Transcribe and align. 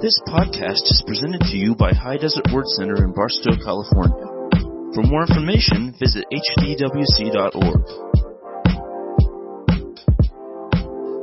This 0.00 0.20
podcast 0.28 0.84
is 0.84 1.02
presented 1.04 1.40
to 1.40 1.56
you 1.56 1.74
by 1.74 1.92
High 1.92 2.18
Desert 2.18 2.46
Word 2.52 2.68
Center 2.68 3.02
in 3.02 3.12
Barstow, 3.12 3.56
California. 3.64 4.26
For 4.94 5.02
more 5.02 5.22
information, 5.22 5.92
visit 5.98 6.24
hdwc.org. 6.32 7.82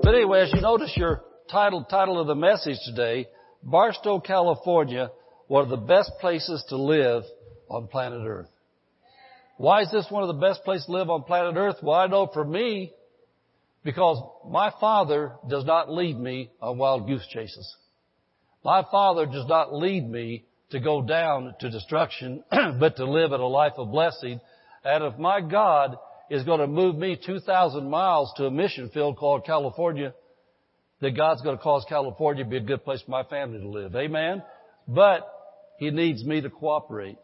But 0.03 0.13
anyway, 0.13 0.41
as 0.41 0.51
you 0.53 0.59
notice 0.59 0.91
your 0.97 1.23
title, 1.49 1.85
title 1.85 2.19
of 2.19 2.27
the 2.27 2.35
message 2.35 2.75
today, 2.85 3.29
Barstow, 3.63 4.19
California, 4.19 5.09
one 5.47 5.63
of 5.63 5.69
the 5.69 5.77
best 5.77 6.11
places 6.19 6.61
to 6.67 6.75
live 6.75 7.23
on 7.69 7.87
planet 7.87 8.27
Earth. 8.27 8.49
Why 9.55 9.83
is 9.83 9.91
this 9.91 10.07
one 10.09 10.23
of 10.23 10.27
the 10.27 10.45
best 10.45 10.65
places 10.65 10.85
to 10.87 10.91
live 10.91 11.09
on 11.09 11.23
planet 11.23 11.55
Earth? 11.55 11.77
Well, 11.81 11.97
I 11.97 12.07
know 12.07 12.27
for 12.27 12.43
me, 12.43 12.91
because 13.85 14.21
my 14.45 14.73
father 14.81 15.31
does 15.49 15.63
not 15.63 15.89
lead 15.89 16.19
me 16.19 16.51
on 16.61 16.77
wild 16.77 17.07
goose 17.07 17.25
chases. 17.31 17.73
My 18.65 18.83
father 18.89 19.27
does 19.27 19.45
not 19.47 19.75
lead 19.75 20.09
me 20.09 20.43
to 20.71 20.79
go 20.79 21.03
down 21.03 21.53
to 21.59 21.69
destruction, 21.69 22.43
but 22.79 22.95
to 22.95 23.05
live 23.05 23.31
in 23.31 23.39
a 23.39 23.47
life 23.47 23.73
of 23.77 23.91
blessing. 23.91 24.41
And 24.83 25.03
if 25.03 25.19
my 25.19 25.39
God 25.39 25.97
is 26.31 26.43
going 26.43 26.61
to 26.61 26.67
move 26.67 26.95
me 26.95 27.15
2,000 27.23 27.87
miles 27.87 28.33
to 28.37 28.47
a 28.47 28.51
mission 28.51 28.89
field 28.89 29.17
called 29.17 29.45
California, 29.45 30.15
then 30.99 31.13
God's 31.13 31.43
going 31.43 31.55
to 31.55 31.61
cause 31.61 31.85
California 31.87 32.43
to 32.43 32.49
be 32.49 32.57
a 32.57 32.61
good 32.61 32.83
place 32.83 33.03
for 33.03 33.11
my 33.11 33.21
family 33.25 33.59
to 33.59 33.69
live. 33.69 33.95
Amen? 33.95 34.41
But 34.87 35.31
He 35.77 35.91
needs 35.91 36.25
me 36.25 36.41
to 36.41 36.49
cooperate. 36.49 37.19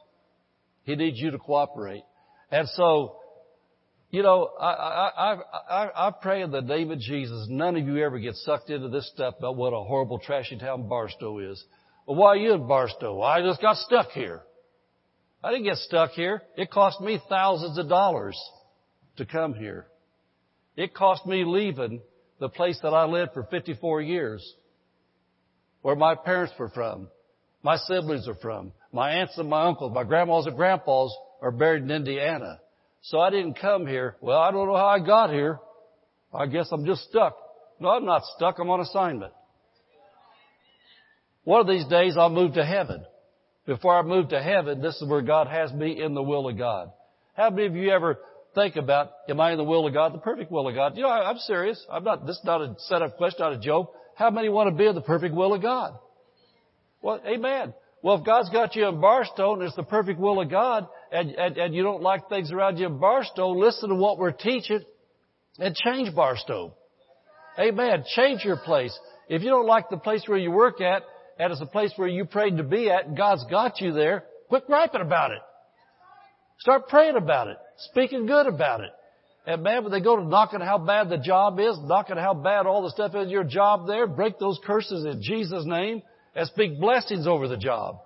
He 0.84 0.96
needs 0.96 1.20
you 1.20 1.32
to 1.32 1.40
cooperate. 1.40 2.04
And 2.52 2.70
so, 2.70 3.16
you 4.12 4.24
know, 4.24 4.50
I, 4.60 4.66
I, 4.68 5.38
I, 5.70 6.08
I, 6.08 6.12
pray 6.12 6.42
in 6.42 6.52
the 6.52 6.62
name 6.62 6.92
of 6.92 7.00
Jesus, 7.00 7.48
none 7.50 7.78
of 7.78 7.88
you 7.88 7.98
ever 8.04 8.20
get 8.20 8.36
sucked 8.36 8.70
into 8.70 8.90
this 8.90 9.10
stuff 9.14 9.36
about 9.40 9.56
what 9.56 9.72
a 9.72 9.82
horrible, 9.82 10.20
trashy 10.20 10.58
town 10.58 10.90
Barstow 10.90 11.40
is. 11.40 11.64
Well, 12.06 12.18
why 12.18 12.28
are 12.28 12.36
you 12.36 12.54
in 12.54 12.68
Barstow? 12.68 13.22
I 13.22 13.42
just 13.42 13.62
got 13.62 13.78
stuck 13.78 14.10
here. 14.10 14.42
I 15.42 15.52
didn't 15.52 15.64
get 15.64 15.78
stuck 15.78 16.12
here. 16.12 16.42
It 16.58 16.70
cost 16.70 17.00
me 17.00 17.22
thousands 17.30 17.78
of 17.78 17.88
dollars 17.88 18.38
to 19.16 19.26
come 19.26 19.54
here. 19.54 19.88
It 20.76 20.94
cost 20.94 21.26
me 21.26 21.46
leaving 21.46 22.02
the 22.40 22.50
place 22.50 22.80
that 22.84 22.94
I 22.94 23.06
lived 23.06 23.34
for 23.34 23.44
54 23.44 24.02
years, 24.02 24.56
where 25.84 25.96
my 25.96 26.16
parents 26.16 26.54
were 26.60 26.70
from, 26.70 27.08
my 27.64 27.78
siblings 27.78 28.28
are 28.28 28.36
from, 28.36 28.74
my 28.92 29.12
aunts 29.12 29.38
and 29.38 29.50
my 29.50 29.68
uncles, 29.68 29.94
my 29.94 30.04
grandmas 30.04 30.48
and 30.48 30.58
grandpas 30.58 31.16
are 31.42 31.52
buried 31.52 31.84
in 31.84 31.92
Indiana. 31.92 32.60
So 33.02 33.20
I 33.20 33.30
didn't 33.30 33.56
come 33.60 33.88
here. 33.88 34.16
Well, 34.22 34.38
I 34.38 34.52
don't 34.52 34.68
know 34.68 34.76
how 34.76 34.88
I 34.88 35.00
got 35.00 35.32
here. 35.32 35.60
I 36.34 36.46
guess 36.46 36.70
I'm 36.72 36.86
just 36.86 37.02
stuck. 37.10 37.36
No, 37.80 37.90
I'm 37.90 38.06
not 38.06 38.24
stuck. 38.36 38.60
I'm 38.60 38.70
on 38.70 38.80
assignment. 38.80 39.34
One 41.44 41.62
of 41.62 41.68
these 41.68 41.86
days 41.88 42.16
I'll 42.18 42.30
move 42.30 42.54
to 42.54 42.66
heaven. 42.66 43.04
Before 43.66 43.98
I 43.98 44.02
move 44.04 44.30
to 44.30 44.42
heaven, 44.42 44.82
this 44.82 44.96
is 45.02 45.08
where 45.08 45.22
God 45.22 45.48
has 45.48 45.72
me 45.74 46.02
in 46.02 46.14
the 46.14 46.22
will 46.22 46.48
of 46.48 46.58
God. 46.58 46.92
How 47.36 47.50
many 47.50 47.68
of 47.68 47.76
you 47.76 47.90
ever 47.90 48.20
think 48.54 48.76
about, 48.76 49.12
am 49.30 49.40
I 49.40 49.52
in 49.52 49.58
the 49.58 49.64
will 49.64 49.88
of 49.88 49.94
God, 49.94 50.14
the 50.14 50.20
perfect 50.20 50.52
will 50.52 50.68
of 50.68 50.76
God? 50.76 50.96
You 50.96 51.04
know, 51.04 51.10
I, 51.10 51.30
am 51.30 51.38
serious. 51.38 51.84
I'm 51.92 52.04
not, 52.04 52.26
this 52.26 52.38
is 52.38 52.46
not 52.46 52.62
a 52.62 52.76
set 52.80 53.02
up 53.02 53.18
question, 53.18 53.38
not 53.40 53.54
a 53.54 53.60
joke. 53.60 53.94
How 54.16 54.30
many 54.30 54.50
want 54.50 54.70
to 54.70 54.76
be 54.76 54.86
in 54.86 54.96
the 54.96 55.02
perfect 55.02 55.34
will 55.34 55.54
of 55.54 55.62
God? 55.62 55.98
Well, 57.02 57.20
amen. 57.26 57.74
Well, 58.04 58.18
if 58.18 58.26
God's 58.26 58.50
got 58.50 58.76
you 58.76 58.88
in 58.88 59.00
Barstow 59.00 59.54
and 59.54 59.62
it's 59.62 59.76
the 59.76 59.84
perfect 59.84 60.20
will 60.20 60.42
of 60.42 60.50
God 60.50 60.88
and, 61.12 61.32
and, 61.32 61.58
and 61.58 61.76
you 61.76 61.84
don't 61.84 62.02
like 62.02 62.30
things 62.30 62.52
around 62.52 62.78
you 62.78 62.88
in 62.88 62.98
Barstow, 62.98 63.52
listen 63.52 63.90
to 63.90 63.96
what 63.96 64.18
we're 64.18 64.32
teaching 64.32 64.82
and 65.60 65.76
change 65.76 66.14
Barstow. 66.16 66.74
Amen. 67.60 68.04
Change 68.16 68.44
your 68.44 68.58
place. 68.58 68.98
If 69.30 69.44
you 69.44 69.50
don't 69.50 69.68
like 69.68 69.90
the 69.90 69.98
place 69.98 70.24
where 70.26 70.40
you 70.40 70.52
work 70.52 70.82
at 70.82 71.04
and 71.38 71.52
it's 71.52 71.62
a 71.62 71.68
place 71.68 71.92
where 71.96 72.08
you 72.08 72.26
prayed 72.26 72.58
to 72.58 72.64
be 72.64 72.90
at 72.90 73.06
and 73.06 73.16
God's 73.16 73.46
got 73.52 73.80
you 73.82 73.94
there, 73.94 74.24
quit 74.50 74.66
griping 74.66 75.02
about 75.02 75.32
it. 75.32 75.42
Start 76.60 76.88
praying 76.88 77.18
about 77.18 77.48
it. 77.48 77.58
Speaking 77.90 78.26
good 78.26 78.48
about 78.48 78.82
it. 78.82 78.92
And 79.46 79.64
man, 79.64 79.84
when 79.84 79.92
they 79.92 80.02
go 80.02 80.16
to 80.16 80.24
knocking 80.24 80.62
how 80.62 80.78
bad 80.78 81.10
the 81.10 81.18
job 81.18 81.60
is, 81.60 81.78
knocking 81.84 82.18
how 82.18 82.34
bad 82.34 82.66
all 82.66 82.84
the 82.84 82.92
stuff 82.92 83.16
is 83.16 83.24
in 83.24 83.30
your 83.30 83.44
job 83.44 83.88
there, 83.88 84.08
break 84.08 84.40
those 84.40 84.60
curses 84.66 85.06
in 85.06 85.22
Jesus' 85.22 85.66
name 85.66 86.02
and 86.36 86.48
speak 86.48 86.80
blessings 86.80 87.28
over 87.28 87.48
the 87.48 87.58
job. 87.58 88.00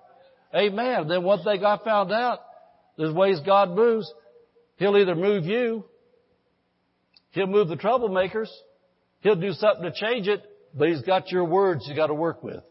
Amen. 0.53 1.07
Then 1.07 1.23
one 1.23 1.43
thing 1.43 1.63
I 1.63 1.77
found 1.83 2.11
out, 2.11 2.39
there's 2.97 3.13
ways 3.13 3.39
God 3.45 3.71
moves. 3.71 4.11
He'll 4.77 4.97
either 4.97 5.15
move 5.15 5.45
you, 5.45 5.85
He'll 7.31 7.47
move 7.47 7.67
the 7.67 7.75
troublemakers, 7.75 8.49
He'll 9.21 9.35
do 9.35 9.51
something 9.53 9.83
to 9.83 9.91
change 9.91 10.27
it, 10.27 10.43
but 10.73 10.89
He's 10.89 11.01
got 11.01 11.31
your 11.31 11.45
words 11.45 11.85
you 11.87 11.95
got 11.95 12.07
to 12.07 12.13
work 12.13 12.43
with. 12.43 12.63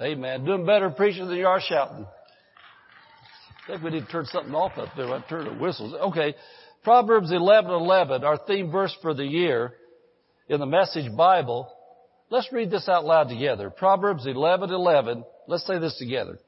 Amen. 0.00 0.44
Doing 0.44 0.64
better 0.64 0.90
preaching 0.90 1.28
than 1.28 1.36
you 1.36 1.46
are 1.46 1.60
shouting. 1.60 2.06
I 3.64 3.66
think 3.66 3.82
we 3.82 3.90
need 3.90 4.06
to 4.06 4.10
turn 4.10 4.24
something 4.26 4.54
off 4.54 4.72
up 4.78 4.88
there. 4.96 5.12
I 5.12 5.20
turn 5.28 5.44
the 5.44 5.62
whistles. 5.62 5.94
Okay. 5.94 6.34
Proverbs 6.82 7.30
11:11, 7.30 8.24
our 8.24 8.38
theme 8.46 8.70
verse 8.70 8.96
for 9.02 9.12
the 9.12 9.24
year 9.24 9.74
in 10.48 10.58
the 10.58 10.66
Message 10.66 11.14
Bible. 11.14 11.70
Let's 12.30 12.52
read 12.52 12.70
this 12.70 12.88
out 12.88 13.04
loud 13.04 13.28
together. 13.28 13.70
Proverbs 13.70 14.24
11:11. 14.24 15.24
Let's 15.48 15.66
say 15.66 15.78
this 15.78 15.98
together. 15.98 16.38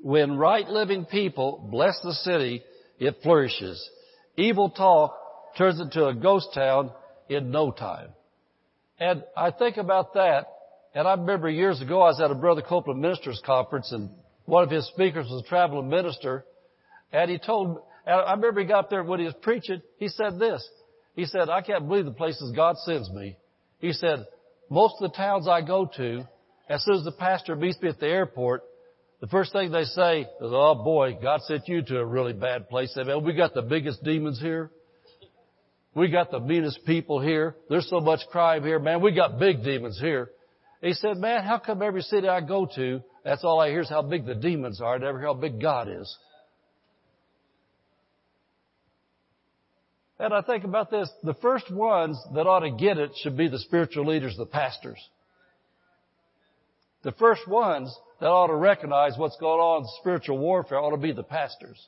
When 0.00 0.38
right 0.38 0.68
living 0.68 1.04
people 1.04 1.68
bless 1.70 2.00
the 2.02 2.14
city, 2.14 2.62
it 2.98 3.20
flourishes. 3.22 3.90
Evil 4.36 4.70
talk 4.70 5.16
turns 5.58 5.80
into 5.80 6.06
a 6.06 6.14
ghost 6.14 6.54
town 6.54 6.92
in 7.28 7.50
no 7.50 7.72
time. 7.72 8.10
And 9.00 9.24
I 9.36 9.50
think 9.50 9.76
about 9.76 10.14
that, 10.14 10.46
and 10.94 11.08
I 11.08 11.14
remember 11.14 11.50
years 11.50 11.82
ago 11.82 12.02
I 12.02 12.08
was 12.08 12.20
at 12.20 12.30
a 12.30 12.34
Brother 12.34 12.62
Copeland 12.62 13.00
Ministers 13.00 13.42
Conference, 13.44 13.90
and 13.90 14.10
one 14.44 14.62
of 14.62 14.70
his 14.70 14.86
speakers 14.86 15.28
was 15.28 15.42
a 15.42 15.48
traveling 15.48 15.88
minister, 15.88 16.44
and 17.12 17.30
he 17.30 17.38
told, 17.38 17.78
and 18.06 18.20
I 18.20 18.32
remember 18.32 18.60
he 18.60 18.66
got 18.66 18.88
there 18.88 19.02
when 19.02 19.18
he 19.18 19.26
was 19.26 19.34
preaching, 19.42 19.82
he 19.98 20.08
said 20.08 20.38
this. 20.38 20.66
He 21.14 21.24
said, 21.24 21.48
I 21.48 21.62
can't 21.62 21.88
believe 21.88 22.04
the 22.04 22.12
places 22.12 22.52
God 22.52 22.76
sends 22.78 23.10
me. 23.10 23.36
He 23.80 23.92
said, 23.92 24.26
most 24.68 24.96
of 25.00 25.10
the 25.10 25.16
towns 25.16 25.48
I 25.48 25.62
go 25.62 25.88
to, 25.96 26.26
as 26.68 26.84
soon 26.84 26.96
as 26.96 27.04
the 27.04 27.12
pastor 27.12 27.54
meets 27.56 27.80
me 27.80 27.88
at 27.88 28.00
the 28.00 28.06
airport, 28.06 28.62
the 29.20 29.28
first 29.28 29.52
thing 29.52 29.70
they 29.70 29.84
say 29.84 30.22
is, 30.22 30.26
oh 30.40 30.74
boy, 30.74 31.16
God 31.22 31.40
sent 31.42 31.68
you 31.68 31.82
to 31.82 31.98
a 31.98 32.04
really 32.04 32.32
bad 32.32 32.68
place. 32.68 32.92
They 32.94 33.04
say, 33.04 33.14
we 33.14 33.34
got 33.34 33.54
the 33.54 33.62
biggest 33.62 34.04
demons 34.04 34.40
here. 34.40 34.70
We 35.94 36.10
got 36.10 36.30
the 36.30 36.40
meanest 36.40 36.84
people 36.84 37.20
here. 37.20 37.56
There's 37.70 37.88
so 37.88 38.00
much 38.00 38.20
crime 38.30 38.62
here, 38.62 38.78
man. 38.78 39.00
We 39.00 39.12
got 39.12 39.38
big 39.38 39.64
demons 39.64 39.98
here. 39.98 40.30
He 40.82 40.92
said, 40.92 41.16
man, 41.16 41.42
how 41.42 41.58
come 41.58 41.80
every 41.80 42.02
city 42.02 42.28
I 42.28 42.42
go 42.42 42.68
to, 42.76 43.02
that's 43.24 43.44
all 43.44 43.58
I 43.58 43.70
hear 43.70 43.80
is 43.80 43.88
how 43.88 44.02
big 44.02 44.26
the 44.26 44.34
demons 44.34 44.82
are. 44.82 44.96
I 44.96 44.98
never 44.98 45.18
hear 45.18 45.28
how 45.28 45.34
big 45.34 45.60
God 45.60 45.88
is. 45.88 46.14
And 50.18 50.32
I 50.32 50.40
think 50.40 50.64
about 50.64 50.90
this, 50.90 51.10
the 51.22 51.34
first 51.34 51.70
ones 51.70 52.18
that 52.34 52.46
ought 52.46 52.60
to 52.60 52.70
get 52.70 52.96
it 52.98 53.10
should 53.22 53.36
be 53.36 53.48
the 53.48 53.58
spiritual 53.58 54.06
leaders, 54.06 54.34
the 54.36 54.46
pastors. 54.46 54.98
The 57.02 57.12
first 57.12 57.46
ones 57.46 57.94
that 58.20 58.26
ought 58.26 58.46
to 58.46 58.54
recognize 58.54 59.12
what's 59.18 59.36
going 59.36 59.60
on 59.60 59.82
in 59.82 59.88
spiritual 60.00 60.38
warfare 60.38 60.78
ought 60.78 60.92
to 60.92 60.96
be 60.96 61.12
the 61.12 61.22
pastors. 61.22 61.78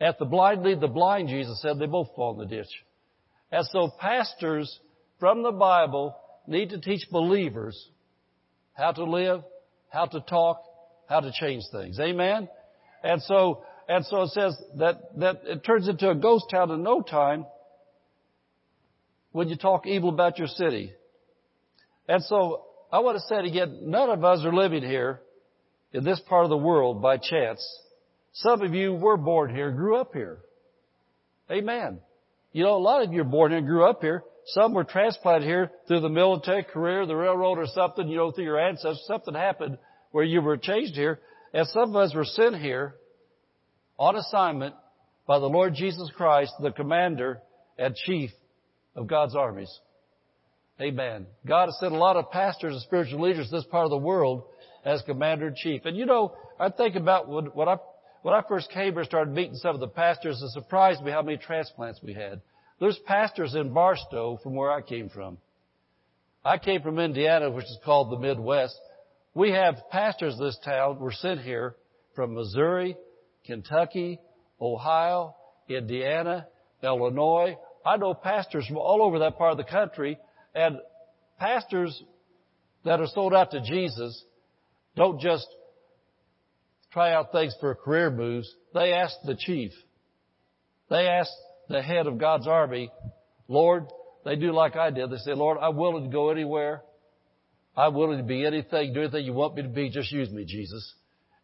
At 0.00 0.18
the 0.18 0.26
blind 0.26 0.62
lead 0.62 0.80
the 0.80 0.88
blind, 0.88 1.30
Jesus 1.30 1.60
said, 1.62 1.78
they 1.78 1.86
both 1.86 2.14
fall 2.14 2.34
in 2.34 2.38
the 2.38 2.56
ditch. 2.56 2.68
And 3.50 3.66
so 3.66 3.90
pastors 3.98 4.78
from 5.18 5.42
the 5.42 5.52
Bible 5.52 6.14
need 6.46 6.70
to 6.70 6.80
teach 6.80 7.08
believers 7.10 7.88
how 8.74 8.92
to 8.92 9.04
live, 9.04 9.42
how 9.88 10.04
to 10.04 10.20
talk, 10.20 10.62
how 11.08 11.20
to 11.20 11.32
change 11.32 11.64
things. 11.72 11.98
Amen? 11.98 12.48
And 13.02 13.22
so 13.22 13.62
and 13.88 14.04
so 14.06 14.22
it 14.22 14.30
says 14.30 14.56
that, 14.78 15.18
that 15.18 15.42
it 15.44 15.64
turns 15.64 15.88
into 15.88 16.10
a 16.10 16.14
ghost 16.14 16.46
town 16.50 16.70
in 16.70 16.82
no 16.82 17.02
time 17.02 17.46
when 19.32 19.48
you 19.48 19.56
talk 19.56 19.86
evil 19.86 20.08
about 20.08 20.38
your 20.38 20.48
city. 20.48 20.92
And 22.08 22.22
so 22.24 22.64
I 22.90 23.00
want 23.00 23.16
to 23.16 23.22
say 23.28 23.36
it 23.36 23.44
again, 23.44 23.80
none 23.82 24.10
of 24.10 24.24
us 24.24 24.44
are 24.44 24.52
living 24.52 24.82
here 24.82 25.20
in 25.92 26.04
this 26.04 26.20
part 26.28 26.44
of 26.44 26.50
the 26.50 26.56
world 26.56 27.00
by 27.00 27.16
chance. 27.16 27.64
Some 28.32 28.62
of 28.62 28.74
you 28.74 28.94
were 28.94 29.16
born 29.16 29.54
here, 29.54 29.70
grew 29.70 29.96
up 29.96 30.12
here. 30.12 30.38
Amen. 31.50 32.00
You 32.52 32.64
know, 32.64 32.76
a 32.76 32.78
lot 32.78 33.02
of 33.02 33.12
you 33.12 33.20
are 33.20 33.24
born 33.24 33.52
here 33.52 33.60
grew 33.60 33.88
up 33.88 34.00
here. 34.00 34.24
Some 34.46 34.74
were 34.74 34.84
transplanted 34.84 35.46
here 35.46 35.70
through 35.86 36.00
the 36.00 36.08
military 36.08 36.64
career, 36.64 37.06
the 37.06 37.16
railroad 37.16 37.58
or 37.58 37.66
something, 37.66 38.08
you 38.08 38.16
know, 38.16 38.30
through 38.30 38.44
your 38.44 38.58
ancestors. 38.58 39.04
Something 39.06 39.34
happened 39.34 39.78
where 40.10 40.24
you 40.24 40.40
were 40.40 40.56
changed 40.56 40.94
here. 40.94 41.20
And 41.52 41.66
some 41.68 41.90
of 41.90 41.96
us 41.96 42.14
were 42.14 42.24
sent 42.24 42.56
here 42.56 42.94
on 43.98 44.16
assignment 44.16 44.74
by 45.26 45.38
the 45.38 45.46
Lord 45.46 45.74
Jesus 45.74 46.10
Christ, 46.16 46.52
the 46.60 46.70
commander 46.70 47.40
and 47.78 47.94
chief 47.94 48.30
of 48.94 49.06
God's 49.06 49.34
armies. 49.34 49.80
Amen. 50.80 51.26
God 51.46 51.66
has 51.66 51.78
sent 51.80 51.92
a 51.92 51.98
lot 51.98 52.16
of 52.16 52.30
pastors 52.30 52.74
and 52.74 52.82
spiritual 52.82 53.22
leaders 53.22 53.48
to 53.48 53.56
this 53.56 53.64
part 53.64 53.84
of 53.84 53.90
the 53.90 53.96
world 53.96 54.44
as 54.84 55.02
commander 55.02 55.48
in 55.48 55.54
chief. 55.56 55.82
And 55.84 55.96
you 55.96 56.06
know, 56.06 56.34
I 56.60 56.68
think 56.68 56.96
about 56.96 57.28
when, 57.28 57.46
when 57.46 57.68
I 57.68 57.76
when 58.22 58.34
I 58.34 58.42
first 58.48 58.70
came 58.70 58.92
here 58.92 59.00
and 59.00 59.06
started 59.06 59.32
meeting 59.32 59.54
some 59.54 59.74
of 59.74 59.80
the 59.80 59.86
pastors, 59.86 60.42
it 60.42 60.50
surprised 60.50 61.02
me 61.02 61.12
how 61.12 61.22
many 61.22 61.38
transplants 61.38 62.00
we 62.02 62.12
had. 62.12 62.40
There's 62.80 62.98
pastors 63.06 63.54
in 63.54 63.72
Barstow 63.72 64.38
from 64.42 64.56
where 64.56 64.72
I 64.72 64.82
came 64.82 65.08
from. 65.08 65.38
I 66.44 66.58
came 66.58 66.82
from 66.82 66.98
Indiana, 66.98 67.50
which 67.50 67.66
is 67.66 67.78
called 67.84 68.10
the 68.10 68.18
Midwest. 68.18 68.76
We 69.34 69.52
have 69.52 69.76
pastors 69.90 70.34
in 70.34 70.44
this 70.44 70.58
town, 70.64 70.98
we're 70.98 71.12
sent 71.12 71.40
here 71.40 71.76
from 72.14 72.34
Missouri, 72.34 72.96
Kentucky, 73.46 74.20
Ohio, 74.60 75.34
Indiana, 75.68 76.46
Illinois. 76.82 77.56
I 77.84 77.96
know 77.96 78.14
pastors 78.14 78.66
from 78.66 78.78
all 78.78 79.02
over 79.02 79.20
that 79.20 79.38
part 79.38 79.52
of 79.52 79.58
the 79.58 79.64
country, 79.64 80.18
and 80.54 80.78
pastors 81.38 82.02
that 82.84 83.00
are 83.00 83.06
sold 83.06 83.34
out 83.34 83.50
to 83.52 83.60
Jesus 83.60 84.24
don't 84.96 85.20
just 85.20 85.46
try 86.92 87.12
out 87.12 87.32
things 87.32 87.54
for 87.60 87.74
career 87.74 88.10
moves. 88.10 88.52
They 88.74 88.92
ask 88.92 89.14
the 89.24 89.36
chief. 89.36 89.72
They 90.88 91.06
ask 91.06 91.30
the 91.68 91.82
head 91.82 92.06
of 92.06 92.18
God's 92.18 92.46
army, 92.46 92.90
Lord, 93.48 93.86
they 94.24 94.36
do 94.36 94.52
like 94.52 94.76
I 94.76 94.90
did. 94.90 95.10
They 95.10 95.18
say, 95.18 95.34
Lord, 95.34 95.58
I'm 95.60 95.76
willing 95.76 96.04
to 96.04 96.10
go 96.10 96.30
anywhere. 96.30 96.82
I'm 97.76 97.94
willing 97.94 98.18
to 98.18 98.24
be 98.24 98.44
anything, 98.44 98.92
do 98.92 99.02
anything 99.02 99.24
you 99.24 99.34
want 99.34 99.54
me 99.54 99.62
to 99.62 99.68
be. 99.68 99.90
Just 99.90 100.10
use 100.10 100.30
me, 100.30 100.44
Jesus. 100.44 100.94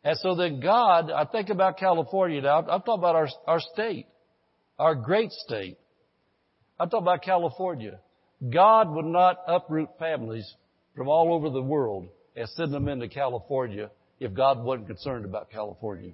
And 0.04 0.18
so 0.18 0.34
then 0.34 0.60
God, 0.60 1.10
I 1.10 1.24
think 1.24 1.48
about 1.48 1.78
California 1.78 2.40
now. 2.40 2.58
I'm 2.58 2.82
talking 2.82 2.94
about 2.94 3.14
our, 3.14 3.28
our 3.46 3.60
state, 3.60 4.06
our 4.78 4.94
great 4.94 5.30
state. 5.30 5.78
I'm 6.78 6.90
talking 6.90 7.04
about 7.04 7.22
California. 7.22 8.00
God 8.50 8.90
would 8.90 9.04
not 9.04 9.38
uproot 9.46 9.90
families 9.98 10.52
from 10.96 11.08
all 11.08 11.32
over 11.32 11.50
the 11.50 11.62
world 11.62 12.08
and 12.34 12.48
send 12.50 12.72
them 12.72 12.88
into 12.88 13.08
California 13.08 13.90
if 14.18 14.34
God 14.34 14.62
wasn't 14.62 14.88
concerned 14.88 15.24
about 15.24 15.50
California. 15.50 16.12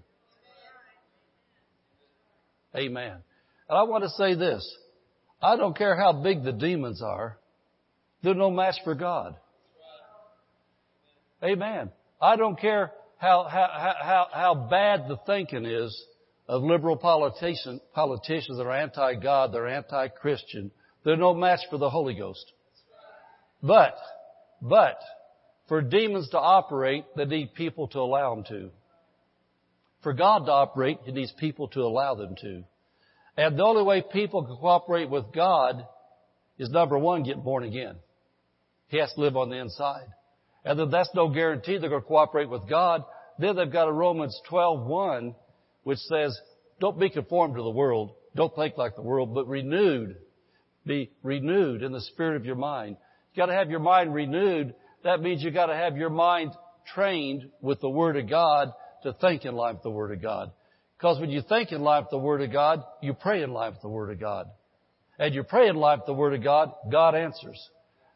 Amen. 2.77 3.17
And 3.69 3.79
I 3.79 3.83
want 3.85 4.05
to 4.05 4.11
say 4.11 4.35
this. 4.35 4.69
I 5.41 5.57
don't 5.57 5.77
care 5.77 5.97
how 5.97 6.13
big 6.13 6.43
the 6.43 6.53
demons 6.53 7.03
are. 7.03 7.39
They're 8.23 8.35
no 8.35 8.51
match 8.51 8.77
for 8.85 8.95
God. 8.95 9.37
Amen. 11.43 11.91
I 12.21 12.37
don't 12.37 12.61
care 12.61 12.93
how, 13.19 13.47
how, 13.51 13.95
how, 14.01 14.27
how 14.33 14.55
bad 14.71 15.09
the 15.09 15.19
thinking 15.27 15.65
is 15.65 16.05
of 16.49 16.63
liberal 16.63 16.97
politicians, 16.97 17.81
politicians 17.93 18.59
that 18.59 18.65
are 18.65 18.73
anti-God, 18.73 19.53
they're 19.53 19.69
anti-Christian. 19.69 20.71
They're 21.05 21.17
no 21.17 21.35
match 21.35 21.61
for 21.69 21.79
the 21.79 21.91
Holy 21.91 22.15
Ghost. 22.15 22.53
But, 23.63 23.97
but, 24.63 24.99
for 25.69 25.83
demons 25.83 26.31
to 26.31 26.39
operate, 26.39 27.05
they 27.17 27.25
need 27.25 27.55
people 27.55 27.89
to 27.89 27.99
allow 27.99 28.35
them 28.35 28.45
to. 28.45 28.71
For 30.03 30.13
God 30.13 30.47
to 30.47 30.53
operate, 30.53 31.01
He 31.05 31.13
needs 31.13 31.33
people 31.33 31.69
to 31.69 31.81
allow 31.81 32.15
them 32.15 32.37
to. 32.41 32.63
And 33.37 33.59
the 33.59 33.65
only 33.65 33.83
way 33.83 34.03
people 34.03 34.45
can 34.45 34.57
cooperate 34.57 35.11
with 35.11 35.33
God 35.35 35.87
is 36.57 36.71
number 36.71 36.99
one, 36.99 37.25
get 37.25 37.43
born 37.43 37.65
again. 37.65 37.97
He 38.89 38.99
has 38.99 39.13
to 39.15 39.21
live 39.21 39.37
on 39.37 39.51
the 39.51 39.57
inside. 39.57 40.07
And 40.69 40.79
then 40.79 40.91
that's 40.91 41.09
no 41.15 41.31
guarantee 41.31 41.79
they're 41.79 41.89
going 41.89 42.03
to 42.03 42.07
cooperate 42.07 42.51
with 42.51 42.69
God. 42.69 43.03
Then 43.39 43.57
they've 43.57 43.73
got 43.73 43.89
a 43.89 43.93
Romans 43.93 44.39
12:1, 44.51 45.35
which 45.85 45.99
says, 46.01 46.39
"Don't 46.79 46.99
be 46.99 47.09
conformed 47.09 47.57
to 47.57 47.63
the 47.63 47.71
world. 47.71 48.15
Don't 48.37 48.55
think 48.55 48.77
like 48.77 48.95
the 48.95 49.01
world, 49.01 49.35
but 49.35 49.49
renewed. 49.49 50.19
Be 50.85 51.11
renewed 51.23 51.83
in 51.83 51.93
the 51.93 52.03
spirit 52.03 52.37
of 52.37 52.45
your 52.45 52.55
mind. 52.55 52.99
You've 53.33 53.39
got 53.39 53.47
to 53.47 53.55
have 53.55 53.71
your 53.71 53.81
mind 53.81 54.13
renewed. 54.13 54.75
That 55.05 55.23
means 55.23 55.43
you've 55.43 55.55
got 55.55 55.67
to 55.67 55.75
have 55.75 55.97
your 55.97 56.11
mind 56.11 56.53
trained 56.93 57.51
with 57.63 57.81
the 57.81 57.89
Word 57.89 58.19
of 58.19 58.29
God 58.29 58.71
to 59.05 59.15
think 59.15 59.47
in 59.47 59.57
with 59.57 59.83
the 59.83 59.91
Word 59.91 60.13
of 60.13 60.21
God. 60.21 60.53
Because 60.99 61.19
when 61.19 61.31
you 61.31 61.41
think 61.41 61.73
in 61.73 61.81
with 61.81 62.11
the 62.11 62.19
Word 62.19 62.43
of 62.43 62.53
God, 62.53 62.85
you 63.01 63.15
pray 63.15 63.43
in 63.43 63.55
with 63.55 63.81
the 63.81 63.89
Word 63.89 64.11
of 64.11 64.21
God. 64.21 64.51
And 65.19 65.35
you 65.35 65.45
pray 65.45 65.69
in 65.69 65.81
with 65.81 66.01
the 66.05 66.13
Word 66.13 66.35
of 66.35 66.45
God, 66.45 66.75
God 66.93 67.15
answers. 67.15 67.71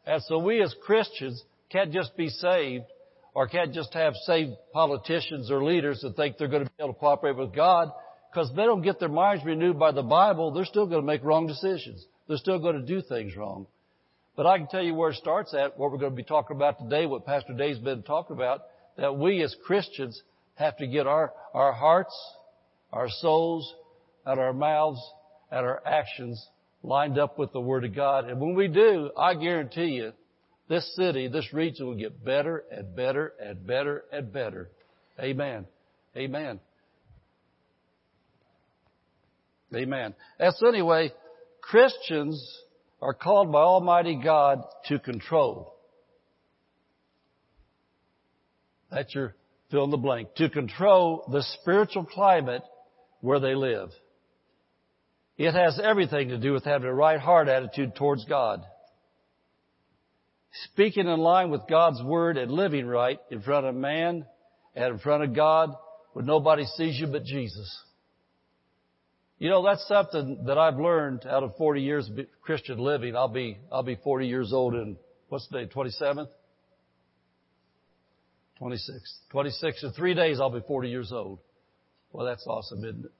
And 0.05 0.21
so 0.21 0.37
we 0.37 0.61
as 0.61 0.75
Christians 0.85 1.43
can't 1.69 1.91
just 1.91 2.15
be 2.15 2.29
saved 2.29 2.85
or 3.33 3.47
can't 3.47 3.73
just 3.73 3.93
have 3.93 4.13
saved 4.25 4.51
politicians 4.71 5.49
or 5.49 5.63
leaders 5.63 6.01
that 6.01 6.15
think 6.15 6.37
they're 6.37 6.47
going 6.47 6.63
to 6.63 6.69
be 6.69 6.83
able 6.83 6.93
to 6.93 6.99
cooperate 6.99 7.35
with 7.35 7.53
God 7.55 7.91
because 8.31 8.51
they 8.55 8.63
don't 8.63 8.81
get 8.81 8.99
their 8.99 9.09
minds 9.09 9.45
renewed 9.45 9.77
by 9.77 9.91
the 9.91 10.01
Bible, 10.01 10.51
they're 10.51 10.65
still 10.65 10.87
going 10.87 11.01
to 11.01 11.05
make 11.05 11.23
wrong 11.23 11.47
decisions. 11.47 12.05
They're 12.27 12.37
still 12.37 12.59
going 12.59 12.79
to 12.79 12.85
do 12.85 13.01
things 13.01 13.35
wrong. 13.35 13.67
But 14.35 14.47
I 14.47 14.57
can 14.57 14.67
tell 14.67 14.81
you 14.81 14.95
where 14.95 15.11
it 15.11 15.17
starts 15.17 15.53
at, 15.53 15.77
what 15.77 15.91
we're 15.91 15.99
going 15.99 16.11
to 16.11 16.15
be 16.15 16.23
talking 16.23 16.55
about 16.57 16.79
today, 16.79 17.05
what 17.05 17.25
Pastor 17.25 17.53
Dave's 17.53 17.79
been 17.79 18.01
talking 18.01 18.35
about, 18.35 18.61
that 18.97 19.15
we 19.15 19.43
as 19.43 19.55
Christians 19.65 20.21
have 20.55 20.77
to 20.77 20.87
get 20.87 21.05
our, 21.05 21.33
our 21.53 21.73
hearts, 21.73 22.15
our 22.91 23.07
souls, 23.09 23.71
and 24.25 24.39
our 24.39 24.53
mouths, 24.53 25.01
and 25.51 25.59
our 25.59 25.81
actions 25.85 26.43
lined 26.81 27.19
up 27.19 27.37
with 27.37 27.53
the 27.53 27.61
Word 27.61 27.85
of 27.85 27.95
God. 27.95 28.27
And 28.27 28.39
when 28.39 28.55
we 28.55 28.67
do, 28.67 29.11
I 29.17 29.35
guarantee 29.35 29.91
you, 29.91 30.13
this 30.69 30.95
city, 30.95 31.27
this 31.27 31.53
region 31.53 31.87
will 31.87 31.95
get 31.95 32.23
better 32.23 32.63
and 32.71 32.95
better 32.95 33.33
and 33.39 33.65
better 33.65 34.05
and 34.11 34.31
better. 34.31 34.69
Amen. 35.19 35.65
Amen. 36.15 36.59
Amen. 39.75 40.13
And 40.39 40.53
so 40.55 40.67
anyway, 40.67 41.11
Christians 41.61 42.61
are 43.01 43.13
called 43.13 43.51
by 43.51 43.61
Almighty 43.61 44.19
God 44.23 44.63
to 44.85 44.99
control. 44.99 45.73
That's 48.91 49.13
your 49.13 49.35
fill 49.71 49.85
in 49.85 49.89
the 49.89 49.97
blank. 49.97 50.35
To 50.35 50.49
control 50.49 51.27
the 51.31 51.43
spiritual 51.61 52.05
climate 52.05 52.61
where 53.21 53.39
they 53.39 53.55
live. 53.55 53.89
It 55.35 55.53
has 55.53 55.79
everything 55.83 56.29
to 56.29 56.37
do 56.37 56.53
with 56.53 56.63
having 56.63 56.87
a 56.87 56.93
right 56.93 57.19
heart 57.19 57.47
attitude 57.47 57.95
towards 57.95 58.23
God 58.25 58.63
speaking 60.71 61.07
in 61.07 61.19
line 61.19 61.49
with 61.49 61.61
God's 61.67 62.01
Word 62.03 62.37
and 62.37 62.51
living 62.51 62.85
right 62.85 63.19
in 63.31 63.41
front 63.41 63.65
of 63.65 63.75
man 63.75 64.25
and 64.75 64.93
in 64.93 64.99
front 64.99 65.23
of 65.23 65.35
God 65.35 65.71
when 66.13 66.25
nobody 66.25 66.65
sees 66.77 66.99
you 66.99 67.07
but 67.07 67.23
Jesus. 67.23 67.83
You 69.39 69.49
know, 69.49 69.63
that's 69.63 69.85
something 69.87 70.45
that 70.45 70.57
I've 70.57 70.77
learned 70.77 71.25
out 71.25 71.43
of 71.43 71.55
40 71.57 71.81
years 71.81 72.09
of 72.09 72.25
Christian 72.41 72.77
living. 72.77 73.15
I'll 73.15 73.27
be, 73.27 73.57
I'll 73.71 73.83
be 73.83 73.97
40 74.01 74.27
years 74.27 74.53
old 74.53 74.75
in, 74.75 74.95
what's 75.29 75.47
the 75.49 75.65
day, 75.65 75.71
27th? 75.73 76.29
26. 78.59 79.19
26. 79.31 79.83
In 79.83 79.91
three 79.91 80.13
days 80.13 80.39
I'll 80.39 80.51
be 80.51 80.61
40 80.65 80.89
years 80.89 81.11
old. 81.11 81.39
Well, 82.11 82.25
that's 82.25 82.45
awesome, 82.47 82.85
isn't 82.85 83.05
it? 83.05 83.11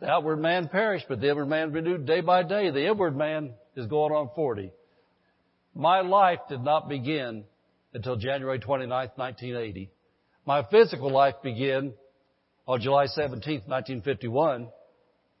The 0.00 0.08
outward 0.08 0.38
man 0.38 0.68
perished, 0.68 1.06
but 1.08 1.20
the 1.20 1.30
inward 1.30 1.46
man 1.46 1.72
renewed 1.72 2.06
day 2.06 2.20
by 2.20 2.42
day. 2.42 2.70
The 2.70 2.86
inward 2.86 3.16
man 3.16 3.52
is 3.76 3.86
going 3.86 4.12
on 4.12 4.30
40. 4.34 4.72
My 5.74 6.02
life 6.02 6.38
did 6.48 6.62
not 6.62 6.88
begin 6.88 7.44
until 7.92 8.16
January 8.16 8.60
29, 8.60 9.10
1980. 9.16 9.90
My 10.46 10.62
physical 10.70 11.10
life 11.10 11.34
began 11.42 11.94
on 12.66 12.80
July 12.80 13.06
17, 13.06 13.62
1951. 13.66 14.68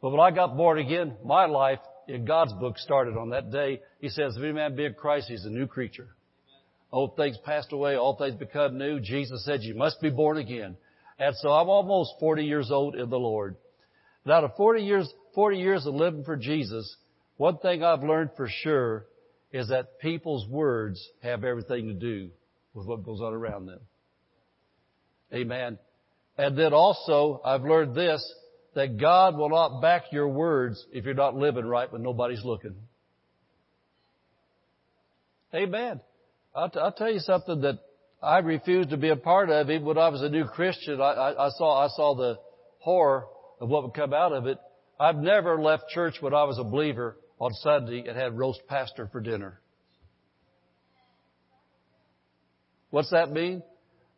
But 0.02 0.10
when 0.10 0.20
I 0.20 0.32
got 0.32 0.56
born 0.56 0.78
again, 0.78 1.14
my 1.24 1.46
life 1.46 1.78
in 2.08 2.24
God's 2.24 2.52
book 2.54 2.78
started 2.78 3.16
on 3.16 3.30
that 3.30 3.52
day. 3.52 3.80
He 4.00 4.08
says, 4.08 4.36
if 4.36 4.42
any 4.42 4.52
man 4.52 4.74
be 4.74 4.84
in 4.84 4.94
Christ, 4.94 5.28
he's 5.28 5.44
a 5.44 5.50
new 5.50 5.66
creature. 5.66 6.08
Old 6.90 7.16
things 7.16 7.38
passed 7.44 7.72
away, 7.72 7.96
all 7.96 8.16
things 8.16 8.34
become 8.34 8.76
new. 8.76 9.00
Jesus 9.00 9.44
said, 9.44 9.62
you 9.62 9.74
must 9.74 10.00
be 10.00 10.10
born 10.10 10.38
again. 10.38 10.76
And 11.18 11.34
so 11.36 11.50
I'm 11.50 11.68
almost 11.68 12.14
40 12.18 12.44
years 12.44 12.70
old 12.70 12.96
in 12.96 13.08
the 13.08 13.18
Lord. 13.18 13.56
Now, 14.26 14.34
out 14.34 14.44
of 14.44 14.56
40 14.56 14.82
years, 14.82 15.12
40 15.34 15.58
years 15.58 15.86
of 15.86 15.94
living 15.94 16.24
for 16.24 16.36
Jesus, 16.36 16.96
one 17.36 17.58
thing 17.58 17.84
I've 17.84 18.02
learned 18.02 18.30
for 18.36 18.48
sure 18.48 19.06
is 19.54 19.68
that 19.68 20.00
people's 20.00 20.48
words 20.48 21.08
have 21.22 21.44
everything 21.44 21.86
to 21.86 21.94
do 21.94 22.28
with 22.74 22.88
what 22.88 23.04
goes 23.04 23.20
on 23.20 23.32
around 23.32 23.66
them. 23.66 23.78
Amen. 25.32 25.78
And 26.36 26.58
then 26.58 26.74
also, 26.74 27.40
I've 27.44 27.62
learned 27.62 27.94
this, 27.94 28.20
that 28.74 28.98
God 28.98 29.36
will 29.36 29.50
not 29.50 29.80
back 29.80 30.06
your 30.10 30.26
words 30.26 30.84
if 30.92 31.04
you're 31.04 31.14
not 31.14 31.36
living 31.36 31.64
right 31.64 31.90
when 31.90 32.02
nobody's 32.02 32.44
looking. 32.44 32.74
Amen. 35.54 36.00
I'll, 36.52 36.68
t- 36.68 36.80
I'll 36.80 36.90
tell 36.90 37.12
you 37.12 37.20
something 37.20 37.60
that 37.60 37.78
I 38.20 38.38
refused 38.38 38.90
to 38.90 38.96
be 38.96 39.10
a 39.10 39.16
part 39.16 39.50
of. 39.50 39.70
Even 39.70 39.86
when 39.86 39.98
I 39.98 40.08
was 40.08 40.22
a 40.22 40.28
new 40.28 40.46
Christian, 40.46 41.00
I, 41.00 41.12
I, 41.12 41.46
I 41.46 41.50
saw 41.50 41.84
I 41.84 41.88
saw 41.94 42.16
the 42.16 42.40
horror 42.80 43.26
of 43.60 43.68
what 43.68 43.84
would 43.84 43.94
come 43.94 44.12
out 44.12 44.32
of 44.32 44.48
it. 44.48 44.58
I've 44.98 45.16
never 45.16 45.62
left 45.62 45.90
church 45.90 46.16
when 46.18 46.34
I 46.34 46.42
was 46.42 46.58
a 46.58 46.64
believer 46.64 47.16
on 47.38 47.52
Sunday 47.54 48.04
and 48.06 48.16
had 48.16 48.36
roast 48.36 48.60
pastor 48.68 49.08
for 49.10 49.20
dinner. 49.20 49.60
What's 52.90 53.10
that 53.10 53.32
mean? 53.32 53.62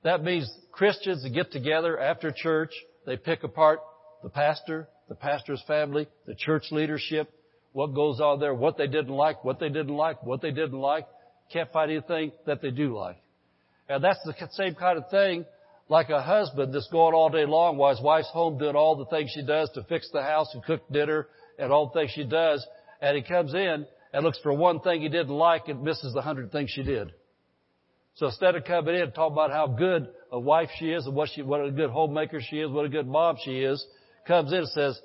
That 0.02 0.22
means 0.22 0.50
Christians 0.70 1.26
get 1.32 1.50
together 1.50 1.98
after 1.98 2.30
church, 2.30 2.72
they 3.06 3.16
pick 3.16 3.42
apart 3.42 3.80
the 4.22 4.28
pastor, 4.28 4.88
the 5.08 5.14
pastor's 5.14 5.62
family, 5.66 6.06
the 6.26 6.34
church 6.34 6.64
leadership, 6.70 7.32
what 7.72 7.94
goes 7.94 8.20
on 8.20 8.38
there, 8.38 8.54
what 8.54 8.76
they 8.76 8.86
didn't 8.86 9.14
like, 9.14 9.44
what 9.44 9.58
they 9.58 9.68
didn't 9.68 9.96
like, 9.96 10.22
what 10.22 10.42
they 10.42 10.50
didn't 10.50 10.78
like. 10.78 11.06
Can't 11.52 11.72
find 11.72 11.90
anything 11.90 12.32
that 12.46 12.60
they 12.60 12.70
do 12.70 12.96
like. 12.96 13.16
And 13.88 14.02
that's 14.02 14.18
the 14.24 14.34
same 14.52 14.74
kind 14.74 14.98
of 14.98 15.08
thing 15.10 15.44
like 15.88 16.10
a 16.10 16.20
husband 16.20 16.74
that's 16.74 16.88
going 16.90 17.14
all 17.14 17.30
day 17.30 17.46
long 17.46 17.76
while 17.76 17.94
his 17.94 18.02
wife's 18.02 18.30
home 18.30 18.58
doing 18.58 18.74
all 18.74 18.96
the 18.96 19.06
things 19.06 19.30
she 19.32 19.44
does 19.44 19.70
to 19.74 19.84
fix 19.84 20.10
the 20.12 20.22
house 20.22 20.48
and 20.54 20.64
cook 20.64 20.82
dinner 20.90 21.28
and 21.58 21.72
all 21.72 21.86
the 21.86 22.00
things 22.00 22.10
she 22.12 22.24
does 22.24 22.66
and 23.00 23.16
he 23.16 23.22
comes 23.22 23.54
in 23.54 23.86
and 24.12 24.24
looks 24.24 24.38
for 24.42 24.52
one 24.52 24.80
thing 24.80 25.02
he 25.02 25.08
didn't 25.08 25.28
like 25.28 25.68
and 25.68 25.82
misses 25.82 26.14
the 26.14 26.22
hundred 26.22 26.52
things 26.52 26.70
she 26.70 26.82
did. 26.82 27.12
So 28.14 28.26
instead 28.26 28.54
of 28.54 28.64
coming 28.64 28.94
in 28.94 29.02
and 29.02 29.14
talking 29.14 29.34
about 29.34 29.50
how 29.50 29.66
good 29.66 30.08
a 30.32 30.40
wife 30.40 30.70
she 30.78 30.90
is 30.90 31.06
and 31.06 31.14
what 31.14 31.28
she, 31.34 31.42
what 31.42 31.64
a 31.64 31.70
good 31.70 31.90
homemaker 31.90 32.40
she 32.40 32.60
is, 32.60 32.70
what 32.70 32.86
a 32.86 32.88
good 32.88 33.06
mom 33.06 33.36
she 33.44 33.60
is, 33.60 33.84
comes 34.26 34.52
in 34.52 34.60
and 34.60 34.68
says, 34.68 34.98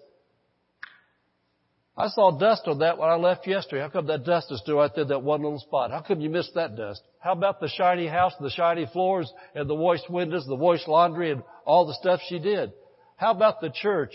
I 1.97 2.07
saw 2.07 2.31
dust 2.31 2.63
on 2.67 2.79
that 2.79 2.97
when 2.97 3.09
I 3.09 3.15
left 3.15 3.45
yesterday. 3.45 3.81
How 3.81 3.89
come 3.89 4.07
that 4.07 4.23
dust 4.23 4.49
is 4.49 4.61
still 4.61 4.77
right 4.77 4.89
there, 4.95 5.05
that 5.05 5.23
one 5.23 5.43
little 5.43 5.59
spot? 5.59 5.91
How 5.91 6.01
come 6.01 6.21
you 6.21 6.29
missed 6.29 6.55
that 6.55 6.77
dust? 6.77 7.01
How 7.19 7.33
about 7.33 7.59
the 7.59 7.67
shiny 7.67 8.07
house, 8.07 8.33
and 8.39 8.45
the 8.45 8.51
shiny 8.51 8.87
floors, 8.93 9.31
and 9.53 9.69
the 9.69 9.75
washed 9.75 10.09
windows, 10.09 10.45
the 10.47 10.55
washed 10.55 10.87
laundry, 10.87 11.31
and 11.31 11.43
all 11.65 11.85
the 11.85 11.93
stuff 11.95 12.21
she 12.27 12.39
did? 12.39 12.71
How 13.17 13.31
about 13.31 13.59
the 13.59 13.69
church 13.69 14.13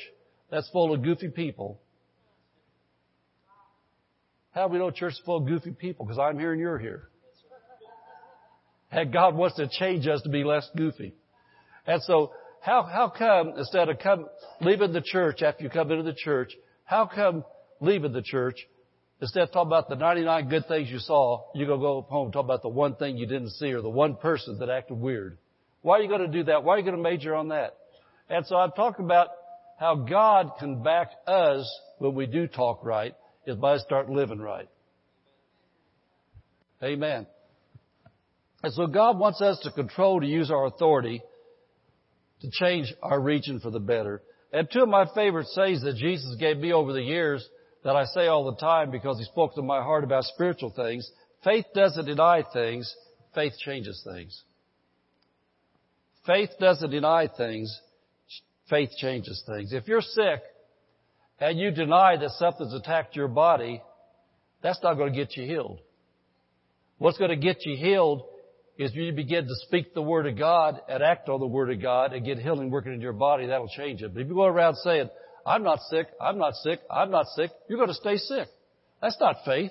that's 0.51 0.69
full 0.71 0.95
of 0.95 1.03
goofy 1.03 1.29
people? 1.29 1.79
How 4.57 4.69
do 4.69 4.73
we 4.73 4.79
know 4.79 4.91
church 4.91 5.13
is 5.13 5.21
full 5.27 5.37
of 5.37 5.47
goofy 5.47 5.73
people? 5.73 6.07
Because 6.07 6.19
I'm 6.19 6.39
here 6.39 6.53
and 6.53 6.61
you're 6.61 6.79
here. 6.79 7.11
And 8.91 9.13
God 9.13 9.35
wants 9.35 9.57
to 9.57 9.69
change 9.69 10.07
us 10.07 10.23
to 10.23 10.31
be 10.31 10.45
less 10.45 10.67
goofy. 10.75 11.13
And 11.87 12.03
so, 12.05 12.33
how, 12.63 12.83
how 12.83 13.13
come 13.17 13.53
instead 13.59 13.91
of 13.91 13.99
come, 13.99 14.27
leaving 14.63 14.95
the 14.95 15.03
church 15.03 15.43
after 15.43 15.63
you 15.63 15.69
come 15.69 15.91
into 15.91 16.05
the 16.05 16.17
church, 16.17 16.53
how 16.85 17.05
come 17.05 17.45
leaving 17.81 18.15
the 18.15 18.23
church, 18.23 18.57
instead 19.21 19.43
of 19.43 19.53
talking 19.53 19.69
about 19.69 19.91
the 19.91 19.95
99 19.95 20.49
good 20.49 20.67
things 20.67 20.91
you 20.91 21.01
saw, 21.01 21.45
you're 21.55 21.67
going 21.67 21.81
to 21.81 21.85
go 21.85 22.07
home 22.09 22.29
and 22.29 22.33
talk 22.33 22.45
about 22.45 22.63
the 22.63 22.71
one 22.71 22.95
thing 22.95 23.19
you 23.19 23.27
didn't 23.27 23.51
see 23.51 23.73
or 23.73 23.83
the 23.83 23.91
one 23.91 24.17
person 24.17 24.59
that 24.61 24.71
acted 24.71 24.99
weird. 24.99 25.37
Why 25.83 25.99
are 25.99 26.03
you 26.03 26.09
going 26.09 26.23
to 26.23 26.29
do 26.29 26.45
that? 26.45 26.65
Why 26.65 26.77
are 26.77 26.79
you 26.79 26.85
going 26.85 26.97
to 26.97 27.03
major 27.03 27.35
on 27.35 27.49
that? 27.49 27.77
And 28.31 28.47
so 28.47 28.57
I'm 28.57 28.73
talking 28.73 29.05
about 29.05 29.29
how 29.79 29.97
God 29.97 30.53
can 30.59 30.83
back 30.83 31.11
us 31.27 31.71
when 31.99 32.15
we 32.15 32.25
do 32.25 32.47
talk 32.47 32.83
right 32.83 33.15
is 33.47 33.57
by 33.57 33.79
start 33.79 34.11
living 34.11 34.41
right. 34.41 34.69
Amen. 36.83 37.27
And 38.63 38.73
so 38.73 38.87
God 38.87 39.19
wants 39.19 39.41
us 39.41 39.59
to 39.61 39.71
control, 39.71 40.21
to 40.21 40.27
use 40.27 40.51
our 40.51 40.67
authority 40.67 41.23
to 42.41 42.51
change 42.51 42.93
our 43.03 43.21
region 43.21 43.61
for 43.61 43.71
the 43.71 43.81
better. 43.81 44.23
And 44.53 44.69
two 44.71 44.83
of 44.83 44.89
my 44.89 45.07
favorite 45.15 45.47
sayings 45.49 45.83
that 45.83 45.97
Jesus 45.97 46.37
gave 46.39 46.59
me 46.59 46.73
over 46.73 46.93
the 46.93 47.03
years 47.03 47.47
that 47.85 47.97
I 47.97 48.05
say 48.05 48.27
all 48.27 48.51
the 48.51 48.57
time 48.57 48.91
because 48.91 49.19
he 49.19 49.25
spoke 49.25 49.55
to 49.55 49.63
my 49.63 49.83
heart 49.83 50.05
about 50.05 50.25
spiritual 50.25 50.71
things. 50.71 51.11
Faith 51.45 51.67
doesn't 51.75 52.05
deny 52.05 52.43
things. 52.53 52.93
Faith 53.35 53.55
changes 53.65 54.03
things. 54.07 54.43
Faith 56.27 56.51
doesn't 56.59 56.91
deny 56.91 57.29
things. 57.29 57.81
Faith 58.69 58.91
changes 58.99 59.43
things. 59.47 59.73
If 59.73 59.87
you're 59.87 60.01
sick 60.01 60.41
and 61.41 61.59
you 61.59 61.71
deny 61.71 62.17
that 62.17 62.31
something's 62.39 62.75
attacked 62.75 63.17
your 63.17 63.29
body, 63.29 63.83
that's 64.63 64.83
not 64.83 64.95
going 64.95 65.13
to 65.13 65.19
get 65.19 65.37
you 65.37 65.45
healed. 65.45 65.81
What's 66.99 67.19
going 67.19 67.31
to 67.31 67.37
get 67.37 67.59
you 67.67 67.77
healed 67.77 68.23
is 68.79 68.95
you 68.95 69.13
begin 69.13 69.45
to 69.45 69.55
speak 69.67 69.95
the 69.95 70.03
Word 70.03 70.27
of 70.27 70.39
God 70.39 70.81
and 70.89 71.03
act 71.03 71.29
on 71.29 71.41
the 71.41 71.47
Word 71.47 71.71
of 71.71 71.81
God 71.81 72.13
and 72.13 72.25
get 72.25 72.39
healing 72.39 72.71
working 72.71 72.93
in 72.93 73.01
your 73.01 73.13
body, 73.13 73.47
that'll 73.47 73.69
change 73.69 74.03
it. 74.03 74.13
But 74.15 74.23
if 74.23 74.29
you 74.29 74.35
go 74.35 74.45
around 74.45 74.77
saying, 74.77 75.09
I'm 75.47 75.63
not 75.63 75.81
sick. 75.91 76.09
I'm 76.21 76.39
not 76.39 76.55
sick. 76.57 76.81
I'm 76.91 77.11
not 77.11 77.27
sick. 77.37 77.51
You're 77.69 77.79
going 77.79 77.89
to 77.89 77.95
stay 77.95 78.17
sick. 78.17 78.49
That's 79.01 79.19
not 79.21 79.37
faith. 79.45 79.71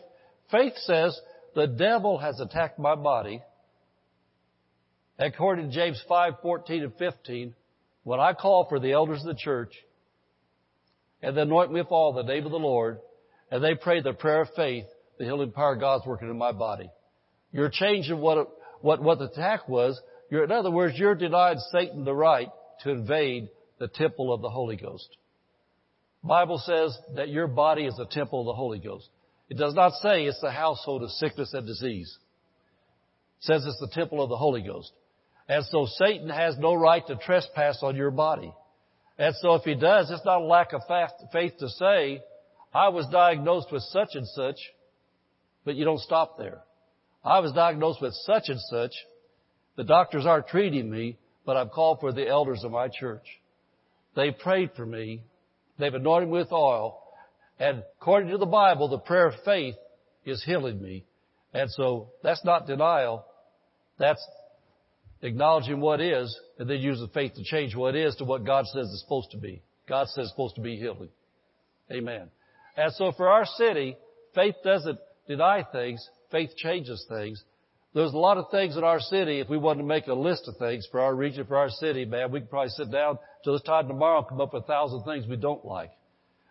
Faith 0.52 0.74
says 0.78 1.20
the 1.56 1.68
devil 1.68 2.18
has 2.18 2.40
attacked 2.40 2.80
my 2.80 2.96
body. 2.96 3.42
According 5.20 5.70
to 5.70 5.76
James 5.76 6.02
5, 6.08 6.34
14 6.42 6.84
and 6.84 6.94
15, 6.96 7.56
when 8.04 8.20
I 8.20 8.34
call 8.34 8.68
for 8.70 8.80
the 8.80 8.92
elders 8.92 9.22
of 9.22 9.28
the 9.28 9.40
church 9.42 9.74
and 11.26 11.36
they 11.36 11.42
anoint 11.42 11.72
me 11.72 11.82
with 11.82 11.92
all 11.92 12.14
the 12.14 12.22
name 12.22 12.46
of 12.46 12.52
the 12.52 12.60
Lord 12.60 13.00
and 13.50 13.64
they 13.64 13.74
pray 13.74 14.00
the 14.00 14.14
prayer 14.14 14.42
of 14.42 14.50
faith, 14.56 14.86
the 15.18 15.26
healing 15.26 15.52
power 15.52 15.74
of 15.74 15.80
God's 15.80 16.06
working 16.06 16.30
in 16.30 16.38
my 16.38 16.52
body. 16.52 16.88
You're 17.52 17.72
changing 17.72 18.20
what, 18.20 18.48
what, 18.82 19.02
what 19.02 19.18
the 19.18 19.26
attack 19.26 19.68
was. 19.68 20.00
You're, 20.30 20.44
in 20.44 20.52
other 20.52 20.70
words, 20.70 20.94
you're 20.98 21.16
denying 21.16 21.58
Satan 21.72 22.06
the 22.06 22.14
right 22.14 22.50
to 22.84 22.92
invade 22.92 23.50
the 23.80 23.88
temple 23.88 24.32
of 24.32 24.42
the 24.42 24.50
Holy 24.50 24.76
Ghost. 24.76 25.18
Bible 26.24 26.62
says 26.64 26.96
that 27.16 27.30
your 27.30 27.48
body 27.48 27.86
is 27.86 27.98
a 27.98 28.06
temple 28.06 28.42
of 28.42 28.46
the 28.46 28.54
Holy 28.54 28.80
Ghost. 28.80 29.10
It 29.50 29.58
does 29.58 29.74
not 29.74 29.94
say 30.04 30.26
it's 30.26 30.42
the 30.42 30.52
household 30.52 31.02
of 31.02 31.10
sickness 31.10 31.54
and 31.54 31.66
disease. 31.66 32.18
It 33.40 33.46
says 33.46 33.66
it's 33.66 33.80
the 33.80 34.00
temple 34.00 34.22
of 34.22 34.30
the 34.30 34.38
Holy 34.38 34.62
Ghost. 34.62 34.92
And 35.50 35.66
so 35.66 35.88
Satan 35.88 36.30
has 36.30 36.56
no 36.60 36.76
right 36.76 37.06
to 37.08 37.16
trespass 37.16 37.80
on 37.82 37.96
your 37.96 38.12
body. 38.12 38.54
And 39.18 39.34
so 39.42 39.56
if 39.56 39.64
he 39.64 39.76
does, 39.76 40.12
it's 40.12 40.26
not 40.26 40.42
a 40.42 40.46
lack 40.46 40.74
of 40.74 40.82
faith 41.32 41.52
to 41.60 41.70
say, 41.70 42.22
I 42.74 42.90
was 42.90 43.08
diagnosed 43.08 43.72
with 43.72 43.84
such 43.84 44.10
and 44.14 44.28
such, 44.28 44.58
but 45.64 45.76
you 45.76 45.86
don't 45.86 46.02
stop 46.02 46.38
there. 46.38 46.62
I 47.24 47.40
was 47.40 47.54
diagnosed 47.54 48.02
with 48.02 48.14
such 48.26 48.50
and 48.50 48.60
such. 48.70 48.92
The 49.78 49.84
doctors 49.84 50.26
aren't 50.26 50.48
treating 50.48 50.90
me, 50.90 51.18
but 51.46 51.58
I've 51.58 51.72
called 51.72 52.00
for 52.02 52.12
the 52.12 52.28
elders 52.28 52.64
of 52.64 52.72
my 52.72 52.90
church. 52.90 53.26
They 54.16 54.32
prayed 54.32 54.72
for 54.76 54.86
me 54.86 55.22
They've 55.78 55.94
anointed 55.94 56.30
me 56.30 56.40
with 56.40 56.52
oil. 56.52 57.02
And 57.60 57.84
according 58.00 58.30
to 58.30 58.38
the 58.38 58.46
Bible, 58.46 58.88
the 58.88 59.00
prayer 59.00 59.28
of 59.28 59.36
faith 59.44 59.76
is 60.26 60.44
healing 60.44 60.82
me. 60.82 61.06
And 61.54 61.70
so 61.72 62.10
that's 62.24 62.44
not 62.44 62.68
denial. 62.68 63.26
That's 63.98 64.26
acknowledging 65.22 65.80
what 65.80 66.02
is 66.02 66.38
and 66.60 66.70
then 66.70 66.80
using 66.80 67.08
faith 67.14 67.34
to 67.36 67.44
change 67.44 67.76
what 67.76 67.96
is 67.96 68.16
to 68.18 68.24
what 68.26 68.46
God 68.46 68.66
says 68.68 68.88
is 68.88 69.02
supposed 69.02 69.32
to 69.32 69.38
be. 69.38 69.62
God 69.88 70.08
says 70.08 70.24
it's 70.26 70.32
supposed 70.32 70.56
to 70.56 70.62
be 70.62 70.78
healing. 70.78 71.10
Amen. 71.92 72.30
And 72.78 72.92
so 72.94 73.12
for 73.12 73.30
our 73.30 73.46
city, 73.46 73.98
faith 74.34 74.56
doesn't 74.64 75.00
deny 75.28 75.64
things. 75.72 76.08
Faith 76.32 76.52
changes 76.58 77.06
things. 77.08 77.44
There's 77.94 78.12
a 78.12 78.18
lot 78.18 78.38
of 78.38 78.52
things 78.52 78.76
in 78.76 78.84
our 78.84 79.00
city. 79.00 79.40
If 79.40 79.48
we 79.48 79.58
wanted 79.58 79.84
to 79.84 79.88
make 79.88 80.08
a 80.08 80.14
list 80.14 80.50
of 80.50 80.58
things 80.58 80.86
for 80.92 81.00
our 81.00 81.16
region, 81.16 81.46
for 81.46 81.56
our 81.56 81.70
city, 81.70 82.04
man, 82.04 82.30
we 82.32 82.42
could 82.42 82.50
probably 82.50 82.70
sit 82.70 82.92
down 82.92 83.18
till 83.44 83.54
this 83.54 83.62
time 83.62 83.88
tomorrow 83.88 84.20
and 84.20 84.28
come 84.28 84.42
up 84.42 84.54
with 84.54 84.64
a 84.64 84.68
thousand 84.68 85.04
things 85.04 85.26
we 85.28 85.38
don't 85.38 85.64
like. 85.64 85.92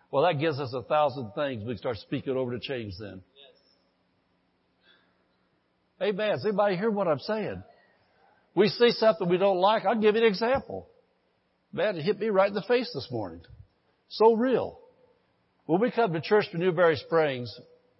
Well, 0.09 0.23
that 0.23 0.39
gives 0.39 0.59
us 0.59 0.73
a 0.73 0.81
thousand 0.81 1.33
things 1.35 1.61
we 1.61 1.73
can 1.73 1.77
start 1.77 1.97
speaking 1.97 2.35
over 2.35 2.57
to 2.57 2.59
change 2.59 2.93
then. 2.99 3.21
Yes. 5.99 6.09
Amen. 6.09 6.31
Does 6.31 6.45
anybody 6.45 6.77
hear 6.77 6.89
what 6.89 7.07
I'm 7.07 7.19
saying? 7.19 7.61
We 8.55 8.69
see 8.69 8.91
something 8.91 9.27
we 9.27 9.37
don't 9.37 9.59
like. 9.59 9.85
I'll 9.85 9.99
give 9.99 10.15
you 10.15 10.21
an 10.21 10.27
example. 10.27 10.87
Man, 11.73 11.97
it 11.97 12.03
hit 12.03 12.19
me 12.19 12.27
right 12.27 12.47
in 12.47 12.53
the 12.53 12.61
face 12.61 12.89
this 12.93 13.09
morning. 13.11 13.41
So 14.07 14.33
real. 14.33 14.79
When 15.65 15.81
we 15.81 15.91
come 15.91 16.13
to 16.13 16.21
church 16.21 16.45
to 16.51 16.57
Newberry 16.57 16.95
Springs, 16.95 17.53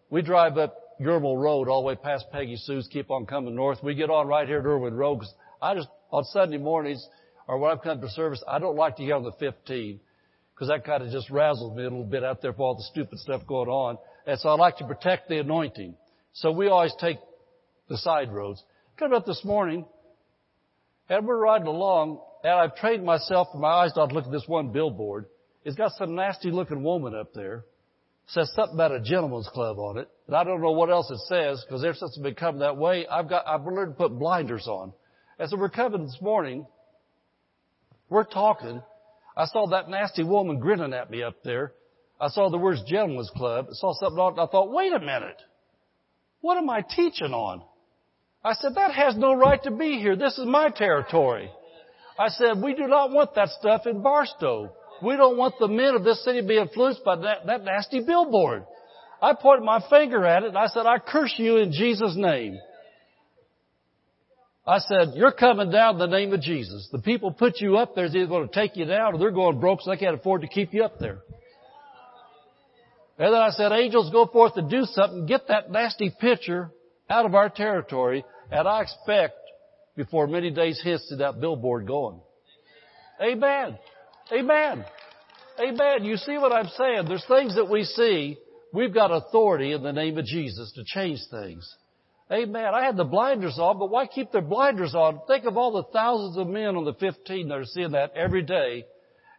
we 0.09 0.21
drive 0.21 0.57
up 0.57 0.75
Yermo 1.01 1.37
Road 1.37 1.67
all 1.67 1.81
the 1.81 1.87
way 1.87 1.95
past 1.95 2.25
Peggy 2.31 2.55
Sue's, 2.55 2.87
keep 2.91 3.11
on 3.11 3.25
coming 3.25 3.55
north. 3.55 3.83
We 3.83 3.95
get 3.95 4.09
on 4.09 4.27
right 4.27 4.47
here 4.47 4.59
at 4.59 4.65
Irwin 4.65 4.93
Road 4.93 5.15
because 5.15 5.33
I 5.61 5.75
just, 5.75 5.89
on 6.09 6.23
Sunday 6.25 6.57
mornings, 6.57 7.05
or 7.47 7.57
when 7.57 7.71
I've 7.71 7.81
come 7.81 7.99
to 7.99 8.09
service, 8.09 8.41
I 8.47 8.59
don't 8.59 8.77
like 8.77 8.95
to 8.97 9.05
get 9.05 9.11
on 9.11 9.23
the 9.23 9.33
15 9.33 9.99
because 10.53 10.69
that 10.69 10.85
kind 10.85 11.03
of 11.03 11.11
just 11.11 11.29
razzles 11.29 11.75
me 11.75 11.81
a 11.81 11.89
little 11.89 12.05
bit 12.05 12.23
out 12.23 12.41
there 12.41 12.53
for 12.53 12.61
all 12.61 12.75
the 12.75 12.83
stupid 12.83 13.19
stuff 13.19 13.41
going 13.45 13.67
on. 13.67 13.97
And 14.25 14.39
so 14.39 14.49
I 14.49 14.55
like 14.55 14.77
to 14.77 14.85
protect 14.85 15.27
the 15.27 15.39
anointing. 15.39 15.95
So 16.33 16.51
we 16.51 16.67
always 16.67 16.93
take 16.99 17.17
the 17.89 17.97
side 17.97 18.31
roads. 18.31 18.63
Coming 18.97 19.17
up 19.17 19.25
this 19.25 19.43
morning, 19.43 19.85
and 21.09 21.25
we're 21.25 21.37
riding 21.37 21.67
along, 21.67 22.19
and 22.43 22.53
I've 22.53 22.75
trained 22.75 23.05
myself 23.05 23.49
for 23.51 23.59
my 23.59 23.69
eyes 23.69 23.91
not 23.95 24.09
to 24.09 24.15
look 24.15 24.25
at 24.25 24.31
this 24.31 24.47
one 24.47 24.71
billboard. 24.71 25.25
It's 25.63 25.75
got 25.75 25.91
some 25.93 26.15
nasty 26.15 26.51
looking 26.51 26.83
woman 26.83 27.15
up 27.15 27.33
there 27.33 27.65
says 28.27 28.51
something 28.55 28.75
about 28.75 28.91
a 28.91 28.99
gentleman's 29.01 29.49
club 29.53 29.77
on 29.77 29.97
it, 29.97 30.09
and 30.27 30.35
I 30.35 30.43
don't 30.43 30.61
know 30.61 30.71
what 30.71 30.89
else 30.89 31.09
it 31.11 31.19
says 31.27 31.63
because 31.63 31.83
ever 31.83 31.93
since 31.93 32.15
I've 32.17 32.23
been 32.23 32.35
coming 32.35 32.59
that 32.59 32.77
way, 32.77 33.07
I've 33.07 33.29
got 33.29 33.47
I've 33.47 33.65
learned 33.65 33.93
to 33.93 33.97
put 33.97 34.17
blinders 34.17 34.67
on. 34.67 34.93
And 35.37 35.49
so 35.49 35.57
we're 35.57 35.69
coming 35.69 36.03
this 36.03 36.17
morning. 36.21 36.65
We're 38.09 38.23
talking. 38.23 38.81
I 39.37 39.45
saw 39.45 39.67
that 39.67 39.89
nasty 39.89 40.23
woman 40.23 40.59
grinning 40.59 40.93
at 40.93 41.11
me 41.11 41.21
up 41.21 41.43
there. 41.43 41.73
I 42.19 42.29
saw 42.29 42.49
the 42.49 42.57
words 42.57 42.81
gentleman's 42.87 43.29
club. 43.35 43.67
I 43.69 43.73
saw 43.73 43.93
something 43.93 44.17
on 44.17 44.39
it. 44.39 44.41
I 44.41 44.47
thought, 44.47 44.71
wait 44.71 44.93
a 44.93 44.99
minute. 44.99 45.41
What 46.41 46.57
am 46.57 46.69
I 46.69 46.81
teaching 46.81 47.33
on? 47.33 47.61
I 48.45 48.53
said, 48.53 48.75
that 48.75 48.91
has 48.91 49.17
no 49.17 49.33
right 49.33 49.61
to 49.63 49.71
be 49.71 49.97
here. 49.97 50.15
This 50.15 50.37
is 50.37 50.45
my 50.45 50.69
territory. 50.69 51.49
I 52.19 52.29
said, 52.29 52.61
we 52.61 52.75
do 52.75 52.85
not 52.85 53.09
want 53.11 53.33
that 53.33 53.49
stuff 53.49 53.87
in 53.87 54.03
Barstow. 54.03 54.71
We 55.01 55.17
don't 55.17 55.35
want 55.35 55.55
the 55.59 55.67
men 55.67 55.95
of 55.95 56.03
this 56.03 56.23
city 56.23 56.41
to 56.41 56.47
be 56.47 56.59
influenced 56.59 57.03
by 57.03 57.15
that, 57.15 57.47
that 57.47 57.63
nasty 57.63 58.01
billboard. 58.05 58.63
I 59.19 59.33
pointed 59.33 59.65
my 59.65 59.83
finger 59.89 60.23
at 60.23 60.43
it 60.43 60.49
and 60.49 60.57
I 60.59 60.67
said, 60.67 60.85
I 60.85 60.99
curse 60.99 61.33
you 61.37 61.57
in 61.57 61.71
Jesus' 61.71 62.13
name. 62.15 62.59
I 64.67 64.77
said, 64.77 65.13
you're 65.15 65.31
coming 65.31 65.71
down 65.71 65.95
in 65.95 65.99
the 65.99 66.07
name 66.07 66.31
of 66.31 66.41
Jesus. 66.41 66.87
The 66.91 66.99
people 66.99 67.31
put 67.31 67.59
you 67.59 67.77
up 67.77 67.95
there 67.95 68.05
is 68.05 68.15
either 68.15 68.27
going 68.27 68.47
to 68.47 68.53
take 68.53 68.77
you 68.77 68.85
down 68.85 69.15
or 69.15 69.17
they're 69.17 69.31
going 69.31 69.59
broke 69.59 69.81
so 69.81 69.89
they 69.89 69.97
can't 69.97 70.19
afford 70.19 70.41
to 70.41 70.47
keep 70.47 70.71
you 70.71 70.83
up 70.83 70.99
there. 70.99 71.19
And 73.17 73.33
then 73.33 73.41
I 73.41 73.49
said, 73.49 73.71
angels 73.71 74.11
go 74.11 74.27
forth 74.27 74.53
to 74.53 74.61
do 74.61 74.83
something, 74.83 75.25
get 75.25 75.47
that 75.47 75.71
nasty 75.71 76.13
picture 76.19 76.69
out 77.09 77.25
of 77.25 77.33
our 77.33 77.49
territory, 77.49 78.23
and 78.51 78.67
I 78.67 78.81
expect 78.81 79.35
before 79.95 80.27
many 80.27 80.51
days 80.51 80.79
hence 80.83 81.05
to 81.09 81.17
that 81.17 81.39
billboard 81.39 81.87
going. 81.87 82.19
Amen. 83.21 83.77
Amen. 84.31 84.85
Amen. 85.59 86.03
You 86.03 86.17
see 86.17 86.37
what 86.37 86.51
I'm 86.51 86.67
saying? 86.77 87.05
There's 87.07 87.25
things 87.27 87.55
that 87.55 87.69
we 87.69 87.83
see. 87.83 88.37
We've 88.73 88.93
got 88.93 89.11
authority 89.11 89.71
in 89.71 89.83
the 89.83 89.93
name 89.93 90.17
of 90.17 90.25
Jesus 90.25 90.71
to 90.73 90.83
change 90.83 91.19
things. 91.31 91.75
Amen. 92.31 92.73
I 92.73 92.83
had 92.83 92.97
the 92.97 93.03
blinders 93.05 93.57
on, 93.59 93.77
but 93.77 93.89
why 93.89 94.07
keep 94.07 94.31
their 94.31 94.41
blinders 94.41 94.95
on? 94.95 95.21
Think 95.27 95.45
of 95.45 95.57
all 95.57 95.71
the 95.71 95.83
thousands 95.93 96.37
of 96.37 96.47
men 96.47 96.75
on 96.75 96.83
the 96.83 96.95
15 96.95 97.47
that 97.49 97.55
are 97.55 97.65
seeing 97.65 97.91
that 97.91 98.13
every 98.15 98.41
day 98.41 98.85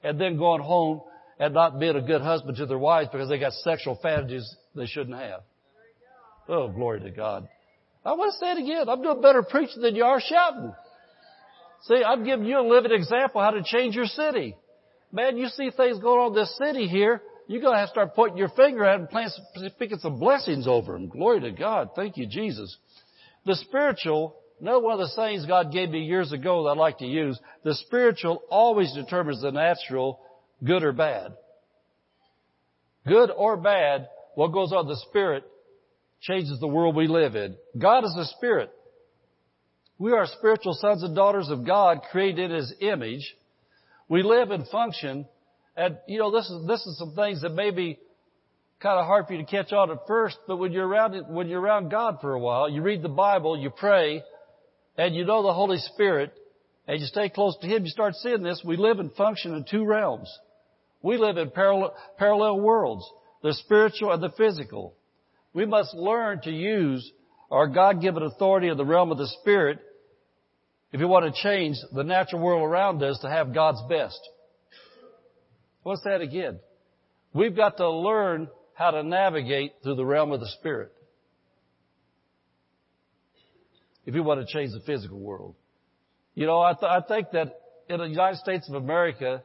and 0.02 0.20
then 0.20 0.38
going 0.38 0.62
home 0.62 1.02
and 1.38 1.52
not 1.52 1.80
being 1.80 1.96
a 1.96 2.00
good 2.00 2.22
husband 2.22 2.56
to 2.56 2.66
their 2.66 2.78
wives 2.78 3.08
because 3.12 3.28
they 3.28 3.38
got 3.38 3.52
sexual 3.52 3.98
fantasies 4.00 4.54
they 4.74 4.86
shouldn't 4.86 5.18
have. 5.18 5.40
Oh, 6.48 6.68
glory 6.68 7.00
to 7.00 7.10
God. 7.10 7.48
I 8.06 8.12
want 8.12 8.32
to 8.32 8.38
say 8.38 8.52
it 8.52 8.58
again. 8.58 8.88
I'm 8.88 9.02
doing 9.02 9.20
better 9.20 9.42
preaching 9.42 9.82
than 9.82 9.96
you 9.96 10.04
are 10.04 10.20
shouting. 10.20 10.72
See, 11.82 12.02
I'm 12.06 12.24
giving 12.24 12.46
you 12.46 12.60
a 12.60 12.66
living 12.66 12.92
example 12.92 13.42
how 13.42 13.50
to 13.50 13.62
change 13.64 13.96
your 13.96 14.06
city. 14.06 14.56
Man, 15.10 15.36
you 15.36 15.48
see 15.48 15.70
things 15.76 15.98
going 15.98 16.20
on 16.20 16.28
in 16.28 16.34
this 16.34 16.56
city 16.56 16.86
here, 16.86 17.20
you're 17.48 17.60
going 17.60 17.74
to 17.74 17.78
have 17.78 17.88
to 17.88 17.92
start 17.92 18.14
pointing 18.14 18.38
your 18.38 18.48
finger 18.50 18.84
at 18.84 19.00
and 19.00 19.32
speaking 19.74 19.98
some 19.98 20.20
blessings 20.20 20.68
over 20.68 20.92
them. 20.92 21.08
Glory 21.08 21.40
to 21.40 21.50
God. 21.50 21.90
Thank 21.96 22.16
you, 22.16 22.26
Jesus. 22.26 22.76
The 23.44 23.56
spiritual, 23.56 24.36
another 24.60 24.80
one 24.80 24.94
of 24.94 25.00
the 25.00 25.08
sayings 25.08 25.44
God 25.46 25.72
gave 25.72 25.90
me 25.90 26.00
years 26.00 26.32
ago 26.32 26.64
that 26.64 26.70
I 26.70 26.74
like 26.74 26.98
to 26.98 27.06
use, 27.06 27.38
the 27.64 27.74
spiritual 27.74 28.42
always 28.50 28.92
determines 28.94 29.42
the 29.42 29.50
natural, 29.50 30.20
good 30.64 30.82
or 30.84 30.92
bad. 30.92 31.32
Good 33.06 33.30
or 33.30 33.56
bad, 33.56 34.08
what 34.34 34.52
goes 34.52 34.72
on 34.72 34.86
the 34.86 34.96
spirit 35.08 35.44
changes 36.20 36.58
the 36.60 36.66
world 36.66 36.96
we 36.96 37.06
live 37.06 37.36
in. 37.36 37.56
God 37.78 38.04
is 38.04 38.16
a 38.18 38.24
spirit. 38.36 38.70
We 39.98 40.12
are 40.12 40.26
spiritual 40.26 40.74
sons 40.74 41.02
and 41.02 41.14
daughters 41.14 41.48
of 41.48 41.66
God 41.66 42.02
created 42.10 42.50
in 42.50 42.56
His 42.56 42.74
image. 42.80 43.34
We 44.08 44.22
live 44.22 44.50
and 44.50 44.66
function 44.68 45.26
and, 45.76 45.98
you 46.08 46.18
know, 46.18 46.30
this 46.30 46.48
is, 46.48 46.66
this 46.66 46.86
is 46.86 46.98
some 46.98 47.14
things 47.14 47.42
that 47.42 47.50
may 47.50 47.70
be 47.70 47.98
kind 48.80 48.98
of 48.98 49.06
hard 49.06 49.26
for 49.26 49.34
you 49.34 49.44
to 49.44 49.50
catch 49.50 49.72
on 49.72 49.90
at 49.90 50.06
first, 50.06 50.38
but 50.46 50.56
when 50.56 50.72
you're 50.72 50.86
around 50.86 51.14
when 51.28 51.48
you're 51.48 51.60
around 51.60 51.90
God 51.90 52.18
for 52.20 52.32
a 52.32 52.38
while, 52.38 52.68
you 52.68 52.82
read 52.82 53.02
the 53.02 53.08
Bible, 53.08 53.58
you 53.58 53.70
pray, 53.70 54.22
and 54.96 55.14
you 55.14 55.24
know 55.24 55.42
the 55.42 55.52
Holy 55.52 55.78
Spirit, 55.78 56.32
and 56.88 57.00
you 57.00 57.06
stay 57.06 57.28
close 57.28 57.56
to 57.60 57.66
Him, 57.66 57.84
you 57.84 57.90
start 57.90 58.14
seeing 58.14 58.42
this. 58.42 58.62
We 58.64 58.76
live 58.76 59.00
and 59.00 59.12
function 59.14 59.54
in 59.54 59.64
two 59.70 59.84
realms. 59.84 60.32
We 61.02 61.18
live 61.18 61.36
in 61.36 61.50
parallel, 61.50 61.94
parallel 62.18 62.60
worlds, 62.60 63.04
the 63.42 63.52
spiritual 63.52 64.12
and 64.12 64.22
the 64.22 64.30
physical. 64.30 64.94
We 65.56 65.64
must 65.64 65.94
learn 65.94 66.42
to 66.42 66.50
use 66.50 67.10
our 67.50 67.66
God-given 67.66 68.22
authority 68.22 68.68
in 68.68 68.76
the 68.76 68.84
realm 68.84 69.10
of 69.10 69.16
the 69.16 69.26
Spirit 69.40 69.78
if 70.92 71.00
we 71.00 71.06
want 71.06 71.34
to 71.34 71.42
change 71.42 71.76
the 71.94 72.04
natural 72.04 72.42
world 72.42 72.62
around 72.62 73.02
us 73.02 73.18
to 73.22 73.30
have 73.30 73.54
God's 73.54 73.80
best. 73.88 74.20
What's 75.82 76.02
that 76.04 76.20
again? 76.20 76.60
We've 77.32 77.56
got 77.56 77.78
to 77.78 77.90
learn 77.90 78.48
how 78.74 78.90
to 78.90 79.02
navigate 79.02 79.72
through 79.82 79.94
the 79.94 80.04
realm 80.04 80.30
of 80.30 80.40
the 80.40 80.48
Spirit. 80.58 80.92
If 84.04 84.14
you 84.14 84.22
want 84.22 84.46
to 84.46 84.52
change 84.52 84.72
the 84.72 84.82
physical 84.84 85.18
world. 85.18 85.54
You 86.34 86.44
know, 86.44 86.60
I, 86.60 86.74
th- 86.74 86.84
I 86.84 87.00
think 87.00 87.30
that 87.30 87.58
in 87.88 87.96
the 87.96 88.04
United 88.04 88.40
States 88.40 88.68
of 88.68 88.74
America, 88.74 89.42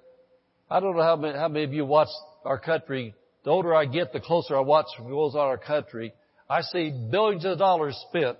I 0.69 0.81
don't 0.81 0.97
know 0.97 1.03
how 1.03 1.15
many, 1.15 1.37
how 1.37 1.47
many 1.47 1.63
of 1.63 1.73
you 1.73 1.85
watch 1.85 2.09
our 2.43 2.59
country. 2.59 3.15
The 3.43 3.49
older 3.49 3.73
I 3.73 3.85
get, 3.85 4.13
the 4.13 4.19
closer 4.19 4.55
I 4.55 4.61
watch 4.61 4.87
what 4.97 5.09
goes 5.09 5.35
on 5.35 5.41
our 5.41 5.57
country. 5.57 6.13
I 6.49 6.61
see 6.61 7.07
billions 7.11 7.45
of 7.45 7.57
dollars 7.57 7.99
spent 8.09 8.37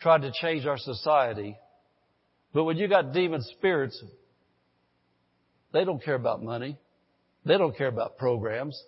trying 0.00 0.22
to 0.22 0.32
change 0.32 0.66
our 0.66 0.78
society. 0.78 1.56
But 2.52 2.64
when 2.64 2.76
you 2.76 2.88
got 2.88 3.12
demon 3.12 3.42
spirits 3.56 4.02
they 5.72 5.84
don't 5.84 6.02
care 6.02 6.14
about 6.14 6.42
money. 6.42 6.78
They 7.44 7.56
don't 7.58 7.76
care 7.76 7.88
about 7.88 8.18
programs. 8.18 8.80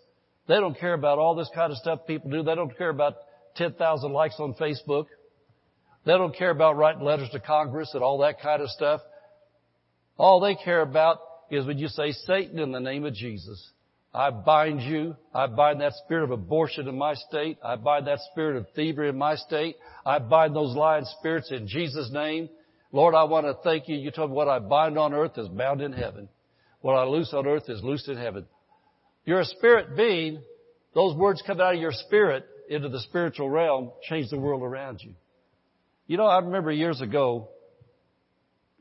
They 0.46 0.56
don't 0.56 0.78
care 0.78 0.92
about 0.92 1.18
all 1.18 1.34
this 1.34 1.50
kind 1.54 1.72
of 1.72 1.78
stuff 1.78 2.00
people 2.06 2.30
do. 2.30 2.42
They 2.42 2.54
don't 2.54 2.76
care 2.76 2.90
about 2.90 3.14
10,000 3.56 4.12
likes 4.12 4.36
on 4.38 4.54
Facebook. 4.54 5.06
They 6.04 6.12
don't 6.12 6.36
care 6.36 6.50
about 6.50 6.76
writing 6.76 7.02
letters 7.02 7.30
to 7.30 7.40
Congress 7.40 7.90
and 7.94 8.02
all 8.02 8.18
that 8.18 8.40
kind 8.40 8.60
of 8.60 8.68
stuff. 8.68 9.00
All 10.18 10.40
they 10.40 10.54
care 10.54 10.82
about 10.82 11.20
is 11.50 11.66
when 11.66 11.78
you 11.78 11.88
say, 11.88 12.12
Satan, 12.12 12.58
in 12.58 12.72
the 12.72 12.80
name 12.80 13.04
of 13.04 13.14
Jesus, 13.14 13.70
I 14.14 14.30
bind 14.30 14.80
you. 14.82 15.16
I 15.34 15.48
bind 15.48 15.80
that 15.80 15.94
spirit 16.04 16.22
of 16.24 16.30
abortion 16.30 16.86
in 16.86 16.96
my 16.96 17.14
state. 17.14 17.58
I 17.64 17.74
bind 17.74 18.06
that 18.06 18.20
spirit 18.30 18.56
of 18.56 18.66
thievery 18.76 19.08
in 19.08 19.18
my 19.18 19.34
state. 19.34 19.76
I 20.06 20.20
bind 20.20 20.54
those 20.54 20.76
lying 20.76 21.04
spirits 21.18 21.50
in 21.50 21.66
Jesus' 21.66 22.10
name. 22.12 22.48
Lord, 22.92 23.16
I 23.16 23.24
want 23.24 23.46
to 23.46 23.54
thank 23.64 23.88
you. 23.88 23.96
You 23.96 24.12
told 24.12 24.30
me 24.30 24.36
what 24.36 24.46
I 24.46 24.60
bind 24.60 24.96
on 24.96 25.14
earth 25.14 25.36
is 25.36 25.48
bound 25.48 25.80
in 25.80 25.92
heaven. 25.92 26.28
What 26.80 26.94
I 26.94 27.04
loose 27.04 27.34
on 27.34 27.44
earth 27.46 27.68
is 27.68 27.82
loosed 27.82 28.08
in 28.08 28.16
heaven. 28.16 28.46
You're 29.24 29.40
a 29.40 29.44
spirit 29.44 29.96
being. 29.96 30.40
Those 30.94 31.16
words 31.16 31.42
come 31.44 31.60
out 31.60 31.74
of 31.74 31.80
your 31.80 31.92
spirit 31.92 32.44
into 32.68 32.88
the 32.88 33.00
spiritual 33.00 33.50
realm, 33.50 33.90
change 34.08 34.30
the 34.30 34.38
world 34.38 34.62
around 34.62 35.00
you. 35.02 35.14
You 36.06 36.18
know, 36.18 36.26
I 36.26 36.38
remember 36.38 36.70
years 36.70 37.00
ago, 37.00 37.48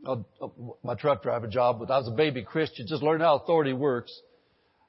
uh, 0.06 0.18
uh, 0.42 0.48
my 0.84 0.94
truck 0.94 1.24
driver 1.24 1.48
job, 1.48 1.82
I 1.90 1.98
was 1.98 2.08
a 2.08 2.16
baby 2.16 2.44
Christian, 2.44 2.86
just 2.88 3.02
learned 3.02 3.24
how 3.24 3.38
authority 3.38 3.74
works. 3.74 4.14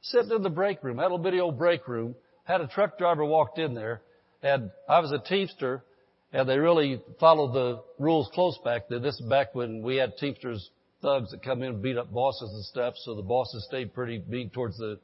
Sitting 0.08 0.32
in 0.32 0.42
the 0.42 0.50
break 0.50 0.82
room, 0.84 0.98
that 0.98 1.04
little 1.04 1.18
bitty 1.18 1.40
old 1.40 1.56
break 1.56 1.88
room, 1.88 2.14
had 2.44 2.60
a 2.60 2.66
truck 2.66 2.98
driver 2.98 3.24
walked 3.24 3.58
in 3.58 3.72
there, 3.72 4.02
and 4.42 4.70
I 4.86 5.00
was 5.00 5.12
a 5.12 5.18
Teamster, 5.18 5.82
and 6.30 6.46
they 6.46 6.58
really 6.58 7.00
followed 7.18 7.54
the 7.54 7.82
rules 7.98 8.28
close 8.34 8.58
back 8.62 8.88
then. 8.88 9.00
This 9.00 9.14
is 9.14 9.26
back 9.26 9.54
when 9.54 9.82
we 9.82 9.96
had 9.96 10.18
Teamsters 10.18 10.68
thugs 11.00 11.30
that 11.30 11.42
come 11.42 11.62
in 11.62 11.70
and 11.70 11.82
beat 11.82 11.96
up 11.96 12.12
bosses 12.12 12.52
and 12.52 12.64
stuff. 12.64 12.94
So 12.98 13.14
the 13.14 13.22
bosses 13.22 13.64
stayed 13.66 13.94
pretty 13.94 14.22
mean 14.28 14.50
towards 14.50 14.76
the 14.76 14.98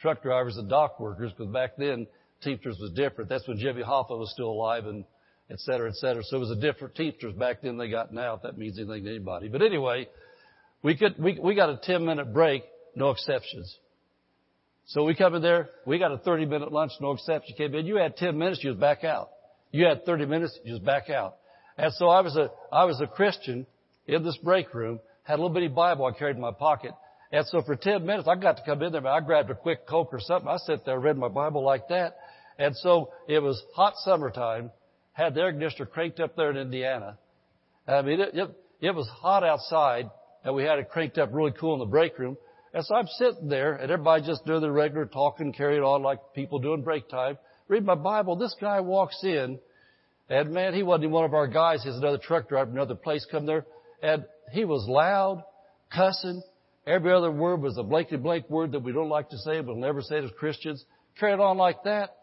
truck 0.00 0.22
drivers 0.22 0.58
and 0.58 0.68
dock 0.68 1.00
workers 1.00 1.32
because 1.32 1.50
back 1.50 1.76
then 1.78 2.06
Teamsters 2.42 2.78
was 2.78 2.90
different. 2.92 3.30
That's 3.30 3.48
when 3.48 3.56
Jimmy 3.56 3.82
Hoffa 3.82 4.18
was 4.18 4.30
still 4.32 4.50
alive 4.50 4.84
and 4.84 5.04
et 5.50 5.60
cetera, 5.60 5.88
et 5.88 5.96
cetera. 5.96 6.22
So 6.22 6.36
it 6.36 6.40
was 6.40 6.50
a 6.50 6.60
different 6.60 6.94
Teamsters 6.94 7.32
back 7.32 7.62
then 7.62 7.78
they 7.78 7.88
got 7.88 8.12
now, 8.12 8.34
if 8.34 8.42
that 8.42 8.58
means 8.58 8.78
anything 8.78 9.04
to 9.04 9.10
anybody. 9.10 9.48
But 9.48 9.62
anyway, 9.62 10.08
we 10.82 10.94
could, 10.94 11.18
we, 11.18 11.38
we 11.42 11.54
got 11.54 11.70
a 11.70 11.80
10 11.82 12.04
minute 12.04 12.34
break, 12.34 12.64
no 12.94 13.10
exceptions. 13.10 13.74
So 14.86 15.04
we 15.04 15.14
come 15.14 15.34
in 15.34 15.42
there, 15.42 15.68
we 15.84 15.98
got 15.98 16.12
a 16.12 16.18
30 16.18 16.46
minute 16.46 16.72
lunch, 16.72 16.92
no 17.00 17.12
exception. 17.12 17.54
Came 17.56 17.74
in, 17.74 17.86
you 17.86 17.96
had 17.96 18.16
10 18.16 18.38
minutes, 18.38 18.62
you 18.62 18.70
was 18.70 18.78
back 18.78 19.04
out. 19.04 19.30
You 19.72 19.86
had 19.86 20.04
30 20.06 20.26
minutes, 20.26 20.58
you 20.64 20.74
was 20.74 20.82
back 20.82 21.10
out. 21.10 21.36
And 21.76 21.92
so 21.94 22.08
I 22.08 22.20
was 22.20 22.36
a, 22.36 22.50
I 22.72 22.84
was 22.84 23.00
a 23.00 23.06
Christian 23.06 23.66
in 24.06 24.22
this 24.22 24.36
break 24.38 24.72
room 24.72 25.00
had 25.26 25.34
a 25.34 25.42
little 25.42 25.50
bitty 25.50 25.68
Bible 25.68 26.06
I 26.06 26.16
carried 26.16 26.36
in 26.36 26.42
my 26.42 26.52
pocket. 26.52 26.92
And 27.32 27.44
so 27.48 27.60
for 27.62 27.74
10 27.74 28.06
minutes, 28.06 28.28
I 28.28 28.36
got 28.36 28.56
to 28.58 28.62
come 28.64 28.80
in 28.82 28.92
there, 28.92 29.00
but 29.00 29.10
I 29.10 29.20
grabbed 29.20 29.50
a 29.50 29.56
quick 29.56 29.86
Coke 29.86 30.10
or 30.12 30.20
something. 30.20 30.48
I 30.48 30.56
sat 30.58 30.84
there, 30.84 30.98
read 31.00 31.18
my 31.18 31.28
Bible 31.28 31.64
like 31.64 31.88
that. 31.88 32.16
And 32.58 32.74
so 32.76 33.10
it 33.28 33.42
was 33.42 33.60
hot 33.74 33.94
summertime, 34.04 34.70
had 35.12 35.34
the 35.34 35.40
air 35.40 35.50
conditioner 35.50 35.86
cranked 35.86 36.20
up 36.20 36.36
there 36.36 36.50
in 36.50 36.56
Indiana. 36.56 37.18
I 37.88 38.02
mean, 38.02 38.20
it, 38.20 38.34
it, 38.34 38.50
it 38.80 38.94
was 38.94 39.08
hot 39.08 39.42
outside, 39.42 40.08
and 40.44 40.54
we 40.54 40.62
had 40.62 40.78
it 40.78 40.88
cranked 40.88 41.18
up 41.18 41.30
really 41.32 41.52
cool 41.52 41.74
in 41.74 41.80
the 41.80 41.86
break 41.86 42.16
room. 42.18 42.36
So 42.82 42.94
I'm 42.94 43.06
sitting 43.06 43.48
there, 43.48 43.74
and 43.74 43.90
everybody 43.90 44.22
just 44.26 44.44
doing 44.44 44.60
their 44.60 44.72
regular 44.72 45.06
talking, 45.06 45.52
carrying 45.52 45.82
on 45.82 46.02
like 46.02 46.18
people 46.34 46.58
do 46.58 46.74
in 46.74 46.82
break 46.82 47.08
time. 47.08 47.38
Read 47.68 47.84
my 47.84 47.94
Bible. 47.94 48.36
This 48.36 48.54
guy 48.60 48.80
walks 48.80 49.18
in, 49.22 49.58
and 50.28 50.50
man, 50.50 50.74
he 50.74 50.82
wasn't 50.82 51.04
even 51.04 51.12
one 51.12 51.24
of 51.24 51.32
our 51.32 51.46
guys. 51.46 51.82
He's 51.84 51.96
another 51.96 52.18
truck 52.18 52.48
driver, 52.48 52.70
another 52.70 52.94
place 52.94 53.26
come 53.30 53.46
there. 53.46 53.64
And 54.02 54.24
he 54.52 54.64
was 54.64 54.86
loud, 54.86 55.42
cussing. 55.94 56.42
Every 56.86 57.12
other 57.12 57.30
word 57.30 57.62
was 57.62 57.78
a 57.78 57.82
blankety 57.82 58.18
blank 58.18 58.50
word 58.50 58.72
that 58.72 58.82
we 58.82 58.92
don't 58.92 59.08
like 59.08 59.30
to 59.30 59.38
say, 59.38 59.60
but 59.60 59.74
we'll 59.74 59.76
never 59.76 60.02
say 60.02 60.18
it 60.18 60.24
as 60.24 60.30
Christians. 60.38 60.84
Carried 61.18 61.40
on 61.40 61.56
like 61.56 61.82
that. 61.84 62.14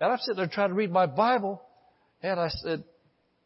And 0.00 0.10
I'm 0.10 0.18
sitting 0.18 0.38
there 0.38 0.50
trying 0.52 0.70
to 0.70 0.74
read 0.74 0.90
my 0.90 1.06
Bible, 1.06 1.62
and 2.22 2.40
I 2.40 2.48
said, 2.48 2.82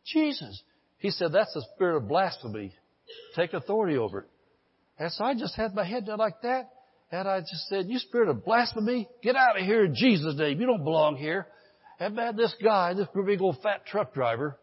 Jesus. 0.06 0.62
He 0.98 1.10
said, 1.10 1.32
that's 1.32 1.52
the 1.52 1.64
spirit 1.74 1.98
of 1.98 2.08
blasphemy. 2.08 2.74
Take 3.36 3.52
authority 3.52 3.98
over 3.98 4.20
it. 4.20 4.28
And 4.98 5.10
so 5.12 5.24
I 5.24 5.34
just 5.34 5.56
had 5.56 5.74
my 5.74 5.84
head 5.84 6.06
down 6.06 6.18
like 6.18 6.40
that, 6.42 6.70
and 7.10 7.28
I 7.28 7.40
just 7.40 7.68
said, 7.68 7.86
you 7.86 7.98
spirit 7.98 8.28
of 8.28 8.44
blasphemy, 8.44 9.08
get 9.22 9.36
out 9.36 9.58
of 9.58 9.66
here 9.66 9.84
in 9.84 9.94
Jesus' 9.94 10.36
name. 10.36 10.60
You 10.60 10.66
don't 10.66 10.84
belong 10.84 11.16
here. 11.16 11.46
And 12.00 12.16
man, 12.16 12.36
this 12.36 12.54
guy, 12.62 12.94
this 12.94 13.06
big 13.26 13.40
old 13.40 13.58
fat 13.62 13.86
truck 13.86 14.14
driver, 14.14 14.58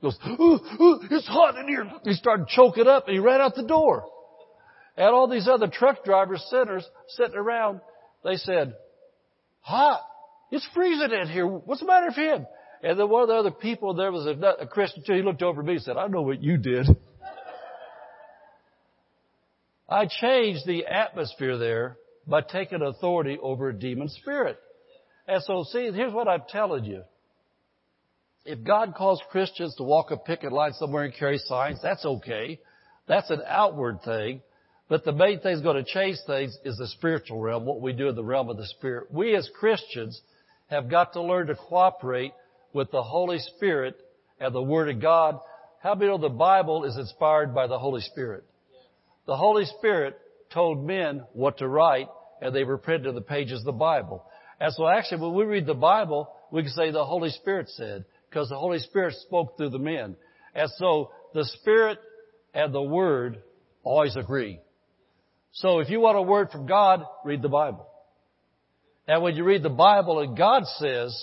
goes, 0.00 0.18
ooh, 0.26 0.58
ooh, 0.80 1.00
it's 1.10 1.28
hot 1.28 1.56
in 1.56 1.68
here. 1.68 1.90
He 2.04 2.12
started 2.14 2.48
choking 2.48 2.86
up 2.86 3.06
and 3.06 3.14
he 3.14 3.20
ran 3.20 3.40
out 3.40 3.54
the 3.54 3.62
door. 3.62 4.04
And 4.96 5.08
all 5.08 5.28
these 5.28 5.48
other 5.48 5.68
truck 5.68 6.04
drivers, 6.04 6.44
sinners, 6.50 6.86
sitting 7.08 7.36
around, 7.36 7.80
they 8.24 8.36
said, 8.36 8.74
hot. 9.60 10.00
It's 10.50 10.66
freezing 10.74 11.12
in 11.12 11.28
here. 11.28 11.46
What's 11.46 11.80
the 11.80 11.86
matter 11.86 12.08
with 12.08 12.16
him? 12.16 12.46
And 12.82 12.98
then 12.98 13.08
one 13.08 13.22
of 13.22 13.28
the 13.28 13.34
other 13.34 13.50
people 13.50 13.94
there 13.94 14.12
was 14.12 14.26
a, 14.26 14.66
Christian 14.66 15.02
too. 15.06 15.14
He 15.14 15.22
looked 15.22 15.42
over 15.42 15.60
at 15.60 15.66
me 15.66 15.74
and 15.74 15.82
said, 15.82 15.96
I 15.96 16.08
know 16.08 16.22
what 16.22 16.42
you 16.42 16.58
did. 16.58 16.86
I 19.92 20.06
changed 20.06 20.66
the 20.66 20.86
atmosphere 20.86 21.58
there 21.58 21.98
by 22.26 22.40
taking 22.40 22.80
authority 22.80 23.38
over 23.42 23.68
a 23.68 23.78
demon 23.78 24.08
spirit. 24.08 24.58
And 25.28 25.42
so 25.42 25.64
see, 25.64 25.90
here's 25.92 26.14
what 26.14 26.28
I'm 26.28 26.44
telling 26.48 26.84
you. 26.84 27.02
If 28.46 28.64
God 28.64 28.94
calls 28.96 29.20
Christians 29.30 29.74
to 29.76 29.82
walk 29.82 30.10
a 30.10 30.16
picket 30.16 30.50
line 30.50 30.72
somewhere 30.72 31.04
and 31.04 31.14
carry 31.14 31.36
signs, 31.38 31.80
that's 31.82 32.06
okay. 32.06 32.58
That's 33.06 33.28
an 33.30 33.42
outward 33.46 33.98
thing. 34.02 34.40
But 34.88 35.04
the 35.04 35.12
main 35.12 35.40
thing 35.40 35.52
that's 35.52 35.62
going 35.62 35.84
to 35.84 35.92
change 35.92 36.16
things 36.26 36.56
is 36.64 36.78
the 36.78 36.88
spiritual 36.88 37.40
realm, 37.40 37.66
what 37.66 37.82
we 37.82 37.92
do 37.92 38.08
in 38.08 38.16
the 38.16 38.24
realm 38.24 38.48
of 38.48 38.56
the 38.56 38.66
spirit. 38.66 39.12
We 39.12 39.36
as 39.36 39.48
Christians 39.60 40.20
have 40.68 40.90
got 40.90 41.12
to 41.12 41.22
learn 41.22 41.48
to 41.48 41.54
cooperate 41.54 42.32
with 42.72 42.90
the 42.90 43.02
Holy 43.02 43.38
Spirit 43.38 43.96
and 44.40 44.54
the 44.54 44.62
Word 44.62 44.88
of 44.88 45.02
God. 45.02 45.38
How 45.82 45.94
many 45.94 46.10
know 46.10 46.18
the 46.18 46.30
Bible 46.30 46.84
is 46.84 46.96
inspired 46.96 47.54
by 47.54 47.66
the 47.66 47.78
Holy 47.78 48.00
Spirit? 48.00 48.44
The 49.26 49.36
Holy 49.36 49.64
Spirit 49.64 50.18
told 50.52 50.84
men 50.84 51.24
what 51.32 51.58
to 51.58 51.68
write 51.68 52.08
and 52.40 52.54
they 52.54 52.64
were 52.64 52.78
printed 52.78 53.06
in 53.06 53.14
the 53.14 53.20
pages 53.20 53.60
of 53.60 53.64
the 53.64 53.72
Bible. 53.72 54.24
And 54.60 54.72
so 54.74 54.88
actually 54.88 55.22
when 55.22 55.34
we 55.34 55.44
read 55.44 55.66
the 55.66 55.74
Bible, 55.74 56.28
we 56.50 56.62
can 56.62 56.72
say 56.72 56.90
the 56.90 57.04
Holy 57.04 57.30
Spirit 57.30 57.68
said, 57.70 58.04
because 58.28 58.48
the 58.48 58.58
Holy 58.58 58.78
Spirit 58.78 59.14
spoke 59.14 59.56
through 59.56 59.70
the 59.70 59.78
men. 59.78 60.16
And 60.54 60.70
so 60.76 61.10
the 61.34 61.44
Spirit 61.44 61.98
and 62.52 62.74
the 62.74 62.82
Word 62.82 63.42
always 63.84 64.16
agree. 64.16 64.58
So 65.52 65.80
if 65.80 65.90
you 65.90 66.00
want 66.00 66.16
a 66.16 66.22
word 66.22 66.50
from 66.50 66.66
God, 66.66 67.04
read 67.24 67.42
the 67.42 67.48
Bible. 67.48 67.86
And 69.06 69.22
when 69.22 69.36
you 69.36 69.44
read 69.44 69.62
the 69.62 69.68
Bible 69.68 70.20
and 70.20 70.36
God 70.36 70.64
says, 70.78 71.14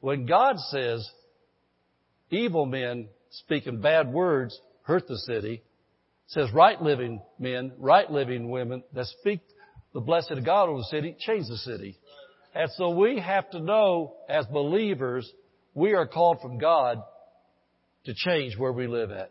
when 0.00 0.26
God 0.26 0.58
says, 0.70 1.08
evil 2.30 2.66
men 2.66 3.08
speaking 3.30 3.80
bad 3.80 4.12
words 4.12 4.58
hurt 4.82 5.08
the 5.08 5.18
city, 5.18 5.62
says 6.28 6.48
right 6.52 6.80
living 6.80 7.20
men, 7.38 7.72
right 7.78 8.10
living 8.10 8.50
women 8.50 8.82
that 8.94 9.06
speak 9.06 9.40
the 9.92 10.00
blessed 10.00 10.32
of 10.32 10.44
God 10.44 10.68
over 10.68 10.78
the 10.78 10.84
city, 10.84 11.16
change 11.18 11.46
the 11.48 11.56
city. 11.56 11.98
And 12.54 12.70
so 12.76 12.90
we 12.90 13.20
have 13.20 13.50
to 13.50 13.60
know 13.60 14.14
as 14.28 14.46
believers, 14.46 15.30
we 15.74 15.94
are 15.94 16.06
called 16.06 16.40
from 16.40 16.58
God 16.58 16.98
to 18.04 18.14
change 18.14 18.56
where 18.56 18.72
we 18.72 18.86
live 18.86 19.10
at. 19.10 19.30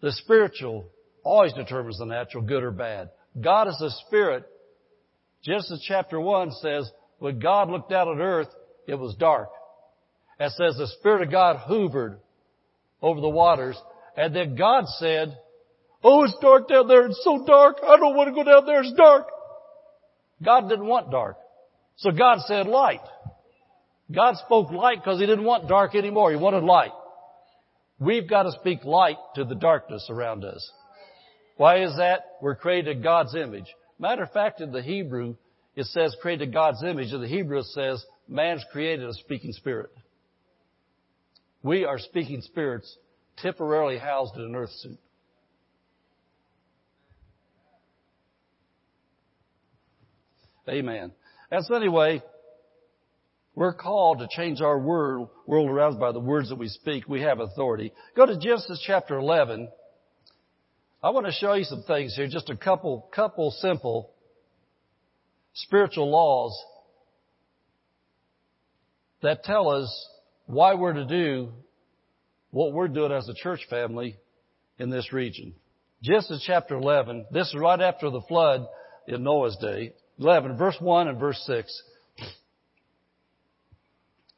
The 0.00 0.12
spiritual 0.12 0.86
always 1.22 1.52
determines 1.52 1.98
the 1.98 2.06
natural, 2.06 2.44
good 2.44 2.62
or 2.62 2.70
bad. 2.70 3.10
God 3.40 3.68
is 3.68 3.80
a 3.80 3.90
spirit. 4.06 4.44
Genesis 5.42 5.84
chapter 5.86 6.20
1 6.20 6.52
says, 6.60 6.90
when 7.18 7.38
God 7.38 7.70
looked 7.70 7.92
out 7.92 8.08
at 8.08 8.20
earth, 8.20 8.48
it 8.86 8.96
was 8.96 9.14
dark. 9.16 9.48
It 10.38 10.50
says 10.50 10.76
the 10.76 10.88
Spirit 10.98 11.22
of 11.22 11.30
God 11.30 11.56
hovered 11.56 12.18
over 13.00 13.20
the 13.20 13.28
waters. 13.28 13.76
And 14.16 14.34
then 14.34 14.56
God 14.56 14.84
said, 14.98 15.36
Oh, 16.06 16.22
it's 16.24 16.36
dark 16.42 16.68
down 16.68 16.86
there. 16.86 17.06
It's 17.06 17.24
so 17.24 17.44
dark. 17.46 17.78
I 17.82 17.96
don't 17.96 18.14
want 18.14 18.28
to 18.28 18.34
go 18.34 18.44
down 18.44 18.66
there. 18.66 18.82
It's 18.82 18.92
dark. 18.92 19.26
God 20.44 20.68
didn't 20.68 20.86
want 20.86 21.10
dark. 21.10 21.36
So 21.96 22.10
God 22.10 22.40
said 22.46 22.66
light. 22.66 23.00
God 24.14 24.36
spoke 24.36 24.70
light 24.70 24.98
because 25.02 25.18
He 25.18 25.24
didn't 25.24 25.46
want 25.46 25.66
dark 25.66 25.94
anymore. 25.94 26.30
He 26.30 26.36
wanted 26.36 26.62
light. 26.62 26.92
We've 27.98 28.28
got 28.28 28.42
to 28.42 28.52
speak 28.52 28.84
light 28.84 29.16
to 29.36 29.44
the 29.44 29.54
darkness 29.54 30.08
around 30.10 30.44
us. 30.44 30.70
Why 31.56 31.84
is 31.84 31.96
that? 31.96 32.24
We're 32.42 32.56
created 32.56 33.02
God's 33.02 33.34
image. 33.34 33.66
Matter 33.98 34.24
of 34.24 34.32
fact, 34.32 34.60
in 34.60 34.72
the 34.72 34.82
Hebrew, 34.82 35.36
it 35.74 35.86
says 35.86 36.14
created 36.20 36.52
God's 36.52 36.82
image. 36.82 37.12
In 37.12 37.22
the 37.22 37.28
Hebrew, 37.28 37.60
it 37.60 37.66
says 37.66 38.04
man's 38.28 38.64
created 38.72 39.08
a 39.08 39.14
speaking 39.14 39.52
spirit. 39.52 39.90
We 41.62 41.86
are 41.86 41.98
speaking 41.98 42.42
spirits 42.42 42.94
temporarily 43.38 43.96
housed 43.96 44.34
in 44.36 44.42
an 44.42 44.54
earth 44.54 44.72
suit. 44.80 44.98
Amen. 50.68 51.12
And 51.50 51.64
so 51.64 51.74
anyway, 51.74 52.22
we're 53.54 53.74
called 53.74 54.18
to 54.18 54.28
change 54.30 54.60
our 54.60 54.78
world, 54.78 55.28
world 55.46 55.68
around 55.68 56.00
by 56.00 56.12
the 56.12 56.20
words 56.20 56.48
that 56.48 56.56
we 56.56 56.68
speak. 56.68 57.08
We 57.08 57.20
have 57.20 57.38
authority. 57.40 57.92
Go 58.16 58.26
to 58.26 58.38
Genesis 58.38 58.82
chapter 58.86 59.18
11. 59.18 59.68
I 61.02 61.10
want 61.10 61.26
to 61.26 61.32
show 61.32 61.52
you 61.54 61.64
some 61.64 61.82
things 61.82 62.16
here, 62.16 62.26
just 62.26 62.50
a 62.50 62.56
couple, 62.56 63.08
couple 63.14 63.50
simple 63.50 64.10
spiritual 65.52 66.10
laws 66.10 66.58
that 69.22 69.44
tell 69.44 69.68
us 69.68 70.08
why 70.46 70.74
we're 70.74 70.94
to 70.94 71.06
do 71.06 71.50
what 72.50 72.72
we're 72.72 72.88
doing 72.88 73.12
as 73.12 73.28
a 73.28 73.34
church 73.34 73.60
family 73.68 74.16
in 74.78 74.90
this 74.90 75.12
region. 75.12 75.54
Genesis 76.02 76.42
chapter 76.46 76.74
11, 76.74 77.26
this 77.32 77.48
is 77.48 77.56
right 77.56 77.80
after 77.80 78.10
the 78.10 78.20
flood 78.22 78.66
in 79.06 79.22
Noah's 79.22 79.56
day. 79.56 79.92
11, 80.18 80.56
verse 80.56 80.76
1 80.80 81.08
and 81.08 81.18
verse 81.18 81.42
6. 81.46 81.82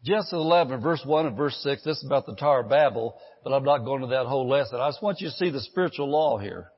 Genesis 0.04 0.32
11, 0.32 0.80
verse 0.80 1.02
1 1.04 1.26
and 1.26 1.36
verse 1.36 1.58
6, 1.62 1.82
this 1.82 1.98
is 1.98 2.04
about 2.04 2.26
the 2.26 2.36
Tower 2.36 2.60
of 2.60 2.68
Babel, 2.68 3.16
but 3.42 3.52
I'm 3.52 3.64
not 3.64 3.84
going 3.84 4.02
to 4.02 4.08
that 4.08 4.26
whole 4.26 4.48
lesson. 4.48 4.80
I 4.80 4.88
just 4.88 5.02
want 5.02 5.20
you 5.20 5.28
to 5.28 5.34
see 5.34 5.50
the 5.50 5.60
spiritual 5.60 6.08
law 6.08 6.38
here. 6.38 6.68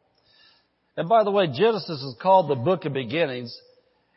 And 0.97 1.09
by 1.09 1.25
the 1.25 1.31
way, 1.31 1.47
Genesis 1.47 2.03
is 2.03 2.17
called 2.21 2.51
the 2.51 2.57
book 2.57 2.87
of 2.87 2.95
beginnings. 2.95 3.57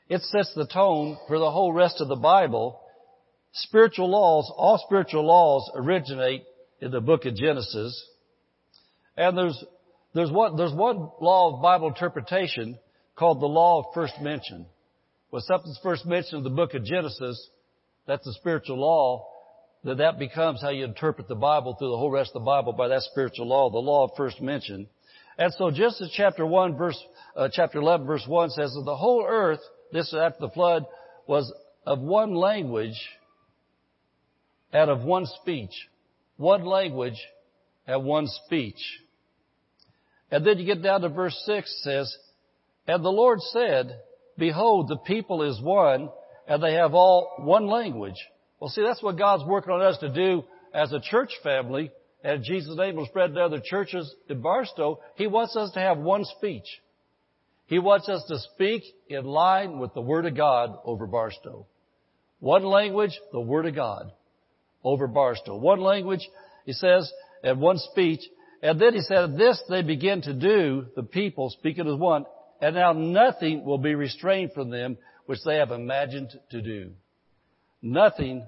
It 0.07 0.21
sets 0.21 0.53
the 0.55 0.65
tone 0.65 1.17
for 1.27 1.39
the 1.39 1.51
whole 1.51 1.73
rest 1.73 1.99
of 1.99 2.07
the 2.07 2.15
Bible. 2.15 2.79
Spiritual 3.51 4.09
laws, 4.09 4.51
all 4.55 4.81
spiritual 4.85 5.27
laws 5.27 5.69
originate 5.75 6.43
in 6.79 6.91
the 6.91 7.01
book 7.01 7.25
of 7.25 7.35
Genesis. 7.35 8.03
And 9.17 9.37
there's, 9.37 9.63
there's 10.15 10.31
one, 10.31 10.55
there's 10.55 10.73
one 10.73 11.09
law 11.19 11.53
of 11.53 11.61
Bible 11.61 11.89
interpretation 11.89 12.79
called 13.21 13.39
the 13.39 13.45
law 13.45 13.77
of 13.77 13.93
first 13.93 14.19
mention. 14.19 14.65
Well, 15.29 15.43
something's 15.45 15.79
first 15.83 16.07
mentioned 16.07 16.39
in 16.39 16.43
the 16.43 16.49
book 16.49 16.73
of 16.73 16.83
Genesis, 16.83 17.49
that's 18.07 18.25
a 18.25 18.33
spiritual 18.33 18.79
law, 18.79 19.27
that 19.83 19.99
that 19.99 20.17
becomes 20.17 20.59
how 20.59 20.69
you 20.69 20.85
interpret 20.85 21.27
the 21.27 21.35
Bible 21.35 21.75
through 21.75 21.91
the 21.91 21.97
whole 21.97 22.09
rest 22.09 22.31
of 22.33 22.41
the 22.41 22.45
Bible 22.47 22.73
by 22.73 22.87
that 22.87 23.03
spiritual 23.03 23.47
law, 23.47 23.69
the 23.69 23.77
law 23.77 24.05
of 24.05 24.17
first 24.17 24.41
mention. 24.41 24.87
And 25.37 25.53
so 25.53 25.69
Genesis 25.69 26.11
chapter 26.17 26.47
1 26.47 26.75
verse, 26.75 26.99
uh, 27.35 27.47
chapter 27.53 27.77
11 27.77 28.07
verse 28.07 28.23
1 28.25 28.49
says 28.49 28.73
that 28.73 28.85
the 28.85 28.97
whole 28.97 29.23
earth, 29.29 29.61
this 29.93 30.07
is 30.07 30.15
after 30.15 30.39
the 30.47 30.49
flood, 30.49 30.87
was 31.27 31.53
of 31.85 31.99
one 31.99 32.33
language 32.33 32.99
and 34.73 34.89
of 34.89 35.03
one 35.03 35.27
speech. 35.27 35.89
One 36.37 36.65
language 36.65 37.21
at 37.87 38.01
one 38.01 38.25
speech. 38.45 38.81
And 40.31 40.43
then 40.43 40.57
you 40.57 40.65
get 40.65 40.81
down 40.81 41.01
to 41.01 41.09
verse 41.09 41.39
6 41.45 41.81
says, 41.83 42.17
and 42.91 43.05
the 43.05 43.09
Lord 43.09 43.39
said, 43.39 44.01
Behold, 44.37 44.89
the 44.89 44.97
people 44.97 45.43
is 45.43 45.61
one, 45.61 46.09
and 46.45 46.61
they 46.61 46.73
have 46.73 46.93
all 46.93 47.35
one 47.39 47.67
language. 47.67 48.17
Well, 48.59 48.69
see, 48.69 48.83
that's 48.83 49.01
what 49.01 49.17
God's 49.17 49.45
working 49.45 49.71
on 49.71 49.81
us 49.81 49.97
to 49.99 50.13
do 50.13 50.43
as 50.73 50.91
a 50.91 50.99
church 50.99 51.31
family. 51.41 51.89
And 52.21 52.43
Jesus' 52.43 52.75
name 52.75 52.97
will 52.97 53.05
spread 53.05 53.33
to 53.33 53.39
other 53.39 53.61
churches 53.63 54.13
in 54.27 54.41
Barstow. 54.41 54.99
He 55.15 55.27
wants 55.27 55.55
us 55.55 55.71
to 55.71 55.79
have 55.79 55.99
one 55.99 56.25
speech. 56.25 56.65
He 57.67 57.79
wants 57.79 58.09
us 58.09 58.25
to 58.27 58.37
speak 58.53 58.83
in 59.07 59.23
line 59.23 59.79
with 59.79 59.93
the 59.93 60.01
Word 60.01 60.25
of 60.25 60.35
God 60.35 60.77
over 60.83 61.07
Barstow. 61.07 61.65
One 62.41 62.65
language, 62.65 63.17
the 63.31 63.39
Word 63.39 63.67
of 63.67 63.75
God 63.75 64.11
over 64.83 65.07
Barstow. 65.07 65.55
One 65.55 65.79
language, 65.79 66.27
he 66.65 66.73
says, 66.73 67.09
and 67.41 67.61
one 67.61 67.77
speech. 67.77 68.19
And 68.61 68.81
then 68.81 68.93
he 68.95 69.01
said, 69.01 69.37
this 69.37 69.63
they 69.69 69.81
begin 69.81 70.21
to 70.23 70.33
do, 70.33 70.87
the 70.97 71.03
people 71.03 71.51
speaking 71.51 71.87
as 71.87 71.95
one, 71.95 72.25
and 72.61 72.75
now 72.75 72.93
nothing 72.93 73.65
will 73.65 73.79
be 73.79 73.95
restrained 73.95 74.53
from 74.53 74.69
them 74.69 74.97
which 75.25 75.39
they 75.43 75.57
have 75.57 75.71
imagined 75.71 76.31
to 76.51 76.61
do. 76.61 76.91
Nothing 77.81 78.45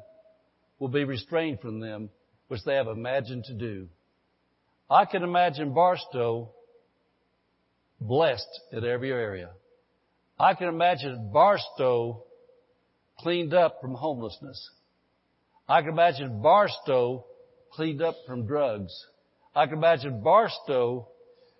will 0.80 0.88
be 0.90 1.04
restrained 1.04 1.60
from 1.60 1.80
them 1.80 2.10
which 2.48 2.64
they 2.64 2.76
have 2.76 2.88
imagined 2.88 3.46
to 3.46 3.54
do. 3.54 3.88
I 4.90 5.06
can 5.06 5.24
imagine 5.24 5.74
Barstow 5.74 6.52
blessed 8.00 8.62
in 8.72 8.86
every 8.86 9.12
area. 9.12 9.50
I 10.40 10.54
can 10.54 10.68
imagine 10.68 11.32
Barstow 11.34 12.24
cleaned 13.20 13.54
up 13.54 13.80
from 13.82 13.96
homelessness. 13.96 14.70
I 15.68 15.82
can 15.82 15.92
imagine 15.92 16.42
Barstow 16.42 17.26
cleaned 17.72 18.02
up 18.02 18.16
from 18.28 18.46
drugs. 18.46 18.94
I 19.56 19.66
can 19.66 19.78
imagine 19.78 20.22
Barstow 20.22 21.08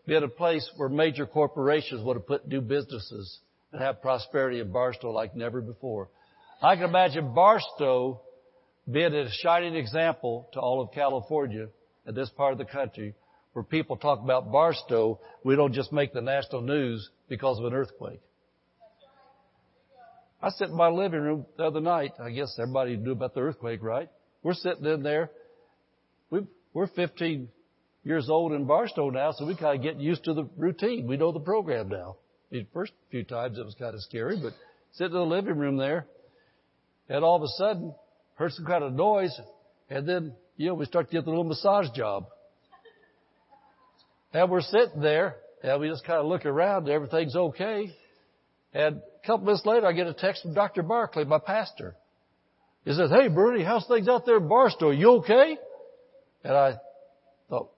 being 0.06 0.24
a 0.24 0.28
place 0.28 0.70
where 0.76 0.90
major 0.90 1.26
corporations 1.26 2.04
would 2.04 2.18
have 2.18 2.28
put 2.28 2.48
new 2.48 2.62
businesses 2.62 3.40
and 3.72 3.82
have 3.82 4.02
prosperity 4.02 4.60
in 4.60 4.72
Barstow 4.72 5.12
like 5.12 5.36
never 5.36 5.62
before. 5.62 6.10
I 6.62 6.76
can 6.76 6.86
imagine 6.86 7.34
Barstow 7.34 8.22
being 8.90 9.14
a 9.14 9.30
shining 9.32 9.76
example 9.76 10.50
to 10.54 10.60
all 10.60 10.82
of 10.82 10.92
California 10.92 11.68
and 12.06 12.16
this 12.16 12.30
part 12.30 12.52
of 12.52 12.58
the 12.58 12.66
country 12.66 13.16
where 13.54 13.64
people 13.64 13.96
talk 13.96 14.20
about 14.20 14.52
Barstow, 14.52 15.20
we 15.44 15.56
don't 15.56 15.74
just 15.74 15.94
make 15.94 16.12
the 16.12 16.22
national 16.22 16.62
news 16.62 17.10
because 17.30 17.60
of 17.60 17.66
an 17.66 17.74
earthquake. 17.74 18.20
I 20.42 20.50
sat 20.50 20.70
in 20.70 20.76
my 20.76 20.90
living 20.90 21.22
room 21.22 21.46
the 21.56 21.64
other 21.64 21.80
night. 21.80 22.14
I 22.20 22.32
guess 22.32 22.58
everybody 22.60 22.98
knew 22.98 23.14
about 23.14 23.34
the 23.34 23.42
earthquake, 23.42 23.82
right? 23.82 24.10
We're 24.42 24.56
sitting 24.56 24.86
in 24.86 25.02
there. 25.02 25.32
We, 26.30 26.42
we're 26.74 26.88
15 26.88 27.48
years 28.04 28.30
old 28.30 28.52
in 28.52 28.66
Barstow 28.66 29.10
now, 29.10 29.32
so 29.32 29.46
we 29.46 29.56
kind 29.56 29.78
of 29.78 29.84
get 29.84 30.00
used 30.00 30.26
to 30.26 30.34
the 30.34 30.48
routine. 30.58 31.08
We 31.08 31.18
know 31.18 31.32
the 31.32 31.40
program 31.40 31.90
now. 31.90 32.18
The 32.52 32.66
first 32.74 32.92
few 33.10 33.24
times 33.24 33.58
it 33.58 33.66
was 33.66 33.76
kind 33.76 33.96
of 33.96 34.02
scary, 34.02 34.40
but 34.42 34.54
sitting 34.92 35.14
in 35.14 35.20
the 35.20 35.26
living 35.26 35.58
room 35.58 35.78
there, 35.78 36.06
and 37.10 37.24
all 37.24 37.36
of 37.36 37.44
a 37.44 37.48
sudden, 37.58 37.94
heard 38.36 38.52
some 38.52 38.66
kind 38.66 38.84
of 38.84 38.94
noise, 38.94 39.38
and 39.90 40.08
then, 40.08 40.34
you 40.58 40.68
know, 40.68 40.74
we 40.76 40.86
start 40.86 41.10
to 41.10 41.16
get 41.16 41.26
the 41.26 41.30
little 41.30 41.44
massage 41.44 41.90
job. 41.96 42.26
And 44.34 44.50
we're 44.50 44.62
sitting 44.62 45.02
there, 45.02 45.38
and 45.64 45.80
we 45.80 45.90
just 45.90 46.06
kind 46.06 46.20
of 46.20 46.26
look 46.26 46.46
around, 46.46 46.90
everything's 46.90 47.36
okay. 47.36 47.92
And 48.74 48.98
a 48.98 49.28
couple 49.28 49.46
minutes 49.46 49.66
later, 49.66 49.86
I 49.86 49.94
get 49.94 50.08
a 50.08 50.14
text 50.14 50.42
from 50.44 50.54
Dr. 50.54 50.84
Barclay, 50.84 51.26
my 51.26 51.40
pastor. 51.40 51.96
He 52.86 52.94
says, 52.94 53.12
hey 53.12 53.30
Bernie, 53.30 53.64
how's 53.64 53.88
things 53.88 54.10
out 54.10 54.26
there 54.26 54.38
in 54.38 54.48
Barstow? 54.48 54.90
You 54.90 55.12
okay? 55.18 55.58
And 56.44 56.54
I 56.54 56.74
thought, 57.50 57.72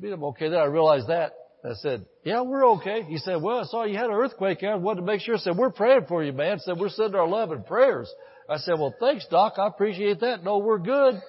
being 0.00 0.12
I'm 0.12 0.24
okay? 0.24 0.48
Then 0.48 0.58
I 0.58 0.64
realized 0.64 1.08
that. 1.08 1.32
I 1.64 1.74
said, 1.74 2.06
yeah, 2.24 2.40
we're 2.40 2.66
okay. 2.76 3.02
He 3.02 3.18
said, 3.18 3.42
well, 3.42 3.60
I 3.60 3.64
saw 3.64 3.84
you 3.84 3.96
had 3.96 4.06
an 4.06 4.12
earthquake 4.12 4.62
I 4.62 4.74
wanted 4.76 5.00
to 5.00 5.06
make 5.06 5.20
sure. 5.20 5.34
I 5.34 5.38
said, 5.38 5.56
we're 5.56 5.70
praying 5.70 6.06
for 6.08 6.24
you, 6.24 6.32
man. 6.32 6.54
I 6.54 6.58
said, 6.58 6.78
we're 6.78 6.88
sending 6.88 7.16
our 7.16 7.28
love 7.28 7.50
and 7.50 7.66
prayers. 7.66 8.10
I 8.48 8.56
said, 8.58 8.74
well, 8.78 8.94
thanks, 8.98 9.26
Doc. 9.30 9.54
I 9.58 9.66
appreciate 9.66 10.20
that. 10.20 10.42
No, 10.42 10.58
we're 10.58 10.78
good. 10.78 11.20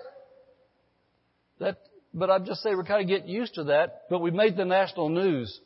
That, 1.60 1.78
but 2.14 2.30
I'm 2.30 2.46
just 2.46 2.62
saying 2.64 2.78
we're 2.78 2.86
kind 2.86 3.02
of 3.02 3.08
getting 3.08 3.30
used 3.30 3.56
to 3.56 3.66
that. 3.66 4.04
But 4.10 4.20
we 4.20 4.32
made 4.32 4.56
the 4.56 4.66
national 4.66 5.10
news 5.10 5.60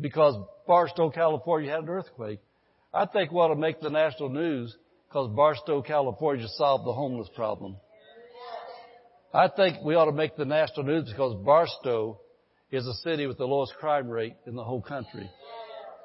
because 0.00 0.34
Barstow, 0.66 1.10
California 1.10 1.70
had 1.70 1.80
an 1.80 1.88
earthquake. 1.88 2.40
I 2.92 3.06
think 3.06 3.30
we 3.30 3.38
ought 3.38 3.48
to 3.48 3.60
make 3.60 3.80
the 3.80 3.90
national 3.90 4.30
news 4.30 4.74
because 5.08 5.30
Barstow, 5.34 5.82
California 5.82 6.46
solved 6.54 6.86
the 6.86 6.92
homeless 6.92 7.28
problem. 7.36 7.76
I 9.32 9.46
think 9.48 9.84
we 9.84 9.94
ought 9.94 10.06
to 10.06 10.12
make 10.12 10.36
the 10.36 10.44
national 10.44 10.86
news 10.86 11.08
because 11.08 11.36
Barstow 11.44 12.20
is 12.72 12.86
a 12.86 12.94
city 12.94 13.26
with 13.26 13.38
the 13.38 13.46
lowest 13.46 13.74
crime 13.78 14.08
rate 14.08 14.34
in 14.44 14.56
the 14.56 14.64
whole 14.64 14.82
country. 14.82 15.30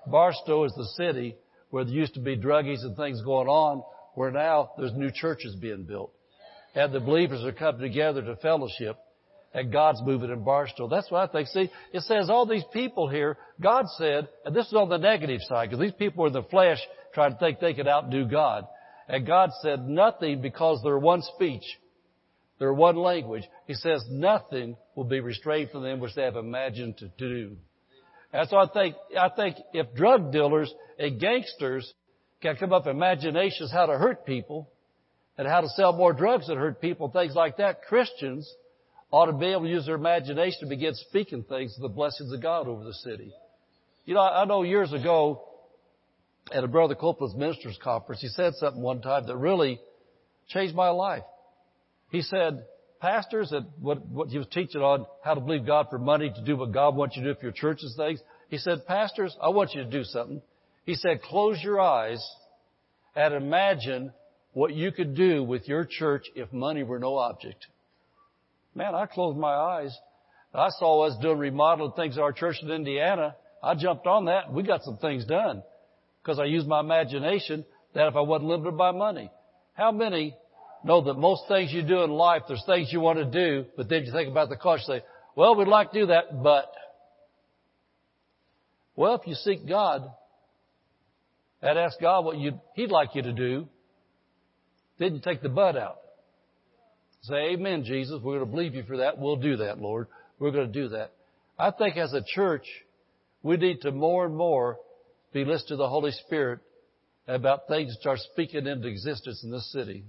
Barstow 0.05 0.63
is 0.65 0.73
the 0.75 0.85
city 0.95 1.35
where 1.71 1.83
there 1.83 1.93
used 1.93 2.13
to 2.13 2.19
be 2.19 2.37
druggies 2.37 2.83
and 2.83 2.95
things 2.95 3.23
going 3.23 3.47
on, 3.47 3.81
where 4.13 4.29
now 4.29 4.71
there's 4.77 4.93
new 4.93 5.09
churches 5.11 5.55
being 5.55 5.83
built. 5.83 6.13
And 6.75 6.93
the 6.93 6.99
believers 6.99 7.43
are 7.43 7.51
coming 7.51 7.81
together 7.81 8.21
to 8.21 8.35
fellowship 8.35 8.97
and 9.55 9.71
God's 9.71 10.01
moving 10.03 10.29
in 10.29 10.43
Barstow. 10.43 10.87
That's 10.87 11.09
what 11.09 11.27
I 11.27 11.31
think. 11.31 11.47
See, 11.47 11.71
it 11.93 12.01
says 12.01 12.29
all 12.29 12.45
these 12.45 12.65
people 12.73 13.09
here, 13.09 13.37
God 13.59 13.85
said, 13.97 14.27
and 14.45 14.55
this 14.55 14.67
is 14.67 14.73
on 14.73 14.89
the 14.89 14.97
negative 14.97 15.39
side, 15.47 15.69
because 15.69 15.81
these 15.81 15.97
people 15.97 16.25
are 16.25 16.27
in 16.27 16.33
the 16.33 16.43
flesh 16.43 16.79
trying 17.13 17.31
to 17.31 17.39
think 17.39 17.59
they 17.59 17.73
could 17.73 17.87
outdo 17.87 18.25
God. 18.25 18.67
And 19.07 19.25
God 19.25 19.49
said 19.61 19.87
nothing 19.87 20.41
because 20.41 20.81
they're 20.83 20.99
one 20.99 21.23
speech. 21.35 21.63
They're 22.59 22.73
one 22.73 22.95
language. 22.95 23.43
He 23.67 23.73
says 23.73 24.03
nothing 24.09 24.77
will 24.95 25.03
be 25.03 25.19
restrained 25.19 25.71
from 25.71 25.83
them 25.83 25.99
which 25.99 26.15
they 26.15 26.23
have 26.23 26.37
imagined 26.37 26.97
to 26.99 27.07
do. 27.17 27.57
And 28.31 28.49
so 28.49 28.57
I 28.57 28.67
think, 28.67 28.95
I 29.19 29.29
think 29.29 29.57
if 29.73 29.93
drug 29.93 30.31
dealers 30.31 30.73
and 30.97 31.19
gangsters 31.19 31.93
can 32.41 32.55
come 32.55 32.73
up 32.73 32.85
with 32.85 32.95
imaginations 32.95 33.71
how 33.71 33.85
to 33.85 33.97
hurt 33.97 34.25
people 34.25 34.69
and 35.37 35.47
how 35.47 35.61
to 35.61 35.69
sell 35.69 35.93
more 35.93 36.13
drugs 36.13 36.47
that 36.47 36.57
hurt 36.57 36.81
people, 36.81 37.09
things 37.09 37.35
like 37.35 37.57
that, 37.57 37.83
Christians 37.83 38.49
ought 39.11 39.27
to 39.27 39.33
be 39.33 39.47
able 39.47 39.63
to 39.63 39.69
use 39.69 39.85
their 39.85 39.95
imagination 39.95 40.59
to 40.61 40.67
begin 40.67 40.93
speaking 40.95 41.43
things, 41.43 41.75
of 41.75 41.81
the 41.81 41.89
blessings 41.89 42.31
of 42.33 42.41
God 42.41 42.67
over 42.67 42.83
the 42.83 42.93
city. 42.93 43.31
You 44.05 44.13
know, 44.13 44.21
I 44.21 44.45
know 44.45 44.63
years 44.63 44.93
ago 44.93 45.43
at 46.51 46.63
a 46.63 46.67
Brother 46.67 46.95
Copeland's 46.95 47.35
ministers 47.35 47.77
conference, 47.83 48.21
he 48.21 48.27
said 48.27 48.53
something 48.55 48.81
one 48.81 49.01
time 49.01 49.25
that 49.27 49.35
really 49.35 49.79
changed 50.47 50.75
my 50.75 50.89
life. 50.89 51.23
He 52.09 52.21
said, 52.21 52.65
pastors, 52.99 53.49
that 53.51 53.65
what, 53.79 54.05
what 54.07 54.29
he 54.29 54.37
was 54.37 54.47
teaching 54.51 54.81
on 54.81 55.05
how 55.23 55.33
to 55.33 55.41
believe 55.41 55.65
God 55.65 55.87
for 55.89 55.99
money 55.99 56.31
to 56.33 56.41
do 56.43 56.57
what 56.57 56.71
God 56.71 56.95
wants 56.95 57.15
you 57.15 57.23
to 57.23 57.33
do 57.33 57.39
for 57.39 57.45
your 57.45 57.53
churches 57.53 57.93
things. 57.97 58.19
He 58.49 58.57
said, 58.57 58.85
pastors, 58.87 59.35
I 59.41 59.49
want 59.49 59.73
you 59.73 59.83
to 59.83 59.89
do 59.89 60.03
something. 60.03 60.41
He 60.85 60.95
said, 60.95 61.21
close 61.21 61.61
your 61.63 61.79
eyes 61.79 62.25
and 63.15 63.33
imagine 63.33 64.13
what 64.53 64.73
you 64.73 64.91
could 64.91 65.15
do 65.15 65.43
with 65.43 65.67
your 65.67 65.85
church 65.85 66.25
if 66.35 66.51
money 66.53 66.83
were 66.83 66.99
no 66.99 67.17
object. 67.17 67.65
Man, 68.73 68.93
I 68.93 69.05
closed 69.05 69.37
my 69.37 69.53
eyes. 69.53 69.97
I 70.53 70.69
saw 70.69 71.07
us 71.07 71.17
doing 71.21 71.37
remodeling 71.37 71.93
things 71.93 72.17
at 72.17 72.23
our 72.23 72.31
church 72.31 72.57
in 72.61 72.69
Indiana. 72.71 73.35
I 73.61 73.75
jumped 73.75 74.07
on 74.07 74.25
that. 74.25 74.53
We 74.53 74.63
got 74.63 74.83
some 74.83 74.97
things 74.97 75.25
done 75.25 75.63
because 76.21 76.39
I 76.39 76.45
used 76.45 76.67
my 76.67 76.79
imagination 76.79 77.65
that 77.93 78.07
if 78.07 78.15
I 78.15 78.21
wasn't 78.21 78.49
limited 78.49 78.77
by 78.77 78.91
money. 78.91 79.31
How 79.73 79.91
many 79.91 80.35
know 80.85 81.01
that 81.01 81.15
most 81.15 81.43
things 81.47 81.73
you 81.73 81.81
do 81.81 82.03
in 82.03 82.11
life, 82.11 82.43
there's 82.47 82.63
things 82.65 82.93
you 82.93 83.01
want 83.01 83.19
to 83.19 83.25
do, 83.25 83.65
but 83.75 83.89
then 83.89 84.05
you 84.05 84.11
think 84.11 84.29
about 84.29 84.49
the 84.49 84.55
cost, 84.55 84.87
you 84.87 84.95
say, 84.95 85.03
well, 85.35 85.55
we'd 85.55 85.67
like 85.67 85.91
to 85.91 86.01
do 86.01 86.05
that, 86.07 86.41
but. 86.43 86.71
Well, 88.95 89.15
if 89.15 89.27
you 89.27 89.33
seek 89.33 89.67
God 89.67 90.09
and 91.61 91.77
ask 91.77 91.99
God 91.99 92.23
what 92.23 92.37
you 92.37 92.59
He'd 92.75 92.91
like 92.91 93.09
you 93.13 93.23
to 93.23 93.33
do, 93.33 93.67
then 94.99 95.15
you 95.15 95.21
take 95.21 95.41
the 95.41 95.49
but 95.49 95.75
out. 95.75 95.97
Say, 97.23 97.53
Amen, 97.53 97.83
Jesus. 97.83 98.21
We're 98.23 98.37
going 98.37 98.49
to 98.49 98.55
believe 98.55 98.75
you 98.75 98.83
for 98.83 98.97
that. 98.97 99.17
We'll 99.17 99.35
do 99.35 99.57
that, 99.57 99.79
Lord. 99.79 100.07
We're 100.39 100.51
going 100.51 100.71
to 100.71 100.81
do 100.81 100.89
that. 100.89 101.11
I 101.57 101.71
think 101.71 101.97
as 101.97 102.13
a 102.13 102.21
church, 102.25 102.65
we 103.43 103.57
need 103.57 103.81
to 103.81 103.91
more 103.91 104.25
and 104.25 104.35
more 104.35 104.77
be 105.33 105.43
listening 105.43 105.69
to 105.69 105.75
the 105.77 105.89
Holy 105.89 106.11
Spirit 106.11 106.59
about 107.27 107.67
things 107.67 107.93
that 107.93 107.99
start 107.99 108.19
speaking 108.19 108.67
into 108.67 108.87
existence 108.87 109.43
in 109.43 109.51
this 109.51 109.69
city. 109.71 110.05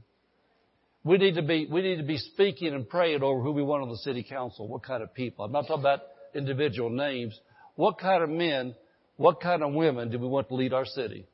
We 1.07 1.19
need 1.19 1.37
to 1.37 1.43
be, 1.43 1.69
we 1.71 1.83
need 1.83 1.99
to 1.99 2.03
be 2.03 2.19
speaking 2.19 2.75
and 2.75 2.89
praying 2.89 3.23
over 3.23 3.41
who 3.41 3.53
we 3.53 3.63
want 3.63 3.85
on 3.85 3.89
the 3.91 3.97
city 3.99 4.25
council, 4.29 4.67
what 4.67 4.83
kind 4.83 5.05
of 5.05 5.15
people. 5.15 5.45
I'm 5.45 5.53
not 5.53 5.69
talking 5.69 5.83
about 5.83 6.01
individual 6.35 6.91
names. 6.91 7.39
What 7.77 8.01
kind 8.01 8.25
of 8.25 8.29
men, 8.29 8.75
what 9.17 9.41
kind 9.41 9.63
of 9.63 9.73
women 9.73 10.11
do 10.11 10.19
we 10.19 10.27
want 10.27 10.49
to 10.49 10.57
lead 10.57 10.73
our 10.73 10.85
city? 10.85 11.29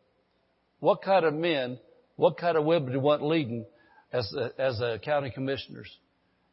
What 0.81 1.01
kind 1.01 1.25
of 1.25 1.33
men, 1.33 1.79
what 2.17 2.37
kind 2.37 2.59
of 2.59 2.67
women 2.67 2.93
do 2.93 2.99
we 2.99 3.03
want 3.03 3.23
leading 3.23 3.65
as 4.13 4.31
a, 4.35 4.51
as 4.61 4.79
a 4.83 4.99
county 5.03 5.31
commissioners 5.31 5.91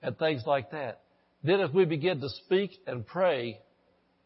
and 0.01 0.17
things 0.17 0.43
like 0.45 0.71
that. 0.71 1.01
Then 1.43 1.59
if 1.59 1.73
we 1.73 1.83
begin 1.83 2.21
to 2.21 2.29
speak 2.45 2.71
and 2.87 3.05
pray 3.05 3.59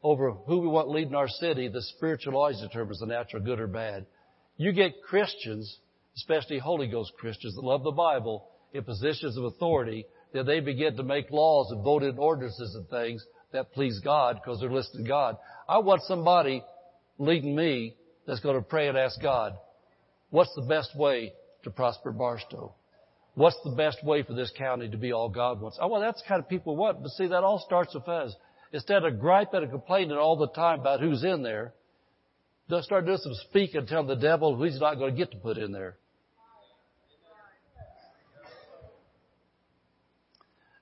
over 0.03 0.33
who 0.33 0.59
we 0.59 0.67
want 0.67 0.89
leading 0.89 1.15
our 1.15 1.27
city, 1.27 1.67
the 1.67 1.81
spiritual 1.81 2.35
always 2.35 2.61
determines 2.61 2.99
the 2.99 3.07
natural 3.07 3.41
good 3.41 3.59
or 3.59 3.65
bad. 3.65 4.05
You 4.57 4.71
get 4.71 5.01
Christians, 5.01 5.79
especially 6.15 6.59
Holy 6.59 6.87
Ghost 6.87 7.13
Christians 7.17 7.55
that 7.55 7.63
love 7.63 7.81
the 7.81 7.89
Bible, 7.89 8.49
in 8.73 8.83
positions 8.83 9.37
of 9.37 9.43
authority, 9.45 10.05
that 10.33 10.45
they 10.45 10.59
begin 10.59 10.97
to 10.97 11.03
make 11.03 11.29
laws 11.29 11.71
and 11.71 11.83
vote 11.83 12.03
in 12.03 12.17
ordinances 12.17 12.75
and 12.75 12.87
things 12.89 13.23
that 13.51 13.71
please 13.71 13.99
God 14.03 14.39
because 14.43 14.59
they're 14.59 14.71
listening 14.71 15.05
to 15.05 15.09
God. 15.09 15.37
I 15.69 15.77
want 15.77 16.01
somebody 16.03 16.63
leading 17.19 17.55
me 17.55 17.95
that's 18.25 18.39
going 18.39 18.55
to 18.55 18.61
pray 18.61 18.87
and 18.87 18.97
ask 18.97 19.21
God, 19.21 19.53
what's 20.31 20.53
the 20.55 20.63
best 20.63 20.97
way 20.97 21.33
to 21.63 21.69
prosper 21.69 22.11
Barstow? 22.11 22.73
What's 23.35 23.57
the 23.63 23.71
best 23.71 24.03
way 24.03 24.23
for 24.23 24.33
this 24.33 24.51
county 24.57 24.89
to 24.89 24.97
be 24.97 25.11
all 25.11 25.29
God 25.29 25.61
wants? 25.61 25.77
Oh, 25.81 25.87
well, 25.87 26.01
that's 26.01 26.21
the 26.21 26.27
kind 26.27 26.41
of 26.41 26.49
people 26.49 26.75
want. 26.75 27.01
But 27.01 27.11
see, 27.11 27.27
that 27.27 27.43
all 27.43 27.63
starts 27.65 27.93
with 27.93 28.07
us. 28.07 28.33
Instead 28.71 29.03
of 29.05 29.19
griping 29.19 29.61
and 29.61 29.71
complaining 29.71 30.17
all 30.17 30.35
the 30.35 30.49
time 30.49 30.79
about 30.79 30.99
who's 30.99 31.23
in 31.23 31.43
there, 31.43 31.73
just 32.69 32.85
start 32.85 33.05
doing 33.05 33.17
some 33.17 33.33
speaking 33.49 33.77
and 33.77 33.87
tell 33.87 34.03
the 34.03 34.15
devil 34.15 34.61
he's 34.63 34.79
not 34.79 34.95
going 34.95 35.11
to 35.11 35.17
get 35.17 35.31
to 35.31 35.37
put 35.37 35.57
in 35.57 35.71
there. 35.71 35.97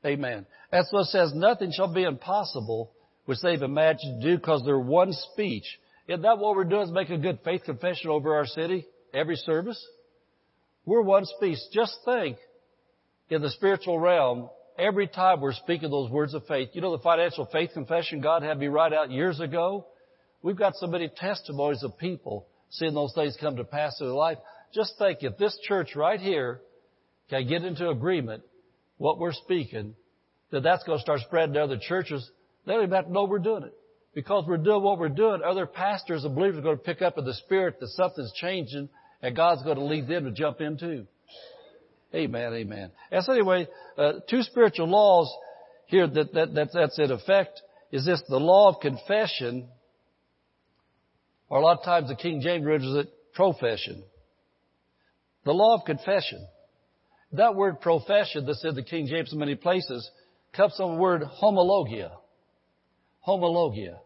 Amen. 0.05 0.45
That's 0.71 0.91
what 0.91 1.01
it 1.01 1.07
says. 1.07 1.33
Nothing 1.33 1.71
shall 1.71 1.93
be 1.93 2.03
impossible 2.03 2.91
which 3.25 3.39
they've 3.41 3.61
imagined 3.61 4.21
to 4.21 4.29
do 4.29 4.37
because 4.37 4.63
they're 4.65 4.79
one 4.79 5.13
speech. 5.13 5.63
Isn't 6.07 6.23
that 6.23 6.39
what 6.39 6.55
we're 6.55 6.63
doing 6.63 6.83
is 6.83 6.91
make 6.91 7.09
a 7.09 7.17
good 7.17 7.39
faith 7.43 7.63
confession 7.63 8.09
over 8.09 8.35
our 8.35 8.45
city 8.45 8.87
every 9.13 9.35
service? 9.35 9.81
We're 10.85 11.01
one 11.01 11.25
speech. 11.25 11.59
Just 11.71 11.97
think 12.03 12.37
in 13.29 13.41
the 13.41 13.51
spiritual 13.51 13.99
realm, 13.99 14.49
every 14.77 15.07
time 15.07 15.39
we're 15.39 15.53
speaking 15.53 15.91
those 15.91 16.09
words 16.09 16.33
of 16.33 16.45
faith. 16.47 16.69
You 16.73 16.81
know 16.81 16.91
the 16.91 17.03
financial 17.03 17.45
faith 17.45 17.71
confession 17.73 18.21
God 18.21 18.43
had 18.43 18.57
me 18.57 18.67
write 18.67 18.93
out 18.93 19.11
years 19.11 19.39
ago? 19.39 19.85
We've 20.41 20.57
got 20.57 20.73
so 20.75 20.87
many 20.87 21.07
testimonies 21.07 21.83
of 21.83 21.97
people 21.97 22.47
seeing 22.71 22.93
those 22.93 23.13
things 23.13 23.37
come 23.39 23.57
to 23.57 23.63
pass 23.63 23.99
in 23.99 24.07
their 24.07 24.15
life. 24.15 24.39
Just 24.73 24.95
think 24.97 25.19
if 25.21 25.37
this 25.37 25.57
church 25.67 25.95
right 25.95 26.19
here 26.19 26.61
can 27.29 27.47
get 27.47 27.63
into 27.63 27.89
agreement 27.89 28.43
what 29.01 29.17
we're 29.17 29.33
speaking, 29.33 29.95
that 30.51 30.61
that's 30.61 30.83
going 30.83 30.99
to 30.99 31.01
start 31.01 31.21
spreading 31.21 31.55
to 31.55 31.63
other 31.63 31.79
churches. 31.81 32.29
They 32.67 32.73
don't 32.73 32.83
even 32.83 32.95
have 32.95 33.07
to 33.07 33.11
know 33.11 33.23
we're 33.23 33.39
doing 33.39 33.63
it. 33.63 33.73
Because 34.13 34.45
we're 34.47 34.57
doing 34.57 34.83
what 34.83 34.99
we're 34.99 35.09
doing, 35.09 35.41
other 35.43 35.65
pastors 35.65 36.23
and 36.23 36.35
believers 36.35 36.59
are 36.59 36.61
going 36.61 36.77
to 36.77 36.83
pick 36.83 37.01
up 37.01 37.17
in 37.17 37.25
the 37.25 37.33
spirit 37.33 37.79
that 37.79 37.87
something's 37.87 38.31
changing 38.33 38.89
and 39.23 39.35
God's 39.35 39.63
going 39.63 39.77
to 39.77 39.83
lead 39.83 40.07
them 40.07 40.25
to 40.25 40.31
jump 40.31 40.61
in 40.61 40.77
too. 40.77 41.07
Amen, 42.13 42.53
amen. 42.53 42.91
And 43.09 43.23
so 43.23 43.33
anyway, 43.33 43.67
uh, 43.97 44.13
two 44.29 44.43
spiritual 44.43 44.87
laws 44.87 45.33
here 45.87 46.07
that, 46.07 46.33
that, 46.33 46.53
that, 46.53 46.69
that's 46.71 46.99
in 46.99 47.09
effect 47.09 47.59
is 47.91 48.05
this, 48.05 48.21
the 48.29 48.37
law 48.37 48.69
of 48.69 48.81
confession, 48.81 49.67
or 51.49 51.57
a 51.57 51.61
lot 51.61 51.79
of 51.79 51.83
times 51.83 52.07
the 52.07 52.15
King 52.15 52.41
James 52.41 52.63
renders 52.63 52.93
it 52.93 53.11
profession. 53.33 54.03
The 55.43 55.53
law 55.53 55.79
of 55.79 55.85
confession. 55.85 56.45
That 57.33 57.55
word 57.55 57.79
profession 57.79 58.45
that's 58.45 58.63
in 58.65 58.75
the 58.75 58.83
King 58.83 59.07
James 59.07 59.31
in 59.31 59.39
many 59.39 59.55
places 59.55 60.09
comes 60.55 60.75
from 60.75 60.95
the 60.95 61.01
word 61.01 61.23
homologia. 61.23 62.11
Homologia. 63.25 63.97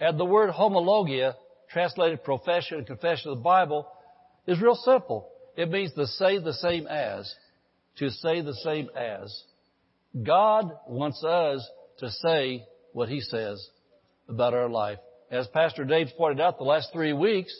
And 0.00 0.18
the 0.18 0.24
word 0.24 0.50
homologia, 0.50 1.34
translated 1.70 2.22
profession 2.24 2.78
and 2.78 2.86
confession 2.86 3.30
of 3.30 3.38
the 3.38 3.42
Bible, 3.42 3.88
is 4.46 4.60
real 4.60 4.74
simple. 4.74 5.30
It 5.56 5.70
means 5.70 5.92
to 5.94 6.06
say 6.06 6.38
the 6.38 6.52
same 6.52 6.86
as. 6.86 7.32
To 7.98 8.10
say 8.10 8.42
the 8.42 8.54
same 8.54 8.88
as. 8.96 9.42
God 10.22 10.70
wants 10.86 11.24
us 11.24 11.66
to 11.98 12.10
say 12.10 12.64
what 12.92 13.08
He 13.08 13.20
says 13.20 13.66
about 14.28 14.54
our 14.54 14.68
life. 14.68 14.98
As 15.30 15.46
Pastor 15.48 15.84
Dave's 15.84 16.12
pointed 16.12 16.40
out 16.40 16.58
the 16.58 16.64
last 16.64 16.90
three 16.92 17.12
weeks, 17.12 17.54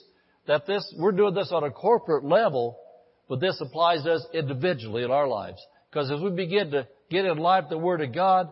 that 0.47 0.67
this, 0.67 0.95
we're 0.99 1.13
doing 1.13 1.35
this 1.35 1.51
on 1.53 1.65
a 1.65 1.71
corporate 1.71 2.25
level, 2.25 2.79
But 3.29 3.41
this 3.41 3.61
applies 3.61 4.05
to 4.05 4.15
us 4.15 4.27
individually 4.33 5.05
in 5.05 5.11
our 5.11 5.29
lives. 5.29 5.65
Because 5.91 6.11
as 6.11 6.21
we 6.21 6.31
begin 6.31 6.71
to 6.73 6.87
get 7.11 7.25
in 7.25 7.39
line 7.39 7.65
with 7.65 7.71
the 7.71 7.79
Word 7.79 8.01
of 8.01 8.15
God, 8.15 8.51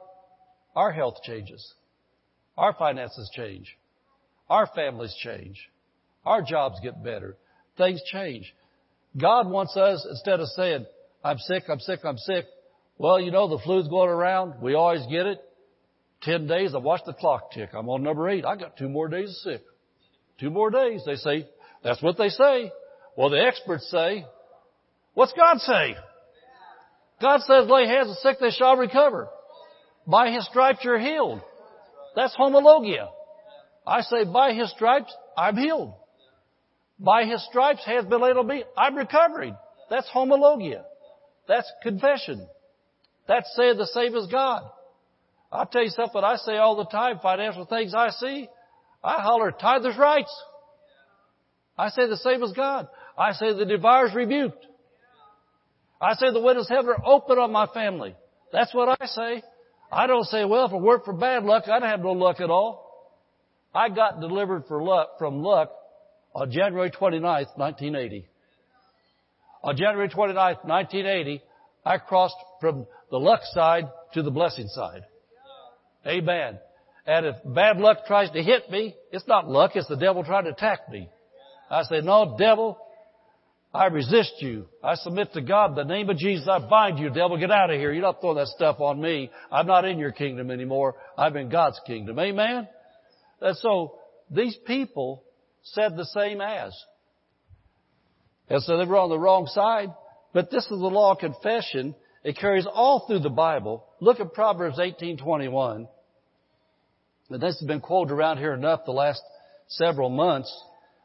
our 0.75 0.93
health 0.93 1.23
changes. 1.23 1.75
Our 2.57 2.75
finances 2.75 3.31
change. 3.35 3.77
Our 4.49 4.67
families 4.75 5.15
change. 5.23 5.59
Our 6.25 6.43
jobs 6.43 6.79
get 6.83 7.03
better. 7.03 7.37
Things 7.77 8.01
change. 8.11 8.55
God 9.17 9.49
wants 9.49 9.77
us, 9.77 10.07
instead 10.09 10.41
of 10.41 10.49
saying, 10.49 10.87
I'm 11.25 11.39
sick, 11.39 11.65
I'm 11.69 11.81
sick, 11.81 12.01
I'm 12.05 12.19
sick, 12.19 12.45
well, 12.99 13.21
you 13.21 13.31
know, 13.31 13.49
the 13.49 13.59
flu's 13.63 13.89
going 13.89 14.09
around. 14.09 14.61
We 14.63 14.75
always 14.75 15.07
get 15.11 15.27
it. 15.27 15.43
Ten 16.23 16.47
days, 16.47 16.75
I 16.75 16.79
watch 16.79 17.03
the 17.05 17.13
clock 17.13 17.53
tick. 17.53 17.71
I'm 17.75 17.89
on 17.89 18.03
number 18.03 18.29
eight. 18.29 18.45
I 18.45 18.57
got 18.57 18.77
two 18.77 18.89
more 18.89 19.09
days 19.09 19.29
of 19.29 19.53
sick. 19.53 19.63
Two 20.41 20.51
more 20.51 20.71
days. 20.71 21.03
They 21.05 21.17
say, 21.17 21.47
that's 21.85 22.03
what 22.03 22.17
they 22.17 22.31
say. 22.31 22.73
Well, 23.17 23.31
the 23.31 23.43
experts 23.43 23.89
say, 23.91 24.25
what's 25.17 25.33
God 25.33 25.59
say? 25.59 25.97
God 27.21 27.41
says, 27.41 27.69
lay 27.69 27.87
hands 27.87 28.09
on 28.09 28.17
sick, 28.23 28.37
they 28.41 28.51
shall 28.51 28.77
recover. 28.77 29.29
By 30.07 30.31
His 30.31 30.47
stripes 30.47 30.81
you're 30.85 30.99
healed. 30.99 31.41
That's 32.15 32.37
homologia. 32.37 33.09
I 33.87 34.03
say, 34.03 34.25
by 34.25 34.53
His 34.53 34.71
stripes, 34.71 35.13
I'm 35.37 35.57
healed. 35.57 35.95
By 37.01 37.25
His 37.25 37.45
stripes, 37.47 37.85
has 37.87 38.05
been 38.05 38.21
laid 38.21 38.37
on 38.37 38.47
me, 38.47 38.65
I'm 38.77 38.95
recovering. 38.95 39.57
That's 39.91 40.09
homologia. 40.15 40.83
That's 41.49 41.71
confession. 41.83 42.47
That's 43.27 43.53
saying 43.57 43.79
the 43.79 43.87
same 43.87 44.15
as 44.15 44.27
God. 44.27 44.63
I'll 45.51 45.67
tell 45.67 45.83
you 45.83 45.91
something 45.91 46.23
I 46.23 46.37
say 46.37 46.57
all 46.57 46.77
the 46.77 46.87
time, 46.87 47.21
financial 47.23 47.65
things 47.65 47.95
I 47.95 48.11
see. 48.11 48.49
I 49.03 49.23
holler, 49.23 49.53
tithers 49.53 49.97
rights. 49.97 50.35
I 51.79 51.89
say 51.91 52.07
the 52.09 52.17
same 52.17 52.43
as 52.43 52.53
God. 52.53 52.89
I 53.17 53.33
say 53.33 53.53
the 53.53 53.65
devour's 53.65 54.15
rebuked. 54.15 54.67
I 56.01 56.15
say 56.15 56.31
the 56.33 56.41
windows 56.41 56.71
of 56.71 56.77
heaven 56.77 56.91
are 56.91 57.07
open 57.07 57.39
on 57.39 57.53
my 57.53 57.67
family. 57.67 58.15
That's 58.53 58.75
what 58.75 59.01
I 59.01 59.07
say. 59.07 59.43
I 59.91 60.07
don't 60.07 60.25
say, 60.25 60.45
well, 60.45 60.67
if 60.67 60.73
it 60.73 60.81
weren't 60.81 61.05
for 61.05 61.13
bad 61.13 61.45
luck, 61.45 61.65
I'd 61.69 61.83
have 61.83 62.01
no 62.01 62.13
luck 62.13 62.41
at 62.41 62.51
all. 62.51 62.87
I 63.75 63.89
got 63.89 64.21
delivered 64.21 64.65
for 64.67 64.83
luck, 64.83 65.19
from 65.19 65.43
luck 65.43 65.71
on 66.35 66.51
January 66.51 66.91
29th, 66.91 67.57
1980. 67.57 68.27
On 69.63 69.77
January 69.77 70.09
29th, 70.09 70.65
1980, 70.65 71.43
I 71.85 71.99
crossed 71.99 72.37
from 72.61 72.87
the 73.11 73.19
luck 73.19 73.41
side 73.53 73.85
to 74.15 74.23
the 74.23 74.31
blessing 74.31 74.69
side. 74.69 75.03
Amen. 76.07 76.59
And 77.07 77.27
if 77.27 77.37
bad 77.45 77.79
luck 77.79 78.07
tries 78.07 78.31
to 78.31 78.43
hit 78.43 78.71
me, 78.71 78.95
it's 79.13 79.27
not 79.27 79.49
luck, 79.49 79.73
it's 79.75 79.89
the 79.89 79.97
devil 79.97 80.25
trying 80.25 80.45
to 80.45 80.51
attack 80.51 80.89
me. 80.91 81.09
I 81.71 81.83
say, 81.85 82.01
no, 82.01 82.37
devil, 82.39 82.79
I 83.77 83.87
resist 83.87 84.35
you. 84.39 84.67
I 84.83 84.95
submit 84.95 85.35
to 85.35 85.43
God. 85.43 85.71
In 85.71 85.87
the 85.87 85.95
name 85.95 86.09
of 86.09 86.17
Jesus, 86.17 86.49
I 86.49 86.59
bind 86.59 86.99
you, 86.99 87.11
devil. 87.11 87.37
Get 87.37 87.51
out 87.51 87.71
of 87.71 87.79
here. 87.79 87.93
You're 87.93 88.03
not 88.03 88.23
throwing 88.23 88.39
that 88.39 88.49
stuff 88.49 88.81
on 88.81 89.01
me. 89.01 89.31
I'm 89.53 89.67
not 89.67 89.85
in 89.85 89.99
your 89.99 90.13
kingdom 90.13 90.51
anymore. 90.51 90.95
I'm 91.19 91.37
in 91.37 91.51
God's 91.51 91.79
kingdom. 91.87 92.19
Amen? 92.19 92.67
And 93.43 93.57
so, 93.59 93.99
these 94.31 94.57
people 94.67 95.23
said 95.63 95.95
the 95.95 96.07
same 96.07 96.41
as. 96.41 96.75
And 98.49 98.63
so 98.63 98.79
they 98.79 98.87
were 98.87 98.97
on 98.97 99.11
the 99.11 99.19
wrong 99.19 99.47
side. 99.47 99.93
But 100.33 100.51
this 100.51 100.65
is 100.65 100.71
the 100.71 100.77
law 100.77 101.13
of 101.13 101.19
confession. 101.19 101.95
It 102.25 102.39
carries 102.39 102.67
all 102.67 103.07
through 103.07 103.21
the 103.21 103.31
Bible. 103.31 103.85
Look 104.01 104.21
at 104.21 104.33
Proverbs 104.33 104.79
18:21. 104.79 105.87
And 107.29 107.43
this 107.43 107.59
has 107.59 107.67
been 107.67 107.81
quoted 107.81 108.15
around 108.15 108.39
here 108.39 108.55
enough 108.55 108.85
the 108.87 108.93
last 108.93 109.23
several 109.69 110.09
months 110.09 110.53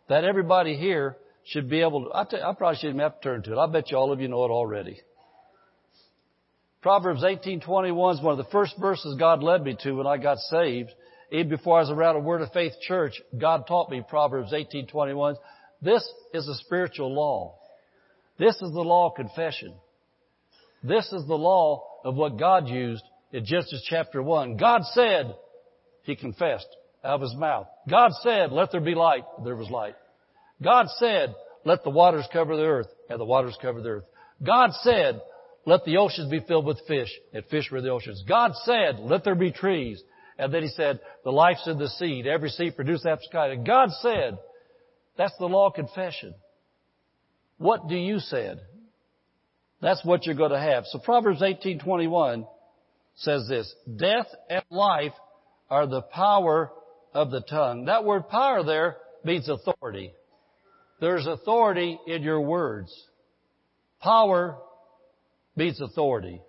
that 0.07 0.23
everybody 0.23 0.77
here 0.77 1.17
should 1.45 1.69
be 1.69 1.81
able 1.81 2.05
to, 2.05 2.11
I, 2.13 2.53
probably 2.53 2.77
shouldn't 2.77 2.99
have 2.99 3.19
to 3.19 3.23
turn 3.23 3.43
to 3.43 3.53
it. 3.53 3.57
I 3.57 3.67
bet 3.67 3.91
you 3.91 3.97
all 3.97 4.11
of 4.11 4.21
you 4.21 4.27
know 4.27 4.45
it 4.45 4.49
already. 4.49 4.99
Proverbs 6.81 7.23
18:21 7.23 8.15
is 8.15 8.21
one 8.21 8.39
of 8.39 8.43
the 8.43 8.51
first 8.51 8.75
verses 8.79 9.15
God 9.19 9.43
led 9.43 9.63
me 9.63 9.77
to 9.83 9.91
when 9.93 10.07
I 10.07 10.17
got 10.17 10.37
saved. 10.37 10.89
Even 11.31 11.49
before 11.49 11.77
I 11.77 11.81
was 11.81 11.91
around 11.91 12.15
a 12.15 12.19
Word 12.19 12.41
of 12.41 12.51
Faith 12.51 12.73
church, 12.81 13.21
God 13.37 13.65
taught 13.67 13.89
me 13.89 14.03
Proverbs 14.07 14.51
18:21. 14.51 15.35
This 15.81 16.07
is 16.33 16.47
a 16.47 16.55
spiritual 16.55 17.13
law. 17.13 17.55
This 18.37 18.55
is 18.55 18.71
the 18.73 18.81
law 18.81 19.09
of 19.09 19.15
confession. 19.15 19.73
This 20.83 21.05
is 21.13 21.25
the 21.27 21.35
law 21.37 21.83
of 22.03 22.15
what 22.15 22.39
God 22.39 22.67
used 22.67 23.03
in 23.31 23.45
Genesis 23.45 23.85
chapter 23.87 24.21
1. 24.21 24.57
God 24.57 24.81
said, 24.93 25.35
He 26.03 26.15
confessed 26.15 26.67
out 27.03 27.15
of 27.15 27.21
His 27.21 27.35
mouth. 27.35 27.67
God 27.89 28.11
said, 28.23 28.51
let 28.51 28.71
there 28.71 28.81
be 28.81 28.95
light. 28.95 29.23
There 29.43 29.55
was 29.55 29.69
light. 29.69 29.95
God 30.63 30.87
said, 30.97 31.35
let 31.65 31.83
the 31.83 31.89
waters 31.89 32.27
cover 32.31 32.55
the 32.55 32.63
earth, 32.63 32.87
and 33.09 33.19
the 33.19 33.25
waters 33.25 33.57
covered 33.61 33.83
the 33.83 33.89
earth. 33.89 34.03
God 34.43 34.71
said, 34.81 35.21
let 35.65 35.85
the 35.85 35.97
oceans 35.97 36.29
be 36.29 36.39
filled 36.47 36.65
with 36.65 36.79
fish, 36.87 37.09
and 37.33 37.45
fish 37.45 37.69
were 37.71 37.79
in 37.79 37.83
the 37.83 37.91
oceans. 37.91 38.23
God 38.27 38.53
said, 38.63 38.99
let 38.99 39.23
there 39.23 39.35
be 39.35 39.51
trees. 39.51 40.01
And 40.37 40.51
then 40.51 40.63
he 40.63 40.69
said, 40.69 40.99
the 41.23 41.31
life's 41.31 41.67
in 41.67 41.77
the 41.77 41.87
seed. 41.87 42.25
Every 42.25 42.49
seed 42.49 42.75
produces 42.75 43.05
after 43.05 43.23
sky. 43.29 43.49
And 43.49 43.65
God 43.65 43.89
said, 44.01 44.39
that's 45.17 45.37
the 45.37 45.45
law 45.45 45.67
of 45.67 45.75
confession. 45.75 46.33
What 47.57 47.87
do 47.87 47.95
you 47.95 48.17
said? 48.17 48.59
That's 49.81 50.03
what 50.03 50.25
you're 50.25 50.35
going 50.35 50.51
to 50.51 50.59
have. 50.59 50.85
So 50.87 50.99
Proverbs 50.99 51.41
18:21 51.41 52.47
says 53.15 53.47
this, 53.47 53.71
death 53.97 54.27
and 54.49 54.63
life 54.71 55.13
are 55.69 55.85
the 55.85 56.01
power 56.01 56.71
of 57.13 57.29
the 57.29 57.41
tongue. 57.41 57.85
That 57.85 58.03
word 58.03 58.29
power 58.29 58.63
there 58.63 58.97
means 59.23 59.47
authority. 59.47 60.13
There's 61.01 61.25
authority 61.25 61.99
in 62.05 62.21
your 62.21 62.39
words. 62.41 62.93
Power 63.99 64.57
means 65.55 65.81
authority. 65.81 66.41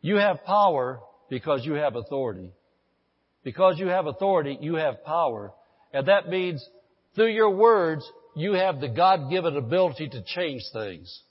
You 0.00 0.16
have 0.16 0.44
power 0.44 1.00
because 1.30 1.64
you 1.64 1.74
have 1.74 1.94
authority. 1.94 2.50
Because 3.44 3.78
you 3.78 3.86
have 3.86 4.06
authority, 4.06 4.58
you 4.60 4.74
have 4.74 5.04
power. 5.04 5.52
And 5.92 6.08
that 6.08 6.28
means 6.28 6.68
through 7.14 7.32
your 7.32 7.50
words, 7.50 8.04
you 8.34 8.54
have 8.54 8.80
the 8.80 8.88
God-given 8.88 9.56
ability 9.56 10.08
to 10.08 10.24
change 10.24 10.62
things. 10.72 11.22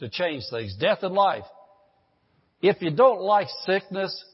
To 0.00 0.10
change 0.10 0.44
things. 0.50 0.76
Death 0.78 0.98
and 1.02 1.14
life. 1.14 1.44
If 2.60 2.82
you 2.82 2.90
don't 2.90 3.22
like 3.22 3.48
sickness, 3.64 4.24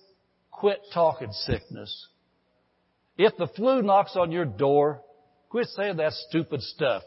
quit 0.50 0.80
talking 0.92 1.30
sickness. 1.30 2.08
If 3.16 3.36
the 3.36 3.46
flu 3.46 3.80
knocks 3.82 4.16
on 4.16 4.32
your 4.32 4.44
door, 4.44 5.02
Quit 5.54 5.68
saying 5.68 5.98
that 5.98 6.12
stupid 6.14 6.60
stuff. 6.62 7.04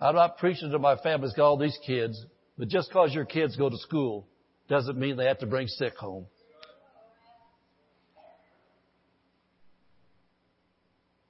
I'm 0.00 0.14
not 0.14 0.38
preaching 0.38 0.70
to 0.70 0.78
my 0.78 0.96
family 0.96 1.28
got 1.36 1.44
all 1.44 1.58
these 1.58 1.78
kids, 1.86 2.24
but 2.56 2.68
just 2.68 2.88
because 2.88 3.12
your 3.12 3.26
kids 3.26 3.54
go 3.54 3.68
to 3.68 3.76
school 3.76 4.26
doesn't 4.70 4.96
mean 4.96 5.18
they 5.18 5.26
have 5.26 5.40
to 5.40 5.46
bring 5.46 5.66
sick 5.66 5.94
home. 5.98 6.24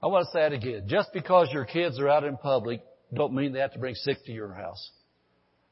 I 0.00 0.06
want 0.06 0.26
to 0.26 0.30
say 0.30 0.46
it 0.46 0.52
again. 0.52 0.84
Just 0.86 1.12
because 1.12 1.48
your 1.52 1.64
kids 1.64 1.98
are 1.98 2.08
out 2.08 2.22
in 2.22 2.36
public 2.36 2.80
don't 3.12 3.34
mean 3.34 3.52
they 3.52 3.58
have 3.58 3.72
to 3.72 3.80
bring 3.80 3.96
sick 3.96 4.18
to 4.26 4.32
your 4.32 4.54
house. 4.54 4.92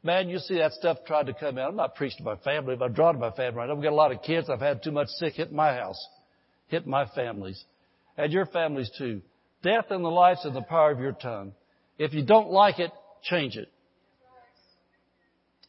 Man, 0.02 0.28
you 0.28 0.40
see 0.40 0.58
that 0.58 0.72
stuff 0.72 0.96
tried 1.06 1.26
to 1.26 1.34
come 1.34 1.56
out. 1.56 1.70
I'm 1.70 1.76
not 1.76 1.94
preaching 1.94 2.18
to 2.18 2.24
my 2.24 2.36
family, 2.38 2.74
but 2.74 2.86
I'm 2.86 2.94
drawing 2.94 3.14
to 3.14 3.20
my 3.20 3.30
family. 3.30 3.62
I've 3.62 3.80
got 3.80 3.92
a 3.92 3.94
lot 3.94 4.10
of 4.10 4.22
kids. 4.22 4.50
I've 4.50 4.58
had 4.58 4.82
too 4.82 4.90
much 4.90 5.06
sick 5.06 5.34
hit 5.34 5.52
my 5.52 5.72
house, 5.72 6.04
hit 6.66 6.84
my 6.84 7.06
families, 7.14 7.62
and 8.16 8.32
your 8.32 8.46
families 8.46 8.90
too. 8.98 9.22
Death 9.64 9.86
and 9.88 10.04
the 10.04 10.10
life's 10.10 10.44
in 10.44 10.52
the 10.52 10.60
power 10.60 10.90
of 10.90 11.00
your 11.00 11.12
tongue. 11.12 11.52
If 11.98 12.12
you 12.12 12.22
don't 12.22 12.50
like 12.50 12.78
it, 12.78 12.90
change 13.22 13.56
it. 13.56 13.72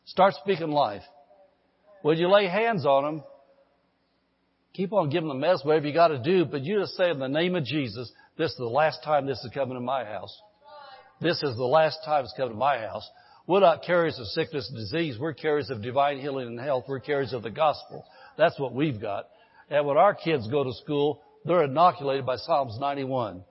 Start 0.04 0.34
speaking 0.44 0.70
life. 0.70 1.02
When 2.02 2.18
you 2.18 2.30
lay 2.30 2.48
hands 2.48 2.86
on 2.86 3.04
them, 3.04 3.24
keep 4.74 4.92
on 4.92 5.10
giving 5.10 5.30
them 5.30 5.40
mess, 5.40 5.62
whatever 5.64 5.88
you 5.88 5.94
got 5.94 6.10
to 6.10 6.20
do, 6.20 6.44
but 6.44 6.62
you 6.62 6.82
just 6.82 6.98
say 6.98 7.10
in 7.10 7.20
the 7.20 7.30
name 7.30 7.56
of 7.56 7.64
Jesus, 7.64 8.12
this 8.38 8.52
is 8.52 8.58
the 8.58 8.66
last 8.66 9.02
time 9.04 9.26
this 9.26 9.40
is 9.40 9.52
coming 9.54 9.76
to 9.76 9.82
my 9.82 10.04
house. 10.04 10.38
This 11.22 11.42
is 11.42 11.56
the 11.56 11.64
last 11.64 12.00
time 12.04 12.26
it's 12.26 12.34
coming 12.36 12.52
to 12.52 12.60
my 12.60 12.80
house. 12.80 13.10
We're 13.48 13.62
not 13.62 13.84
carriers 13.84 14.20
of 14.20 14.28
sickness 14.28 14.68
and 14.70 14.78
disease. 14.78 15.18
We're 15.18 15.34
carriers 15.34 15.70
of 15.70 15.82
divine 15.82 16.20
healing 16.20 16.48
and 16.48 16.60
health. 16.60 16.84
We're 16.90 17.00
carriers 17.00 17.32
of 17.32 17.44
the 17.44 17.50
gospel. 17.50 18.06
That's 18.38 18.60
what 18.60 18.74
we've 18.74 19.00
got. 19.00 19.30
And 19.70 19.86
when 19.86 19.96
our 19.96 20.14
kids 20.14 20.48
go 20.50 20.66
to 20.66 20.74
school, 20.74 21.22
they're 21.46 21.64
inoculated 21.64 22.26
by 22.26 22.36
Psalms 22.36 22.78
91. 22.78 23.44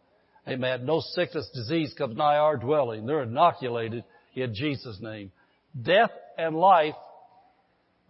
Amen. 0.47 0.85
No 0.85 1.01
sickness, 1.01 1.49
disease 1.55 1.95
comes 1.97 2.17
nigh 2.17 2.37
our 2.37 2.57
dwelling. 2.57 3.07
They're 3.07 3.23
inoculated 3.23 4.05
in 4.35 4.55
Jesus' 4.55 4.99
name. 5.01 5.33
Death 5.81 6.11
and 6.37 6.55
life 6.57 6.95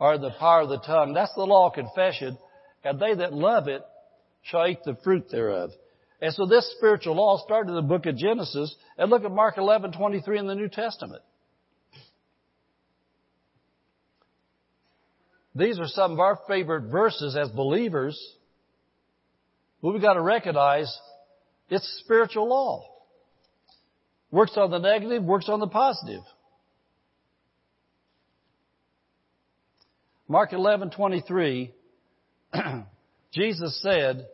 are 0.01 0.19
the 0.19 0.31
power 0.39 0.63
of 0.63 0.69
the 0.69 0.81
tongue. 0.81 1.15
That's 1.15 1.35
the 1.35 1.45
law 1.45 1.69
of 1.69 1.75
confession. 1.75 2.37
And 2.83 2.99
they 2.99 3.15
that 3.15 3.33
love 3.33 3.69
it 3.69 3.83
shall 4.43 4.67
eat 4.67 4.81
the 4.85 4.97
fruit 5.05 5.31
thereof. 5.31 5.71
And 6.21 6.33
so 6.35 6.47
this 6.47 6.75
spiritual 6.77 7.17
law 7.17 7.39
started 7.45 7.71
in 7.71 7.77
the 7.77 7.83
book 7.83 8.07
of 8.07 8.17
Genesis. 8.17 8.75
And 8.99 9.11
look 9.11 9.25
at 9.25 9.31
Mark 9.31 9.57
11, 9.57 9.93
23 9.93 10.39
in 10.39 10.47
the 10.47 10.55
New 10.55 10.69
Testament. 10.69 11.23
These 15.55 15.79
are 15.79 15.87
some 15.87 16.13
of 16.13 16.21
our 16.21 16.39
favorite 16.49 16.91
verses 16.91 17.37
as 17.37 17.49
believers. 17.51 18.21
But 19.81 19.93
we've 19.93 20.03
got 20.03 20.15
to 20.15 20.21
recognize 20.21 20.93
it's 21.69 22.01
spiritual 22.05 22.49
law. 22.49 22.85
Works 24.31 24.57
on 24.57 24.71
the 24.71 24.79
negative, 24.79 25.23
works 25.23 25.49
on 25.49 25.61
the 25.61 25.67
positive. 25.67 26.23
Mark 30.27 30.53
11:23 30.53 31.71
Jesus 33.33 33.83
said, 33.83 34.27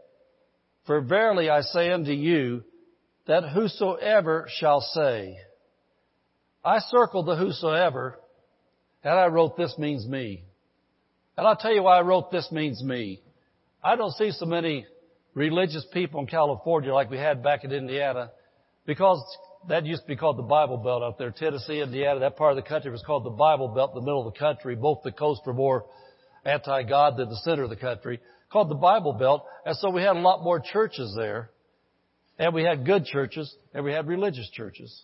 "For 0.87 1.01
verily 1.01 1.51
I 1.51 1.62
say 1.62 1.91
unto 1.91 2.12
you 2.12 2.64
that 3.26 3.49
whosoever 3.51 4.47
shall 4.49 4.81
say." 4.81 5.39
I 6.64 6.78
circled 6.81 7.26
the 7.26 7.37
whosoever 7.37 8.18
and 9.03 9.18
I 9.18 9.26
wrote 9.26 9.57
this 9.57 9.74
means 9.78 10.07
me. 10.07 10.45
And 11.37 11.47
I'll 11.47 11.57
tell 11.57 11.72
you 11.72 11.83
why 11.83 11.99
I 11.99 12.03
wrote 12.03 12.31
this 12.31 12.51
means 12.53 12.83
me. 12.83 13.22
I 13.83 13.97
don't 13.97 14.12
see 14.12 14.31
so 14.31 14.45
many 14.45 14.87
religious 15.35 15.87
people 15.93 16.20
in 16.20 16.26
California 16.26 16.93
like 16.93 17.11
we 17.11 17.18
had 17.18 17.43
back 17.43 17.64
in 17.64 17.72
Indiana 17.72 18.31
because 18.87 19.22
that 19.68 19.85
used 19.85 20.03
to 20.03 20.09
be 20.09 20.16
called 20.16 20.39
the 20.39 20.43
Bible 20.43 20.78
Belt 20.78 21.03
out 21.03 21.18
there. 21.18 21.31
Tennessee, 21.31 21.81
Indiana, 21.81 22.20
that 22.20 22.37
part 22.37 22.57
of 22.57 22.57
the 22.57 22.68
country 22.68 22.91
was 22.91 23.03
called 23.07 23.24
the 23.24 23.31
Bible 23.31 23.68
Belt, 23.68 23.95
the 23.95 24.01
middle 24.01 24.26
of 24.26 24.33
the 24.33 24.39
country. 24.39 24.74
Both 24.74 25.03
the 25.05 25.12
coasts 25.12 25.45
were 25.47 25.53
more 25.53 25.85
anti-God 26.45 27.16
than 27.16 27.28
the 27.28 27.37
center 27.37 27.64
of 27.64 27.70
the 27.70 27.76
country, 27.76 28.20
called 28.51 28.70
the 28.70 28.74
Bible 28.74 29.12
Belt. 29.12 29.45
And 29.66 29.76
so 29.76 29.91
we 29.91 30.03
had 30.03 30.16
a 30.16 30.20
lot 30.20 30.43
more 30.43 30.61
churches 30.61 31.14
there. 31.16 31.51
And 32.39 32.55
we 32.55 32.62
had 32.62 32.87
good 32.87 33.05
churches, 33.05 33.55
and 33.74 33.85
we 33.85 33.93
had 33.93 34.09
religious 34.09 34.49
churches. 34.51 35.03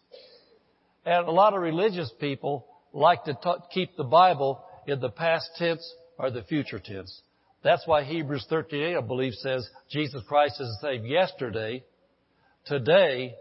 And 1.05 1.29
a 1.29 1.31
lot 1.31 1.53
of 1.53 1.61
religious 1.61 2.11
people 2.18 2.66
like 2.95 3.24
to 3.24 3.35
talk, 3.35 3.70
keep 3.70 3.95
the 3.97 4.05
Bible 4.05 4.64
in 4.87 5.01
the 5.01 5.11
past 5.11 5.51
tense 5.59 5.87
or 6.18 6.31
the 6.31 6.43
future 6.45 6.79
tense. 6.79 7.20
That's 7.67 7.85
why 7.85 8.05
Hebrews 8.05 8.47
13:8, 8.49 8.97
I 8.97 9.01
believe, 9.01 9.35
says 9.35 9.69
Jesus 9.91 10.23
Christ 10.29 10.61
is 10.61 10.69
the 10.69 10.89
same 10.89 11.05
yesterday, 11.05 11.83
today, 12.64 13.35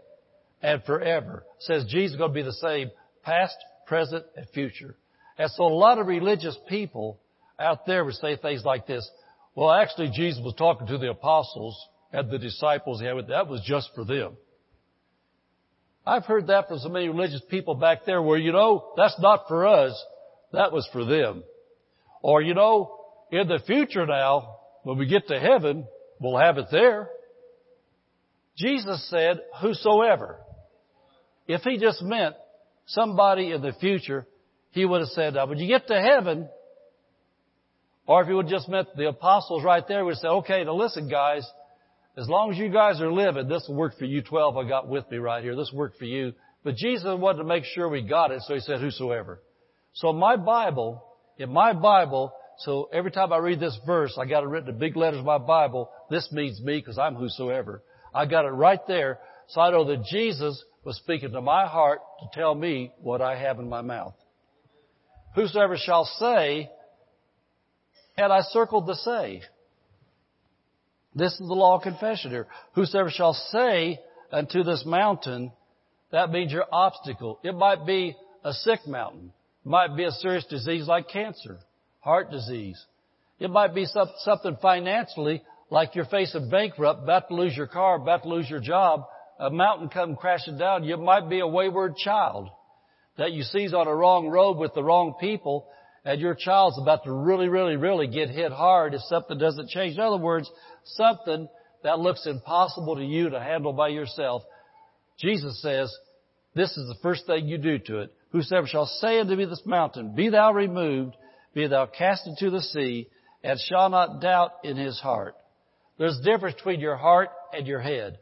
and 0.60 0.82
forever. 0.82 1.44
It 1.58 1.62
says 1.62 1.84
Jesus 1.84 2.14
is 2.14 2.18
going 2.18 2.32
to 2.32 2.34
be 2.34 2.42
the 2.42 2.52
same 2.54 2.90
past, 3.22 3.54
present, 3.86 4.26
and 4.34 4.48
future. 4.48 4.96
And 5.38 5.48
so 5.52 5.62
a 5.62 5.68
lot 5.68 5.98
of 5.98 6.08
religious 6.08 6.58
people 6.68 7.20
out 7.56 7.86
there 7.86 8.04
would 8.04 8.14
say 8.14 8.34
things 8.34 8.64
like 8.64 8.88
this. 8.88 9.08
Well, 9.54 9.70
actually, 9.70 10.10
Jesus 10.12 10.42
was 10.42 10.54
talking 10.54 10.88
to 10.88 10.98
the 10.98 11.10
apostles 11.10 11.80
and 12.12 12.28
the 12.28 12.38
disciples 12.38 13.00
had. 13.00 13.14
That 13.28 13.46
was 13.46 13.60
just 13.64 13.90
for 13.94 14.04
them. 14.04 14.36
I've 16.04 16.24
heard 16.24 16.48
that 16.48 16.66
from 16.66 16.80
so 16.80 16.88
many 16.88 17.08
religious 17.08 17.42
people 17.48 17.76
back 17.76 18.04
there 18.04 18.20
where, 18.20 18.38
you 18.38 18.50
know, 18.50 18.92
that's 18.96 19.20
not 19.20 19.46
for 19.46 19.68
us. 19.68 20.04
That 20.52 20.72
was 20.72 20.88
for 20.92 21.04
them. 21.04 21.44
Or, 22.22 22.42
you 22.42 22.54
know, 22.54 22.95
in 23.30 23.48
the 23.48 23.60
future 23.66 24.06
now, 24.06 24.56
when 24.82 24.98
we 24.98 25.06
get 25.06 25.28
to 25.28 25.38
heaven, 25.38 25.86
we'll 26.20 26.38
have 26.38 26.58
it 26.58 26.66
there. 26.70 27.08
Jesus 28.56 29.08
said, 29.10 29.40
whosoever. 29.60 30.38
If 31.46 31.62
he 31.62 31.78
just 31.78 32.02
meant 32.02 32.34
somebody 32.86 33.52
in 33.52 33.62
the 33.62 33.72
future, 33.80 34.26
he 34.70 34.84
would 34.84 35.00
have 35.00 35.10
said, 35.10 35.34
when 35.34 35.58
you 35.58 35.66
get 35.66 35.86
to 35.88 36.00
heaven, 36.00 36.48
or 38.06 38.22
if 38.22 38.28
he 38.28 38.34
would 38.34 38.46
have 38.46 38.52
just 38.52 38.68
meant 38.68 38.88
the 38.96 39.08
apostles 39.08 39.64
right 39.64 39.86
there, 39.86 40.04
we 40.04 40.10
would 40.12 40.18
say, 40.18 40.28
okay, 40.28 40.64
now 40.64 40.74
listen 40.74 41.08
guys, 41.08 41.46
as 42.16 42.28
long 42.28 42.52
as 42.52 42.58
you 42.58 42.70
guys 42.70 43.00
are 43.00 43.12
living, 43.12 43.48
this 43.48 43.64
will 43.68 43.74
work 43.74 43.98
for 43.98 44.04
you 44.04 44.22
12 44.22 44.56
I 44.56 44.68
got 44.68 44.88
with 44.88 45.10
me 45.10 45.18
right 45.18 45.42
here. 45.42 45.56
This 45.56 45.70
will 45.72 45.80
work 45.80 45.98
for 45.98 46.04
you. 46.04 46.32
But 46.64 46.76
Jesus 46.76 47.04
wanted 47.06 47.38
to 47.38 47.44
make 47.44 47.64
sure 47.64 47.88
we 47.88 48.02
got 48.02 48.30
it, 48.30 48.42
so 48.42 48.54
he 48.54 48.60
said, 48.60 48.80
whosoever. 48.80 49.42
So 49.92 50.12
my 50.12 50.36
Bible, 50.36 51.04
in 51.38 51.52
my 51.52 51.72
Bible, 51.72 52.32
so 52.58 52.88
every 52.92 53.10
time 53.10 53.32
I 53.32 53.38
read 53.38 53.60
this 53.60 53.78
verse, 53.86 54.16
I 54.18 54.24
got 54.24 54.42
it 54.42 54.46
written 54.46 54.70
in 54.70 54.78
big 54.78 54.96
letters 54.96 55.20
in 55.20 55.26
my 55.26 55.38
Bible. 55.38 55.90
This 56.10 56.30
means 56.32 56.60
me 56.60 56.78
because 56.78 56.98
I'm 56.98 57.14
whosoever. 57.14 57.82
I 58.14 58.26
got 58.26 58.46
it 58.46 58.50
right 58.50 58.80
there. 58.86 59.18
So 59.48 59.60
I 59.60 59.70
know 59.70 59.84
that 59.84 60.04
Jesus 60.04 60.62
was 60.84 60.96
speaking 60.96 61.32
to 61.32 61.40
my 61.40 61.66
heart 61.66 62.00
to 62.20 62.38
tell 62.38 62.54
me 62.54 62.92
what 63.00 63.20
I 63.20 63.36
have 63.36 63.58
in 63.58 63.68
my 63.68 63.82
mouth. 63.82 64.14
Whosoever 65.34 65.76
shall 65.76 66.04
say, 66.18 66.70
and 68.16 68.32
I 68.32 68.40
circled 68.40 68.86
the 68.86 68.94
say. 68.94 69.42
This 71.14 71.32
is 71.32 71.38
the 71.38 71.54
law 71.54 71.76
of 71.76 71.82
confession 71.82 72.30
here. 72.30 72.46
Whosoever 72.74 73.10
shall 73.10 73.34
say 73.34 74.00
unto 74.32 74.62
this 74.62 74.84
mountain, 74.86 75.52
that 76.10 76.30
means 76.30 76.52
your 76.52 76.66
obstacle. 76.72 77.38
It 77.42 77.54
might 77.54 77.86
be 77.86 78.16
a 78.44 78.52
sick 78.52 78.86
mountain. 78.86 79.32
It 79.64 79.68
might 79.68 79.94
be 79.94 80.04
a 80.04 80.10
serious 80.10 80.46
disease 80.46 80.86
like 80.86 81.08
cancer 81.10 81.58
heart 82.06 82.30
disease. 82.30 82.80
It 83.40 83.50
might 83.50 83.74
be 83.74 83.84
something 83.84 84.56
financially, 84.62 85.42
like 85.70 85.96
you're 85.96 86.04
facing 86.06 86.48
bankrupt, 86.48 87.02
about 87.02 87.26
to 87.28 87.34
lose 87.34 87.56
your 87.56 87.66
car, 87.66 87.96
about 87.96 88.22
to 88.22 88.28
lose 88.28 88.48
your 88.48 88.60
job, 88.60 89.02
a 89.40 89.50
mountain 89.50 89.88
come 89.88 90.14
crashing 90.14 90.56
down. 90.56 90.84
You 90.84 90.96
might 90.98 91.28
be 91.28 91.40
a 91.40 91.46
wayward 91.46 91.96
child 91.96 92.48
that 93.18 93.32
you 93.32 93.42
see's 93.42 93.74
on 93.74 93.88
a 93.88 93.94
wrong 93.94 94.28
road 94.28 94.56
with 94.56 94.72
the 94.72 94.84
wrong 94.84 95.16
people, 95.20 95.66
and 96.04 96.20
your 96.20 96.36
child's 96.36 96.78
about 96.80 97.02
to 97.04 97.12
really, 97.12 97.48
really, 97.48 97.76
really 97.76 98.06
get 98.06 98.30
hit 98.30 98.52
hard 98.52 98.94
if 98.94 99.00
something 99.08 99.36
doesn't 99.36 99.68
change. 99.70 99.94
In 99.96 100.00
other 100.00 100.22
words, 100.22 100.48
something 100.84 101.48
that 101.82 101.98
looks 101.98 102.24
impossible 102.24 102.94
to 102.94 103.04
you 103.04 103.30
to 103.30 103.40
handle 103.40 103.72
by 103.72 103.88
yourself. 103.88 104.42
Jesus 105.18 105.60
says, 105.60 105.92
this 106.54 106.70
is 106.76 106.86
the 106.86 107.02
first 107.02 107.26
thing 107.26 107.48
you 107.48 107.58
do 107.58 107.78
to 107.80 107.98
it. 107.98 108.14
Whosoever 108.30 108.68
shall 108.68 108.86
say 108.86 109.18
unto 109.18 109.34
me 109.34 109.44
this 109.44 109.62
mountain, 109.66 110.14
be 110.14 110.28
thou 110.28 110.52
removed, 110.52 111.16
be 111.56 111.66
thou 111.66 111.86
cast 111.86 112.26
into 112.26 112.50
the 112.50 112.60
sea, 112.60 113.08
and 113.42 113.58
shall 113.58 113.88
not 113.88 114.20
doubt 114.20 114.52
in 114.62 114.76
his 114.76 115.00
heart. 115.00 115.34
There's 115.98 116.18
a 116.18 116.22
difference 116.22 116.56
between 116.56 116.80
your 116.80 116.96
heart 116.96 117.30
and 117.54 117.66
your 117.66 117.80
head. 117.80 118.18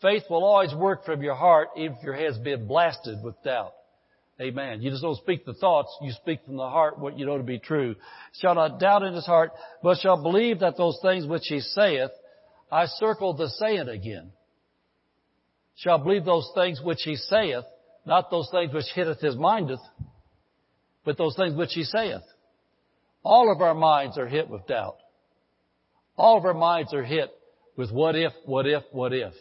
Faith 0.00 0.22
will 0.30 0.42
always 0.42 0.74
work 0.74 1.04
from 1.04 1.22
your 1.22 1.34
heart 1.34 1.68
even 1.76 1.98
if 1.98 2.02
your 2.02 2.14
head's 2.14 2.38
been 2.38 2.66
blasted 2.66 3.18
with 3.22 3.34
doubt. 3.44 3.74
Amen. 4.40 4.80
You 4.80 4.90
just 4.90 5.02
don't 5.02 5.18
speak 5.18 5.44
the 5.44 5.52
thoughts, 5.52 5.94
you 6.00 6.10
speak 6.12 6.40
from 6.46 6.56
the 6.56 6.70
heart 6.70 6.98
what 6.98 7.18
you 7.18 7.26
know 7.26 7.36
to 7.36 7.44
be 7.44 7.58
true. 7.58 7.96
Shall 8.40 8.54
not 8.54 8.80
doubt 8.80 9.02
in 9.02 9.12
his 9.12 9.26
heart, 9.26 9.50
but 9.82 9.98
shall 9.98 10.22
believe 10.22 10.60
that 10.60 10.78
those 10.78 10.98
things 11.02 11.26
which 11.26 11.48
he 11.48 11.60
saith, 11.60 12.10
I 12.72 12.86
circled 12.86 13.36
the 13.36 13.50
saying 13.50 13.88
again. 13.88 14.32
Shall 15.76 15.98
believe 15.98 16.24
those 16.24 16.50
things 16.54 16.80
which 16.82 17.02
he 17.04 17.16
saith, 17.16 17.64
not 18.06 18.30
those 18.30 18.48
things 18.50 18.72
which 18.72 18.86
hitteth 18.94 19.20
his 19.20 19.36
mindeth, 19.36 19.80
but 21.04 21.18
those 21.18 21.36
things 21.36 21.54
which 21.54 21.74
he 21.74 21.84
saith. 21.84 22.22
All 23.24 23.52
of 23.52 23.60
our 23.60 23.74
minds 23.74 24.16
are 24.18 24.26
hit 24.26 24.48
with 24.48 24.66
doubt. 24.66 24.96
All 26.16 26.38
of 26.38 26.44
our 26.44 26.54
minds 26.54 26.92
are 26.94 27.04
hit 27.04 27.30
with 27.76 27.90
what 27.92 28.16
if, 28.16 28.32
what 28.44 28.66
if, 28.66 28.82
what 28.92 29.12
if. 29.12 29.32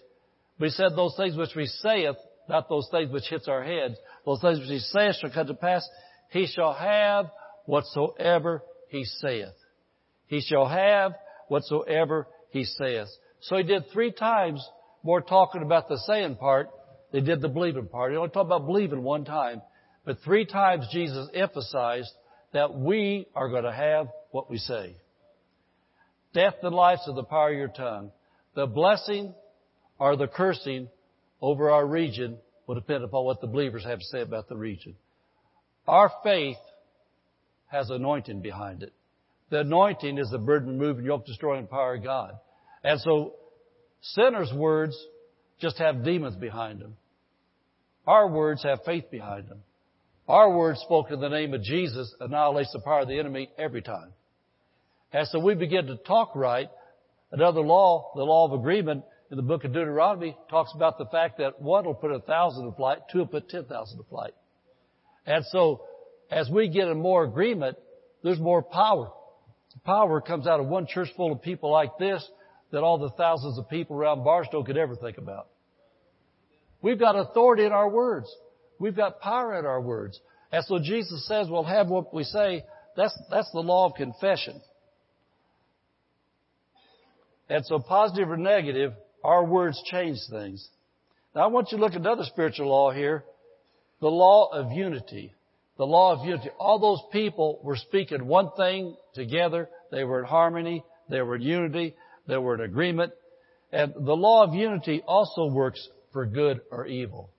He 0.59 0.69
said 0.69 0.89
those 0.95 1.15
things 1.17 1.35
which 1.35 1.55
we 1.55 1.65
saith, 1.65 2.15
not 2.49 2.69
those 2.69 2.87
things 2.91 3.11
which 3.11 3.27
hits 3.29 3.47
our 3.47 3.63
heads, 3.63 3.95
those 4.25 4.41
things 4.41 4.59
which 4.59 4.69
he 4.69 4.79
saith 4.79 5.15
shall 5.19 5.31
come 5.31 5.47
to 5.47 5.53
pass. 5.53 5.87
He 6.29 6.47
shall 6.47 6.73
have 6.73 7.27
whatsoever 7.65 8.63
he 8.89 9.05
saith. 9.05 9.53
He 10.27 10.41
shall 10.41 10.67
have 10.67 11.13
whatsoever 11.47 12.27
he 12.49 12.63
saith. 12.63 13.07
So 13.41 13.57
he 13.57 13.63
did 13.63 13.85
three 13.91 14.11
times 14.11 14.67
more 15.03 15.21
talking 15.21 15.61
about 15.61 15.87
the 15.87 15.97
saying 16.05 16.35
part 16.35 16.69
than 17.11 17.25
did 17.25 17.41
the 17.41 17.47
believing 17.47 17.87
part. 17.87 18.11
He 18.11 18.17
only 18.17 18.29
talked 18.29 18.47
about 18.47 18.65
believing 18.65 19.03
one 19.03 19.25
time. 19.25 19.61
But 20.05 20.17
three 20.23 20.45
times 20.45 20.87
Jesus 20.91 21.29
emphasized 21.33 22.11
that 22.53 22.73
we 22.73 23.27
are 23.35 23.49
going 23.49 23.63
to 23.63 23.71
have 23.71 24.07
what 24.31 24.49
we 24.49 24.57
say. 24.57 24.95
Death 26.33 26.55
and 26.63 26.75
life 26.75 26.99
is 27.07 27.15
the 27.15 27.23
power 27.23 27.51
of 27.51 27.57
your 27.57 27.67
tongue. 27.67 28.11
The 28.55 28.67
blessing 28.67 29.33
or 29.99 30.15
the 30.15 30.27
cursing 30.27 30.89
over 31.41 31.69
our 31.69 31.85
region 31.85 32.37
will 32.65 32.75
depend 32.75 33.03
upon 33.03 33.25
what 33.25 33.41
the 33.41 33.47
believers 33.47 33.83
have 33.85 33.99
to 33.99 34.05
say 34.05 34.21
about 34.21 34.49
the 34.49 34.55
region. 34.55 34.95
Our 35.87 36.11
faith 36.23 36.57
has 37.67 37.89
anointing 37.89 38.41
behind 38.41 38.83
it. 38.83 38.93
The 39.49 39.61
anointing 39.61 40.17
is 40.17 40.29
the 40.29 40.37
burden 40.37 40.77
removing, 40.77 41.05
yoke 41.05 41.25
destroying 41.25 41.63
the 41.63 41.67
power 41.69 41.95
of 41.95 42.03
God. 42.03 42.33
And 42.83 42.99
so 42.99 43.33
sinners' 44.01 44.51
words 44.53 44.97
just 45.59 45.77
have 45.77 46.03
demons 46.03 46.35
behind 46.35 46.81
them. 46.81 46.97
Our 48.05 48.27
words 48.27 48.63
have 48.63 48.79
faith 48.85 49.09
behind 49.09 49.47
them. 49.47 49.63
Our 50.27 50.51
word 50.51 50.77
spoken 50.77 51.15
in 51.15 51.19
the 51.21 51.29
name 51.29 51.53
of 51.53 51.63
Jesus 51.63 52.13
annihilates 52.19 52.73
the 52.73 52.79
power 52.79 53.01
of 53.01 53.07
the 53.07 53.17
enemy 53.17 53.49
every 53.57 53.81
time. 53.81 54.11
And 55.13 55.25
so 55.27 55.39
we 55.39 55.55
begin 55.55 55.87
to 55.87 55.95
talk 55.95 56.35
right. 56.35 56.69
Another 57.31 57.61
law, 57.61 58.11
the 58.15 58.23
law 58.23 58.45
of 58.45 58.59
agreement 58.59 59.03
in 59.31 59.37
the 59.37 59.43
book 59.43 59.63
of 59.63 59.71
Deuteronomy 59.71 60.37
talks 60.49 60.71
about 60.75 60.97
the 60.97 61.05
fact 61.05 61.37
that 61.37 61.61
one 61.61 61.85
will 61.85 61.93
put 61.93 62.11
a 62.11 62.19
thousand 62.19 62.65
to 62.65 62.75
flight, 62.75 62.99
two 63.11 63.19
will 63.19 63.27
put 63.27 63.49
ten 63.49 63.63
thousand 63.65 63.99
to 63.99 64.03
flight. 64.05 64.33
And 65.25 65.45
so 65.45 65.83
as 66.29 66.49
we 66.49 66.67
get 66.67 66.89
in 66.89 66.99
more 66.99 67.23
agreement, 67.23 67.77
there's 68.21 68.39
more 68.39 68.61
power. 68.61 69.11
Power 69.85 70.19
comes 70.19 70.47
out 70.47 70.59
of 70.59 70.65
one 70.65 70.87
church 70.87 71.09
full 71.15 71.31
of 71.31 71.41
people 71.41 71.71
like 71.71 71.97
this 71.97 72.27
that 72.71 72.83
all 72.83 72.97
the 72.97 73.11
thousands 73.11 73.57
of 73.57 73.69
people 73.69 73.95
around 73.95 74.25
Barstow 74.25 74.63
could 74.63 74.75
ever 74.75 74.95
think 74.95 75.17
about. 75.17 75.47
We've 76.81 76.99
got 76.99 77.15
authority 77.15 77.63
in 77.63 77.71
our 77.71 77.87
words. 77.87 78.27
We've 78.79 78.95
got 78.95 79.19
power 79.19 79.57
in 79.57 79.65
our 79.65 79.81
words. 79.81 80.19
And 80.51 80.63
so 80.65 80.79
Jesus 80.79 81.27
says 81.27 81.47
we'll 81.49 81.63
have 81.63 81.87
what 81.87 82.13
we 82.13 82.23
say. 82.23 82.63
That's, 82.95 83.17
that's 83.29 83.51
the 83.51 83.59
law 83.59 83.87
of 83.87 83.95
confession. 83.95 84.61
And 87.49 87.65
so 87.65 87.79
positive 87.79 88.29
or 88.29 88.37
negative, 88.37 88.93
our 89.23 89.45
words 89.45 89.81
change 89.85 90.17
things. 90.29 90.67
Now 91.35 91.43
I 91.43 91.47
want 91.47 91.71
you 91.71 91.77
to 91.77 91.83
look 91.83 91.93
at 91.93 92.01
another 92.01 92.23
spiritual 92.23 92.69
law 92.69 92.91
here. 92.91 93.23
The 94.01 94.07
law 94.07 94.49
of 94.51 94.71
unity. 94.71 95.33
The 95.77 95.85
law 95.85 96.13
of 96.13 96.25
unity. 96.25 96.49
All 96.59 96.79
those 96.79 97.01
people 97.11 97.59
were 97.63 97.75
speaking 97.75 98.25
one 98.25 98.51
thing 98.57 98.95
together. 99.13 99.69
They 99.91 100.03
were 100.03 100.19
in 100.19 100.25
harmony. 100.25 100.83
They 101.09 101.21
were 101.21 101.35
in 101.35 101.41
unity. 101.41 101.95
They 102.27 102.37
were 102.37 102.55
in 102.55 102.61
agreement. 102.61 103.13
And 103.71 103.93
the 103.93 104.15
law 104.15 104.43
of 104.43 104.53
unity 104.53 105.03
also 105.07 105.47
works 105.47 105.87
for 106.13 106.25
good 106.25 106.61
or 106.71 106.87
evil. 106.87 107.29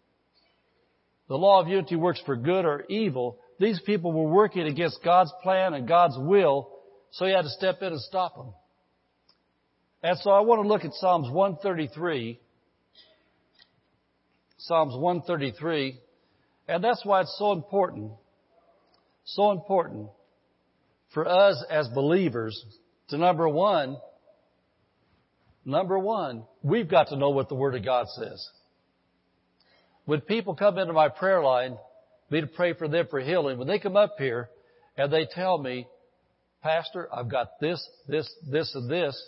The 1.29 1.37
law 1.37 1.61
of 1.61 1.69
unity 1.69 1.97
works 1.97 2.21
for 2.25 2.37
good 2.37 2.65
or 2.65 2.85
evil. 2.89 3.39
These 3.61 3.81
people 3.85 4.13
were 4.13 4.31
working 4.31 4.67
against 4.67 5.03
God's 5.05 5.33
plan 5.43 5.75
and 5.75 5.87
God's 5.87 6.17
will, 6.19 6.71
so 7.13 7.27
he 7.27 7.33
had 7.33 7.43
to 7.43 7.51
step 7.51 7.83
in 7.83 7.93
and 7.93 8.01
stop 8.01 8.37
them. 8.37 8.55
And 10.03 10.19
so 10.19 10.31
I 10.31 10.41
want 10.41 10.63
to 10.63 10.69
look 10.69 10.85
at 10.85 10.93
Psalms 10.95 11.29
133 11.31 12.41
Psalms 14.59 14.95
133. 14.95 15.99
And 16.67 16.85
that's 16.85 17.05
why 17.05 17.23
it's 17.23 17.35
so 17.39 17.53
important, 17.53 18.13
so 19.25 19.53
important 19.53 20.11
for 21.15 21.27
us 21.27 21.65
as 21.71 21.89
believers 21.89 22.63
to 23.09 23.17
number 23.17 23.49
one, 23.49 23.97
number 25.65 25.99
one, 25.99 26.45
we've 26.63 26.91
got 26.91 27.09
to 27.09 27.17
know 27.17 27.31
what 27.31 27.49
the 27.49 27.55
Word 27.55 27.75
of 27.75 27.85
God 27.85 28.07
says. 28.09 28.47
When 30.09 30.23
people 30.23 30.55
come 30.55 30.79
into 30.79 30.95
my 30.95 31.11
prayer 31.11 31.43
line, 31.43 31.77
me 32.31 32.41
to 32.41 32.47
pray 32.47 32.73
for 32.73 32.89
them 32.89 33.09
for 33.11 33.21
healing, 33.21 33.59
when 33.59 33.69
they 33.69 33.79
come 33.79 33.95
up 33.95 34.15
here 34.17 34.49
and 34.97 35.13
they 35.13 35.27
tell 35.31 35.59
me, 35.59 35.87
Pastor, 36.63 37.11
I've 37.15 37.31
got 37.31 37.61
this, 37.61 37.87
this, 38.09 38.27
this, 38.51 38.75
and 38.75 38.91
this, 38.91 39.23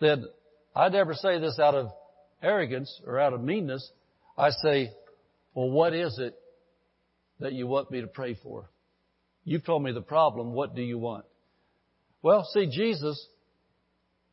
then 0.00 0.26
I 0.76 0.90
never 0.90 1.14
say 1.14 1.38
this 1.38 1.58
out 1.58 1.74
of 1.74 1.86
arrogance 2.42 3.00
or 3.06 3.18
out 3.18 3.32
of 3.32 3.42
meanness. 3.42 3.90
I 4.36 4.50
say, 4.50 4.90
well, 5.54 5.70
what 5.70 5.94
is 5.94 6.18
it 6.18 6.34
that 7.40 7.54
you 7.54 7.66
want 7.66 7.90
me 7.90 8.02
to 8.02 8.06
pray 8.06 8.36
for? 8.42 8.68
You've 9.46 9.64
told 9.64 9.82
me 9.82 9.92
the 9.92 10.02
problem. 10.02 10.52
What 10.52 10.76
do 10.76 10.82
you 10.82 10.98
want? 10.98 11.24
Well, 12.20 12.46
see, 12.52 12.66
Jesus, 12.70 13.28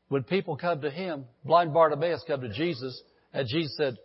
when 0.09 0.23
people 0.23 0.57
come 0.57 0.81
to 0.81 0.91
Him, 0.91 1.23
blind 1.45 1.73
Bartimaeus 1.73 2.25
come 2.27 2.41
to 2.41 2.49
Jesus, 2.49 3.01
and 3.33 3.47
Jesus 3.47 3.77
said, 3.77 3.97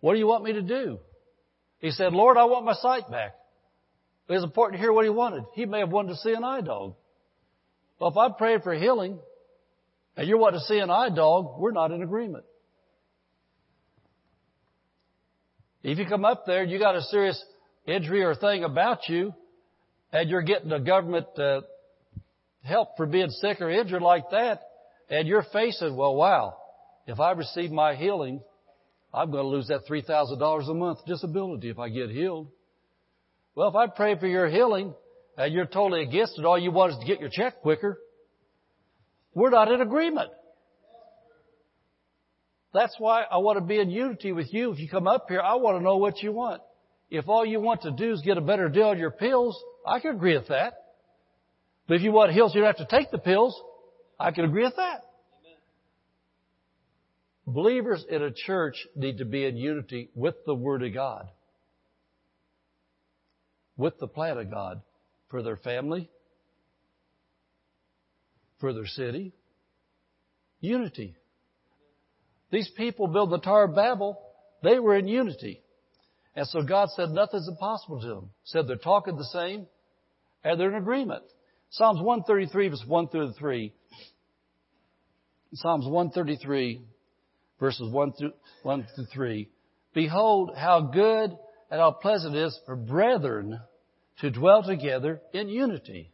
what 0.00 0.14
do 0.14 0.18
you 0.18 0.26
want 0.26 0.44
me 0.44 0.54
to 0.54 0.62
do? 0.62 0.98
He 1.78 1.90
said, 1.90 2.12
Lord, 2.12 2.36
I 2.36 2.44
want 2.44 2.64
my 2.64 2.74
sight 2.74 3.10
back. 3.10 3.34
It 4.28 4.32
was 4.32 4.44
important 4.44 4.78
to 4.78 4.82
hear 4.82 4.92
what 4.92 5.04
he 5.04 5.10
wanted. 5.10 5.44
He 5.54 5.66
may 5.66 5.80
have 5.80 5.90
wanted 5.90 6.10
to 6.10 6.16
see 6.16 6.32
an 6.32 6.44
eye 6.44 6.60
dog. 6.60 6.94
Well, 7.98 8.10
if 8.10 8.16
I'm 8.16 8.34
praying 8.34 8.60
for 8.60 8.74
healing, 8.74 9.18
and 10.16 10.28
you're 10.28 10.38
wanting 10.38 10.60
to 10.60 10.66
see 10.66 10.78
an 10.78 10.90
eye 10.90 11.08
dog, 11.08 11.58
we're 11.58 11.72
not 11.72 11.90
in 11.90 12.02
agreement. 12.02 12.44
If 15.82 15.98
you 15.98 16.06
come 16.06 16.24
up 16.24 16.44
there 16.46 16.62
and 16.62 16.70
you 16.70 16.78
got 16.78 16.94
a 16.94 17.02
serious 17.02 17.42
injury 17.86 18.22
or 18.22 18.34
thing 18.34 18.64
about 18.64 19.08
you, 19.08 19.34
and 20.12 20.28
you're 20.28 20.42
getting 20.42 20.72
a 20.72 20.80
government 20.80 21.26
uh, 21.38 21.62
help 22.62 22.96
for 22.96 23.06
being 23.06 23.30
sick 23.30 23.60
or 23.60 23.70
injured 23.70 24.02
like 24.02 24.24
that, 24.30 24.60
and 25.08 25.26
you're 25.26 25.46
facing, 25.52 25.96
well, 25.96 26.14
wow, 26.14 26.56
if 27.06 27.18
I 27.18 27.32
receive 27.32 27.70
my 27.70 27.94
healing, 27.94 28.42
I'm 29.12 29.30
going 29.30 29.44
to 29.44 29.48
lose 29.48 29.68
that 29.68 29.86
$3,000 29.88 30.70
a 30.70 30.74
month 30.74 30.98
disability 31.06 31.68
if 31.68 31.78
I 31.78 31.88
get 31.88 32.10
healed. 32.10 32.48
Well, 33.54 33.68
if 33.68 33.74
I 33.74 33.88
pray 33.88 34.18
for 34.18 34.26
your 34.26 34.48
healing 34.48 34.94
and 35.36 35.52
you're 35.52 35.66
totally 35.66 36.02
against 36.02 36.38
it, 36.38 36.44
all 36.44 36.58
you 36.58 36.70
want 36.70 36.92
is 36.92 36.98
to 36.98 37.06
get 37.06 37.20
your 37.20 37.30
check 37.30 37.60
quicker, 37.62 37.98
we're 39.34 39.50
not 39.50 39.70
in 39.70 39.80
agreement. 39.80 40.30
That's 42.72 42.94
why 42.98 43.22
I 43.22 43.38
want 43.38 43.58
to 43.58 43.64
be 43.64 43.80
in 43.80 43.90
unity 43.90 44.30
with 44.32 44.52
you. 44.54 44.72
If 44.72 44.78
you 44.78 44.88
come 44.88 45.08
up 45.08 45.26
here, 45.28 45.40
I 45.40 45.56
want 45.56 45.78
to 45.78 45.82
know 45.82 45.96
what 45.96 46.22
you 46.22 46.30
want. 46.30 46.62
If 47.10 47.28
all 47.28 47.44
you 47.44 47.60
want 47.60 47.82
to 47.82 47.90
do 47.90 48.12
is 48.12 48.22
get 48.22 48.38
a 48.38 48.40
better 48.40 48.68
deal 48.68 48.88
on 48.88 48.98
your 48.98 49.10
pills, 49.10 49.60
I 49.84 49.98
can 49.98 50.14
agree 50.14 50.36
with 50.36 50.48
that. 50.48 50.74
But 51.88 51.94
if 51.94 52.02
you 52.02 52.12
want 52.12 52.32
heals, 52.32 52.54
you 52.54 52.60
don't 52.60 52.76
have 52.76 52.88
to 52.88 52.96
take 52.96 53.10
the 53.10 53.18
pills. 53.18 53.60
I 54.18 54.30
can 54.30 54.44
agree 54.44 54.62
with 54.62 54.76
that. 54.76 55.02
Believers 57.52 58.04
in 58.08 58.22
a 58.22 58.30
church 58.30 58.86
need 58.94 59.18
to 59.18 59.24
be 59.24 59.44
in 59.44 59.56
unity 59.56 60.10
with 60.14 60.36
the 60.46 60.54
Word 60.54 60.84
of 60.84 60.94
God, 60.94 61.28
with 63.76 63.98
the 63.98 64.06
plan 64.06 64.38
of 64.38 64.50
God 64.50 64.82
for 65.30 65.42
their 65.42 65.56
family, 65.56 66.08
for 68.60 68.72
their 68.72 68.86
city. 68.86 69.32
Unity. 70.60 71.16
These 72.52 72.70
people 72.76 73.08
built 73.08 73.30
the 73.30 73.38
Tower 73.38 73.64
of 73.64 73.74
Babel. 73.74 74.20
They 74.62 74.78
were 74.78 74.96
in 74.96 75.08
unity. 75.08 75.60
And 76.36 76.46
so 76.46 76.62
God 76.62 76.90
said 76.94 77.10
nothing's 77.10 77.48
impossible 77.48 78.00
to 78.00 78.06
them. 78.06 78.30
Said 78.44 78.68
they're 78.68 78.76
talking 78.76 79.16
the 79.16 79.24
same 79.24 79.66
and 80.44 80.60
they're 80.60 80.70
in 80.70 80.80
agreement. 80.80 81.24
Psalms 81.70 82.00
133 82.00 82.68
verse 82.68 82.84
1 82.86 83.08
through 83.08 83.32
3. 83.32 83.72
Psalms 85.54 85.86
133 85.86 86.82
verses 87.60 87.88
1 87.92 88.12
through, 88.14 88.32
1 88.62 88.86
through 88.94 89.06
3. 89.12 89.48
Behold 89.94 90.52
how 90.56 90.80
good 90.80 91.30
and 91.70 91.80
how 91.80 91.92
pleasant 91.92 92.34
it 92.34 92.42
is 92.46 92.58
for 92.66 92.74
brethren 92.74 93.60
to 94.20 94.30
dwell 94.30 94.62
together 94.62 95.20
in 95.32 95.48
unity. 95.48 96.10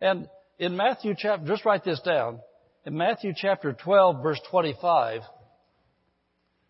And 0.00 0.28
in 0.58 0.76
Matthew 0.76 1.14
chapter, 1.16 1.46
just 1.46 1.64
write 1.64 1.84
this 1.84 2.00
down 2.00 2.40
in 2.84 2.96
Matthew 2.96 3.32
chapter 3.34 3.72
12 3.72 4.22
verse 4.22 4.40
25, 4.50 5.22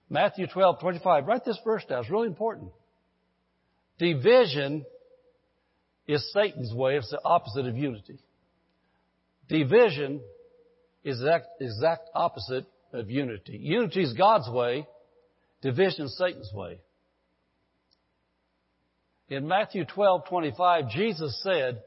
Matthew 0.08 0.46
12, 0.46 0.80
25, 0.80 1.26
write 1.26 1.44
this 1.44 1.58
verse 1.64 1.84
down. 1.88 2.02
It's 2.02 2.10
really 2.10 2.28
important. 2.28 2.70
Division 3.98 4.84
is 6.06 6.32
Satan's 6.32 6.72
way. 6.72 6.96
It's 6.96 7.10
the 7.10 7.20
opposite 7.24 7.66
of 7.66 7.76
unity. 7.76 8.18
Division 9.48 10.20
is 11.04 11.18
the 11.18 11.26
exact, 11.26 11.46
exact 11.60 12.10
opposite 12.14 12.66
of 12.94 13.10
unity. 13.10 13.58
Unity 13.60 14.02
is 14.02 14.12
God's 14.14 14.48
way. 14.48 14.86
Division 15.62 16.06
is 16.06 16.16
Satan's 16.16 16.50
way. 16.52 16.78
In 19.28 19.46
Matthew 19.48 19.84
12, 19.84 20.28
25, 20.28 20.90
Jesus 20.90 21.42
said, 21.42 21.82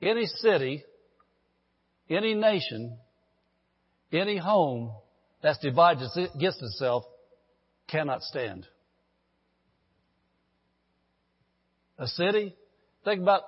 any 0.00 0.26
city, 0.26 0.84
any 2.08 2.34
nation 2.34 2.98
any 4.12 4.36
home 4.36 4.92
that's 5.42 5.58
divided 5.58 6.08
against 6.34 6.62
itself 6.62 7.04
cannot 7.88 8.22
stand. 8.22 8.66
A 11.98 12.06
city, 12.06 12.54
think 13.04 13.20
about 13.20 13.42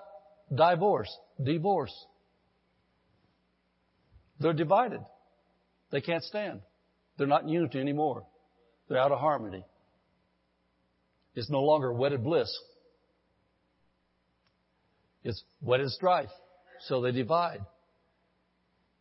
divorce, 0.54 1.14
divorce. 1.42 1.94
They're 4.40 4.52
divided. 4.52 5.00
They 5.90 6.00
can't 6.00 6.22
stand. 6.22 6.60
They're 7.16 7.26
not 7.26 7.42
in 7.42 7.48
unity 7.48 7.80
anymore. 7.80 8.24
They're 8.88 8.98
out 8.98 9.12
of 9.12 9.20
harmony. 9.20 9.64
It's 11.34 11.50
no 11.50 11.62
longer 11.62 11.92
wedded 11.92 12.22
bliss. 12.22 12.52
It's 15.22 15.42
wedded 15.62 15.90
strife. 15.90 16.30
So 16.86 17.00
they 17.00 17.12
divide. 17.12 17.60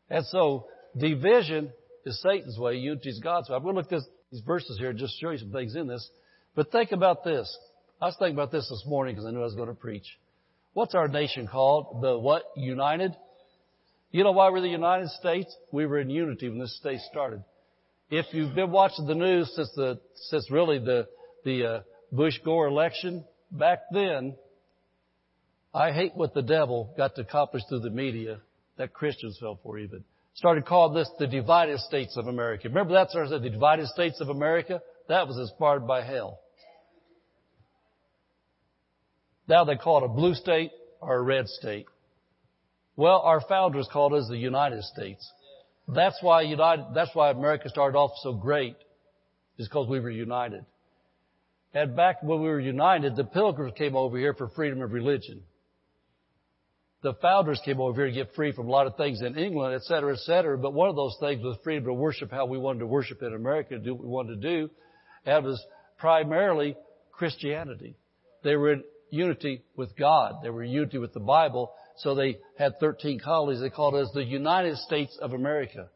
And 0.10 0.26
so 0.28 0.68
Division 0.98 1.72
is 2.06 2.22
Satan's 2.22 2.58
way, 2.58 2.76
unity 2.76 3.10
is 3.10 3.20
God's 3.20 3.50
way. 3.50 3.56
I'm 3.56 3.64
going 3.64 3.76
to 3.76 3.82
look 3.82 3.92
at 3.92 4.02
these 4.32 4.42
verses 4.42 4.78
here 4.78 4.90
and 4.90 5.00
just 5.00 5.20
show 5.20 5.32
you 5.32 5.38
some 5.38 5.52
things 5.52 5.76
in 5.76 5.88
this. 5.88 6.08
But 6.56 6.72
think 6.72 6.92
about 6.92 7.24
this. 7.24 7.56
I 8.02 8.06
was 8.06 8.16
thinking 8.20 8.36
about 8.36 8.52
this 8.52 8.70
this 8.70 8.84
morning 8.86 9.16
because 9.16 9.28
I 9.28 9.32
knew 9.32 9.42
I 9.42 9.46
was 9.46 9.56
going 9.56 9.70
to 9.70 9.76
preach. 9.76 10.06
What's 10.74 10.96
our 10.96 11.08
nation 11.08 11.48
called? 11.48 12.02
The 12.02 12.18
what? 12.18 12.44
United? 12.56 13.16
You 14.12 14.24
know 14.24 14.32
why 14.32 14.50
we're 14.50 14.62
the 14.62 14.68
United 14.68 15.10
States? 15.10 15.56
We 15.72 15.86
were 15.86 16.00
in 16.00 16.10
unity 16.10 16.50
when 16.50 16.60
this 16.60 16.76
state 16.78 17.00
started. 17.10 17.44
If 18.16 18.28
you've 18.32 18.54
been 18.54 18.70
watching 18.70 19.08
the 19.08 19.16
news 19.16 19.52
since 19.56 19.72
the, 19.76 20.00
since 20.30 20.52
really 20.52 20.78
the, 20.78 21.08
the 21.46 21.66
uh, 21.66 21.80
Bush-Gore 22.12 22.68
election, 22.68 23.26
back 23.50 23.80
then, 23.92 24.36
I 25.74 25.92
hate 25.92 26.12
what 26.14 26.36
the 26.36 26.44
devil 26.44 26.94
got 26.96 27.16
to 27.16 27.22
accomplish 27.22 27.64
through 27.68 27.80
the 27.80 27.90
media 27.90 28.38
that 28.78 28.94
Christians 28.94 29.40
fell 29.42 29.60
for 29.64 29.80
even 29.80 30.04
started 30.36 30.64
calling 30.64 30.94
this 30.94 31.10
the 31.18 31.26
divided 31.26 31.80
states 31.80 32.16
of 32.16 32.28
America. 32.28 32.70
Remember 32.70 32.94
that 32.94 33.10
sort 33.10 33.30
the 33.30 33.50
divided 33.50 33.88
states 33.88 34.22
of 34.22 34.30
America? 34.30 34.80
That 35.10 35.28
was 35.28 35.38
inspired 35.38 35.88
by 35.88 36.04
hell. 36.04 36.40
Now 39.48 39.64
they 39.64 39.76
call 39.76 40.04
it 40.04 40.06
a 40.06 40.10
blue 40.10 40.36
state 40.36 40.70
or 41.02 41.18
a 41.18 41.22
red 41.22 41.48
state. 41.48 41.88
Well, 42.96 43.22
our 43.22 43.42
founders 43.42 43.90
called 43.92 44.14
us 44.14 44.28
the 44.30 44.38
United 44.38 44.84
States. 44.84 45.28
That's 45.88 46.18
why 46.22 46.42
United, 46.42 46.86
that's 46.94 47.14
why 47.14 47.32
America 47.32 47.70
started 47.70 47.98
off 47.98 48.12
so 48.22 48.34
great, 48.34 48.78
is 49.58 49.68
because 49.68 49.88
we 49.88 50.00
were 50.00 50.10
united. 50.10 50.66
And 51.74 51.96
back 51.96 52.22
when 52.24 52.42
we 52.42 52.48
were 52.48 52.60
united, 52.60 53.16
the 53.16 53.24
pilgrims 53.24 53.74
came 53.78 53.96
over 53.96 54.18
here 54.18 54.34
for 54.34 54.48
freedom 54.50 54.82
of 54.82 54.94
religion 54.94 55.44
the 57.04 57.14
founders 57.16 57.62
came 57.66 57.82
over 57.82 58.02
here 58.02 58.08
to 58.08 58.14
get 58.14 58.34
free 58.34 58.54
from 58.54 58.68
a 58.68 58.72
lot 58.72 58.88
of 58.88 58.96
things 58.96 59.22
in 59.22 59.38
England, 59.38 59.76
et 59.76 59.84
cetera, 59.84 60.14
et 60.14 60.20
cetera. 60.20 60.58
But 60.58 60.74
one 60.74 60.90
of 60.90 60.96
those 60.96 61.18
things 61.20 61.44
was 61.44 61.58
freedom 61.64 61.84
to 61.86 61.94
worship 61.94 62.32
how 62.32 62.46
we 62.46 62.58
wanted 62.58 62.80
to 62.80 62.88
worship 62.88 63.22
in 63.22 63.34
America, 63.34 63.78
do 63.78 63.94
what 63.94 64.04
we 64.04 64.10
wanted 64.10 64.42
to 64.42 64.58
do. 64.58 64.70
And 65.26 65.46
was 65.46 65.64
primarily 65.98 66.76
Christianity. 67.12 67.96
They 68.44 68.56
were 68.56 68.74
in 68.74 68.84
unity 69.10 69.64
with 69.76 69.96
God. 69.98 70.36
They 70.44 70.50
were 70.50 70.64
in 70.64 70.72
unity 70.72 70.98
with 70.98 71.14
the 71.14 71.20
Bible. 71.20 71.74
So 71.98 72.16
they 72.16 72.40
had 72.58 72.80
13 72.80 73.20
colonies. 73.20 73.62
They 73.62 73.70
called 73.70 73.96
us 73.96 74.10
the 74.14 74.24
United 74.24 74.78
States 74.78 75.18
of 75.22 75.34
America. 75.34 75.90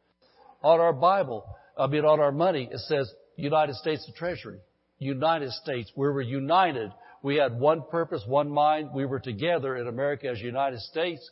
On 0.63 0.79
our 0.79 0.93
Bible, 0.93 1.45
I 1.77 1.87
mean 1.87 2.05
on 2.05 2.19
our 2.19 2.31
money, 2.31 2.69
it 2.71 2.79
says 2.81 3.11
United 3.35 3.75
States 3.75 4.07
of 4.07 4.15
Treasury. 4.15 4.59
United 4.99 5.51
States. 5.51 5.91
We 5.95 6.07
were 6.07 6.21
united. 6.21 6.91
We 7.21 7.35
had 7.35 7.59
one 7.59 7.83
purpose, 7.89 8.23
one 8.25 8.49
mind. 8.49 8.89
We 8.93 9.05
were 9.05 9.19
together 9.19 9.75
in 9.75 9.87
America 9.87 10.27
as 10.29 10.39
United 10.39 10.79
States. 10.81 11.29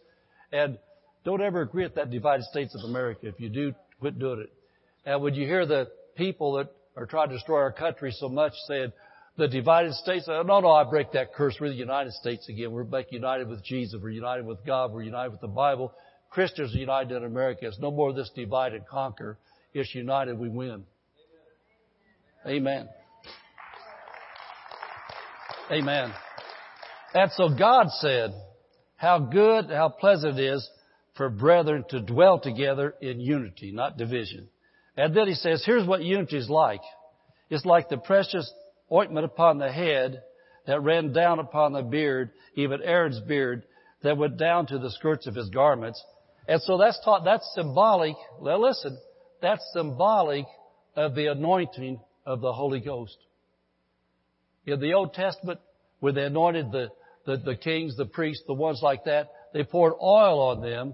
And 0.52 0.78
don't 1.24 1.42
ever 1.42 1.62
agree 1.62 1.84
with 1.84 1.96
that 1.96 2.12
divided 2.12 2.46
states 2.46 2.76
of 2.76 2.88
America. 2.88 3.28
If 3.28 3.40
you 3.40 3.50
do, 3.50 3.74
quit 4.00 4.20
doing 4.20 4.42
it. 4.42 4.54
And 5.06 5.22
when 5.22 5.34
you 5.34 5.46
hear 5.46 5.66
the 5.66 5.90
people 6.16 6.54
that 6.54 6.72
are 6.96 7.06
trying 7.06 7.30
to 7.30 7.36
destroy 7.36 7.60
our 7.60 7.72
country 7.72 8.12
so 8.12 8.30
much 8.30 8.54
saying, 8.68 8.92
the 9.38 9.48
divided 9.48 9.94
states, 9.96 10.26
no, 10.28 10.44
no, 10.44 10.72
I 10.72 10.84
break 10.84 11.12
that 11.12 11.34
curse. 11.34 11.58
We're 11.60 11.70
the 11.70 11.76
United 11.76 12.14
States 12.14 12.48
again. 12.48 12.72
We're 12.72 12.84
back 12.84 13.12
united 13.12 13.50
with 13.50 13.64
Jesus. 13.64 14.00
We're 14.02 14.10
united 14.10 14.46
with 14.46 14.66
God. 14.66 14.94
We're 14.94 15.04
united 15.04 15.32
with 15.32 15.42
the 15.42 15.48
Bible. 15.48 15.94
Christians 16.30 16.74
are 16.74 16.80
united 16.80 17.16
in 17.16 17.24
America. 17.26 17.68
It's 17.68 17.80
no 17.80 17.92
more 17.92 18.14
this 18.14 18.30
divide 18.36 18.74
and 18.74 18.86
conquer. 18.88 19.38
It's 19.74 19.94
united, 19.94 20.40
we 20.40 20.50
win. 20.50 20.84
Amen. 22.48 22.88
Amen. 25.72 26.14
And 27.14 27.32
so 27.32 27.50
God 27.50 27.88
said, 27.90 28.34
how 28.96 29.20
good, 29.20 29.70
how 29.70 29.90
pleasant 29.90 30.40
it 30.40 30.54
is 30.54 30.70
for 31.16 31.30
brethren 31.30 31.84
to 31.90 32.02
dwell 32.02 32.40
together 32.40 32.94
in 33.02 33.20
unity, 33.20 33.72
not 33.72 33.98
division. 33.98 34.48
And 34.96 35.16
then 35.16 35.28
he 35.28 35.34
says, 35.34 35.64
here's 35.66 35.88
what 35.88 36.04
unity 36.04 36.38
is 36.38 36.50
like. 36.50 36.82
It's 37.50 37.66
like 37.66 37.90
the 37.90 37.98
precious 37.98 38.52
ointment 38.92 39.26
upon 39.26 39.58
the 39.58 39.72
head 39.72 40.22
that 40.68 40.82
ran 40.82 41.14
down 41.14 41.40
upon 41.40 41.74
the 41.74 41.82
beard, 41.82 42.32
even 42.56 42.82
Aaron's 42.82 43.20
beard, 43.22 43.64
that 44.04 44.18
went 44.18 44.38
down 44.38 44.68
to 44.68 44.80
the 44.80 44.92
skirts 44.92 45.28
of 45.28 45.36
his 45.36 45.50
garments. 45.50 46.04
And 46.48 46.62
so 46.62 46.78
that's 46.78 47.00
taught, 47.04 47.24
that's 47.26 47.50
symbolic, 47.56 48.16
now 48.42 48.58
listen, 48.58 48.98
that's 49.42 49.64
symbolic 49.74 50.46
of 50.96 51.16
the 51.16 51.28
anointing 51.28 52.00
of 52.26 52.42
the 52.42 52.54
Holy 52.54 52.80
Ghost. 52.80 53.18
In 54.66 54.80
the 54.80 54.94
Old 54.94 55.14
Testament, 55.14 55.60
when 56.00 56.16
they 56.16 56.24
anointed 56.24 56.72
the, 56.72 56.90
the, 57.26 57.38
the 57.38 57.56
kings, 57.56 57.98
the 57.98 58.06
priests, 58.06 58.44
the 58.48 58.54
ones 58.54 58.80
like 58.82 59.06
that, 59.06 59.32
they 59.54 59.64
poured 59.64 59.94
oil 60.02 60.40
on 60.50 60.62
them, 60.62 60.94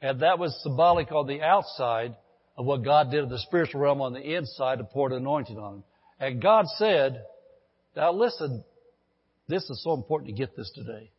and 0.00 0.20
that 0.20 0.38
was 0.38 0.58
symbolic 0.62 1.12
on 1.12 1.26
the 1.26 1.42
outside 1.42 2.16
of 2.56 2.66
what 2.66 2.84
God 2.84 3.10
did 3.10 3.24
in 3.24 3.28
the 3.28 3.38
spiritual 3.38 3.80
realm 3.80 4.00
on 4.00 4.12
the 4.12 4.36
inside 4.36 4.78
to 4.78 4.84
pour 4.84 5.08
an 5.08 5.16
anointing 5.16 5.58
on 5.58 5.72
them. 5.72 5.84
And 6.22 6.40
God 6.40 6.66
said, 6.76 7.24
now 7.96 8.12
listen, 8.12 8.62
this 9.48 9.68
is 9.68 9.82
so 9.82 9.92
important 9.92 10.28
to 10.28 10.32
get 10.32 10.56
this 10.56 10.70
today. 10.72 11.10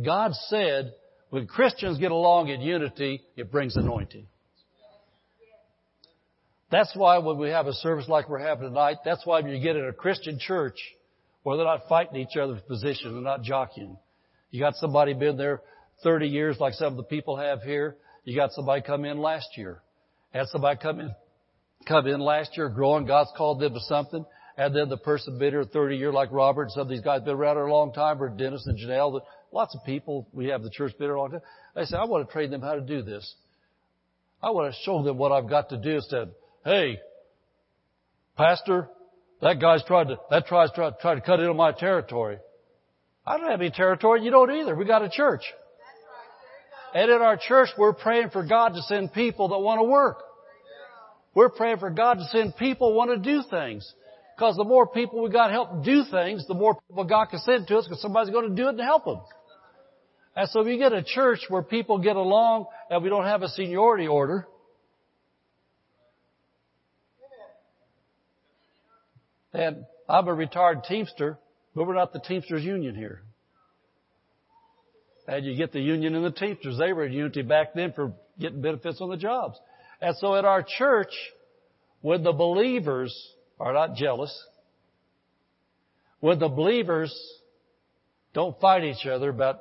God 0.00 0.30
said, 0.46 0.92
when 1.30 1.48
Christians 1.48 1.98
get 1.98 2.12
along 2.12 2.50
in 2.50 2.60
unity, 2.60 3.24
it 3.36 3.50
brings 3.50 3.74
anointing. 3.74 4.28
That's 6.70 6.94
why 6.94 7.18
when 7.18 7.36
we 7.36 7.48
have 7.48 7.66
a 7.66 7.72
service 7.72 8.08
like 8.08 8.28
we're 8.28 8.38
having 8.38 8.68
tonight, 8.68 8.98
that's 9.04 9.26
why 9.26 9.40
when 9.40 9.50
you 9.50 9.60
get 9.60 9.74
in 9.74 9.86
a 9.86 9.92
Christian 9.92 10.38
church, 10.38 10.78
where 11.42 11.56
they're 11.56 11.66
not 11.66 11.88
fighting 11.88 12.20
each 12.20 12.36
other's 12.40 12.62
position, 12.68 13.12
they're 13.12 13.22
not 13.22 13.42
jockeying. 13.42 13.96
You 14.52 14.60
got 14.60 14.76
somebody 14.76 15.14
been 15.14 15.36
there 15.36 15.62
30 16.04 16.28
years 16.28 16.58
like 16.60 16.74
some 16.74 16.92
of 16.92 16.96
the 16.96 17.02
people 17.02 17.36
have 17.38 17.62
here. 17.62 17.96
You 18.22 18.36
got 18.36 18.52
somebody 18.52 18.82
come 18.82 19.04
in 19.04 19.18
last 19.18 19.48
year. 19.56 19.82
Had 20.32 20.46
somebody 20.46 20.78
come 20.80 21.00
in, 21.00 21.12
come 21.88 22.06
in 22.06 22.20
last 22.20 22.56
year 22.56 22.68
growing. 22.68 23.04
God's 23.04 23.30
called 23.36 23.58
them 23.58 23.74
to 23.74 23.80
something. 23.80 24.24
And 24.56 24.74
then 24.74 24.88
the 24.88 24.96
person 24.96 25.38
been 25.38 25.50
here 25.50 25.64
30 25.64 25.96
years 25.96 26.14
like 26.14 26.30
Robert. 26.30 26.70
Some 26.70 26.82
of 26.82 26.88
these 26.88 27.00
guys 27.00 27.22
been 27.22 27.34
around 27.34 27.56
here 27.56 27.66
a 27.66 27.72
long 27.72 27.92
time, 27.92 28.22
or 28.22 28.28
Dennis 28.28 28.66
and 28.66 28.78
Janelle. 28.78 29.20
Lots 29.52 29.74
of 29.74 29.84
people, 29.84 30.28
we 30.32 30.46
have 30.46 30.62
the 30.62 30.70
church 30.70 30.92
been 30.98 31.08
here 31.08 31.14
a 31.14 31.20
long 31.20 31.32
time. 31.32 31.40
They 31.74 31.84
say, 31.84 31.96
I 31.96 32.04
want 32.04 32.26
to 32.26 32.32
train 32.32 32.50
them 32.50 32.60
how 32.60 32.74
to 32.74 32.80
do 32.80 33.02
this. 33.02 33.34
I 34.42 34.50
want 34.50 34.72
to 34.72 34.80
show 34.82 35.02
them 35.02 35.16
what 35.16 35.32
I've 35.32 35.48
got 35.48 35.70
to 35.70 35.76
do 35.76 35.96
instead. 35.96 36.30
Hey, 36.64 36.98
pastor, 38.36 38.88
that 39.42 39.60
guy's 39.60 39.82
tried 39.84 40.08
to, 40.08 40.18
that 40.30 40.46
tries 40.46 40.70
to 40.70 40.96
try 41.00 41.14
to 41.14 41.20
cut 41.20 41.40
into 41.40 41.54
my 41.54 41.72
territory. 41.72 42.38
I 43.26 43.38
don't 43.38 43.50
have 43.50 43.60
any 43.60 43.70
territory. 43.70 44.22
You 44.22 44.30
don't 44.30 44.52
either. 44.52 44.74
We 44.74 44.84
got 44.84 45.02
a 45.02 45.08
church. 45.08 45.42
And 46.94 47.10
in 47.10 47.22
our 47.22 47.36
church, 47.36 47.70
we're 47.76 47.92
praying 47.92 48.30
for 48.30 48.44
God 48.44 48.74
to 48.74 48.82
send 48.82 49.12
people 49.12 49.48
that 49.48 49.58
want 49.58 49.80
to 49.80 49.84
work. 49.84 50.18
We're 51.34 51.48
praying 51.48 51.78
for 51.78 51.90
God 51.90 52.14
to 52.14 52.24
send 52.30 52.56
people 52.56 52.94
want 52.94 53.10
to 53.10 53.16
do 53.16 53.42
things. 53.50 53.92
Because 54.36 54.56
the 54.56 54.64
more 54.64 54.86
people 54.86 55.22
we 55.22 55.30
got 55.30 55.46
to 55.46 55.52
help 55.52 55.84
do 55.84 56.02
things, 56.10 56.46
the 56.48 56.54
more 56.54 56.80
people 56.88 57.04
God 57.04 57.26
can 57.26 57.38
send 57.40 57.68
to 57.68 57.78
us 57.78 57.84
because 57.84 58.02
somebody's 58.02 58.32
going 58.32 58.48
to 58.48 58.54
do 58.54 58.68
it 58.68 58.76
to 58.76 58.82
help 58.82 59.04
them. 59.04 59.20
And 60.36 60.48
so 60.50 60.60
if 60.60 60.66
you 60.66 60.76
get 60.76 60.92
a 60.92 61.04
church 61.04 61.40
where 61.48 61.62
people 61.62 61.98
get 61.98 62.16
along 62.16 62.66
and 62.90 63.02
we 63.02 63.08
don't 63.08 63.24
have 63.24 63.42
a 63.42 63.48
seniority 63.48 64.08
order, 64.08 64.48
and 69.52 69.84
I'm 70.08 70.26
a 70.26 70.34
retired 70.34 70.82
Teamster, 70.82 71.38
but 71.76 71.86
we're 71.86 71.94
not 71.94 72.12
the 72.12 72.18
Teamsters 72.18 72.64
Union 72.64 72.96
here. 72.96 73.22
And 75.28 75.46
you 75.46 75.56
get 75.56 75.72
the 75.72 75.80
union 75.80 76.16
and 76.16 76.24
the 76.24 76.32
Teamsters. 76.32 76.76
They 76.76 76.92
were 76.92 77.06
in 77.06 77.12
unity 77.12 77.42
back 77.42 77.74
then 77.74 77.92
for 77.92 78.12
getting 78.38 78.60
benefits 78.60 79.00
on 79.00 79.08
the 79.08 79.16
jobs. 79.16 79.58
And 80.00 80.16
so 80.18 80.34
at 80.34 80.44
our 80.44 80.62
church, 80.62 81.12
when 82.02 82.22
the 82.22 82.32
believers 82.32 83.16
are 83.58 83.72
not 83.72 83.94
jealous, 83.94 84.46
when 86.20 86.38
the 86.38 86.48
believers 86.48 87.14
don't 88.32 88.58
fight 88.60 88.84
each 88.84 89.06
other 89.06 89.28
about 89.28 89.60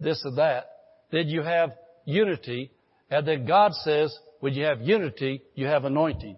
this 0.00 0.24
and 0.24 0.38
that, 0.38 0.70
then 1.10 1.28
you 1.28 1.42
have 1.42 1.72
unity. 2.04 2.70
And 3.10 3.26
then 3.26 3.46
God 3.46 3.74
says, 3.74 4.16
when 4.40 4.54
you 4.54 4.64
have 4.64 4.80
unity, 4.80 5.42
you 5.54 5.66
have 5.66 5.84
anointing. 5.84 6.36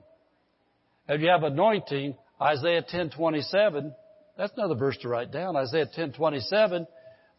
And 1.09 1.22
you 1.22 1.28
have 1.28 1.42
anointing, 1.42 2.16
Isaiah 2.40 2.82
10:27, 2.82 3.94
that's 4.36 4.53
another 4.57 4.74
verse 4.74 4.96
to 4.98 5.09
write 5.09 5.30
down. 5.30 5.57
Isaiah 5.57 5.86
10:27 5.86 6.86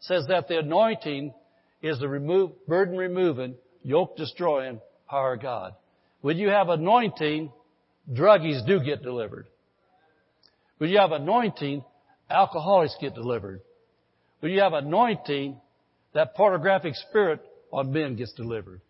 says 0.00 0.26
that 0.28 0.48
the 0.48 0.58
anointing 0.58 1.34
is 1.80 1.98
the 1.98 2.08
remove, 2.08 2.52
burden 2.66 2.96
removing, 2.96 3.56
yoke 3.82 4.16
destroying 4.16 4.80
power 5.08 5.34
of 5.34 5.42
God. 5.42 5.74
When 6.20 6.36
you 6.36 6.48
have 6.48 6.68
anointing, 6.68 7.52
druggies 8.10 8.66
do 8.66 8.80
get 8.80 9.02
delivered. 9.02 9.46
When 10.82 10.90
you 10.90 10.98
have 10.98 11.12
anointing, 11.12 11.84
alcoholics 12.28 12.96
get 13.00 13.14
delivered. 13.14 13.60
When 14.40 14.50
you 14.50 14.62
have 14.62 14.72
anointing, 14.72 15.60
that 16.12 16.34
pornographic 16.34 16.96
spirit 16.96 17.40
on 17.72 17.92
men 17.92 18.16
gets 18.16 18.32
delivered. 18.32 18.80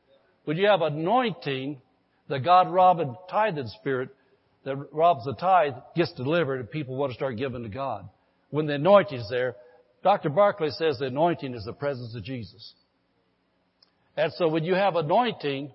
When 0.47 0.57
you 0.57 0.69
have 0.69 0.81
anointing, 0.81 1.83
the 2.29 2.41
God 2.41 2.73
robbing 2.73 3.15
tithing 3.31 3.69
spirit 3.79 4.09
that 4.65 4.77
robs 4.91 5.27
the 5.27 5.35
tithe 5.35 5.75
gets 5.95 6.15
delivered 6.15 6.61
and 6.61 6.71
people 6.71 6.97
want 6.97 7.13
to 7.13 7.15
start 7.15 7.37
giving 7.37 7.63
to 7.63 7.69
God. 7.69 8.09
When 8.49 8.65
the 8.65 8.77
anointing 8.77 9.19
is 9.19 9.29
there, 9.29 9.57
Dr. 10.03 10.31
Barclay 10.31 10.71
says 10.71 10.99
the 10.99 11.09
anointing 11.09 11.53
is 11.53 11.67
the 11.67 11.75
presence 11.75 12.17
of 12.17 12.25
Jesus. 12.25 12.73
And 14.17 14.33
so 14.39 14.49
when 14.49 14.65
you 14.65 14.77
have 14.77 14.97
anointing, 14.97 15.71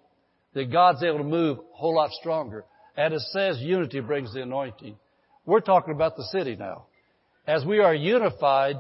then 0.56 0.72
God's 0.72 1.04
able 1.04 1.20
to 1.20 1.24
move 1.24 1.60
a 1.60 1.78
whole 1.78 1.94
lot 1.94 2.10
stronger. 2.14 2.66
And 2.96 3.14
it 3.14 3.22
says 3.34 3.60
unity 3.60 4.00
brings 4.00 4.34
the 4.34 4.42
anointing. 4.42 4.96
We're 5.48 5.62
talking 5.62 5.94
about 5.94 6.18
the 6.18 6.26
city 6.26 6.58
now. 6.58 6.88
As 7.48 7.64
we 7.66 7.80
are 7.80 7.96
unified, 7.96 8.76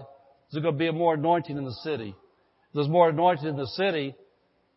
there's 0.52 0.62
going 0.62 0.76
to 0.76 0.78
be 0.78 0.92
more 0.92 1.14
anointing 1.14 1.58
in 1.58 1.64
the 1.64 1.72
city. 1.72 2.14
There's 2.74 2.90
more 2.90 3.10
anointing 3.10 3.48
in 3.48 3.56
the 3.56 3.68
city. 3.68 4.16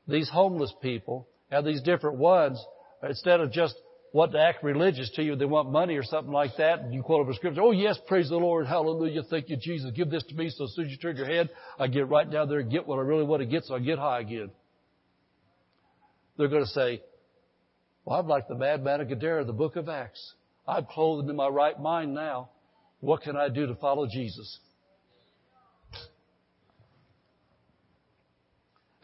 These 0.07 0.31
homeless 0.31 0.73
people 0.81 1.27
and 1.51 1.67
these 1.67 1.83
different 1.83 2.17
ones, 2.17 2.65
instead 3.03 3.41
of 3.41 3.51
just 3.51 3.75
what 4.13 4.31
to 4.33 4.39
act 4.39 4.63
religious 4.63 5.11
to 5.17 5.23
you, 5.25 5.35
they 5.35 5.45
want 5.45 5.73
money 5.73 5.97
or 5.97 6.05
something 6.05 6.33
like 6.33 6.57
that, 6.59 6.79
and 6.79 6.95
you 6.95 7.03
quote 7.03 7.29
a 7.29 7.35
scripture, 7.35 7.61
oh 7.61 7.73
yes, 7.73 7.99
praise 8.07 8.29
the 8.29 8.37
Lord, 8.37 8.67
hallelujah, 8.67 9.23
thank 9.25 9.49
you 9.49 9.57
Jesus, 9.57 9.91
give 9.95 10.11
this 10.11 10.25
to 10.25 10.35
me, 10.35 10.51
so 10.51 10.65
as 10.65 10.75
soon 10.75 10.87
as 10.87 10.91
you 10.91 10.97
turn 10.97 11.17
your 11.17 11.27
head, 11.27 11.49
I 11.79 11.87
get 11.87 12.09
right 12.09 12.29
down 12.29 12.49
there 12.49 12.61
and 12.61 12.71
get 12.71 12.87
what 12.87 12.99
I 12.99 13.03
really 13.03 13.25
want 13.25 13.41
to 13.41 13.47
get, 13.47 13.65
so 13.65 13.75
I 13.75 13.79
get 13.81 13.99
high 13.99 14.21
again. 14.21 14.51
They're 16.37 16.49
going 16.49 16.65
to 16.65 16.71
say, 16.71 17.03
well, 18.05 18.19
I'm 18.19 18.27
like 18.27 18.49
the 18.49 18.57
madman 18.57 19.01
of 19.01 19.09
Gadara, 19.09 19.45
the 19.45 19.53
book 19.53 19.77
of 19.77 19.89
Acts. 19.89 20.35
I'm 20.71 20.87
clothed 20.87 21.29
in 21.29 21.35
my 21.35 21.49
right 21.49 21.79
mind 21.79 22.15
now. 22.15 22.51
What 23.01 23.23
can 23.23 23.37
I 23.37 23.49
do 23.49 23.67
to 23.67 23.75
follow 23.75 24.07
Jesus? 24.07 24.59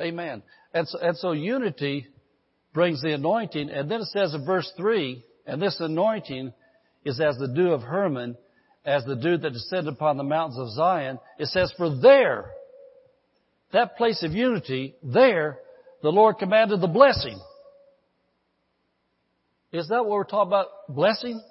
Amen. 0.01 0.43
And 0.73 0.87
so, 0.87 0.99
and 1.01 1.17
so 1.17 1.33
unity 1.33 2.07
brings 2.73 3.03
the 3.03 3.15
anointing. 3.15 3.71
And 3.71 3.91
then 3.91 4.03
it 4.03 4.07
says 4.07 4.33
in 4.33 4.47
verse 4.47 4.71
3, 4.77 5.25
and 5.47 5.61
this 5.61 5.77
anointing 5.81 6.53
is 7.05 7.21
as 7.21 7.37
the 7.39 7.49
dew 7.49 7.73
of 7.73 7.83
Hermon, 7.83 8.37
as 8.85 9.05
the 9.05 9.17
dew 9.17 9.37
that 9.37 9.53
descended 9.53 9.93
upon 9.93 10.19
the 10.19 10.23
mountains 10.23 10.59
of 10.59 10.71
Zion. 10.71 11.19
It 11.39 11.49
says, 11.49 11.73
for 11.77 11.99
there, 11.99 12.51
that 13.73 13.97
place 13.97 14.23
of 14.23 14.33
unity, 14.33 14.95
there, 15.03 15.59
the 16.03 16.11
Lord 16.11 16.39
commanded 16.39 16.81
the 16.81 16.87
blessing. 16.87 17.41
Is 19.73 19.89
that 19.89 20.05
what 20.05 20.11
we're 20.11 20.25
talking 20.25 20.49
about? 20.49 20.67
Blessing? 20.89 21.43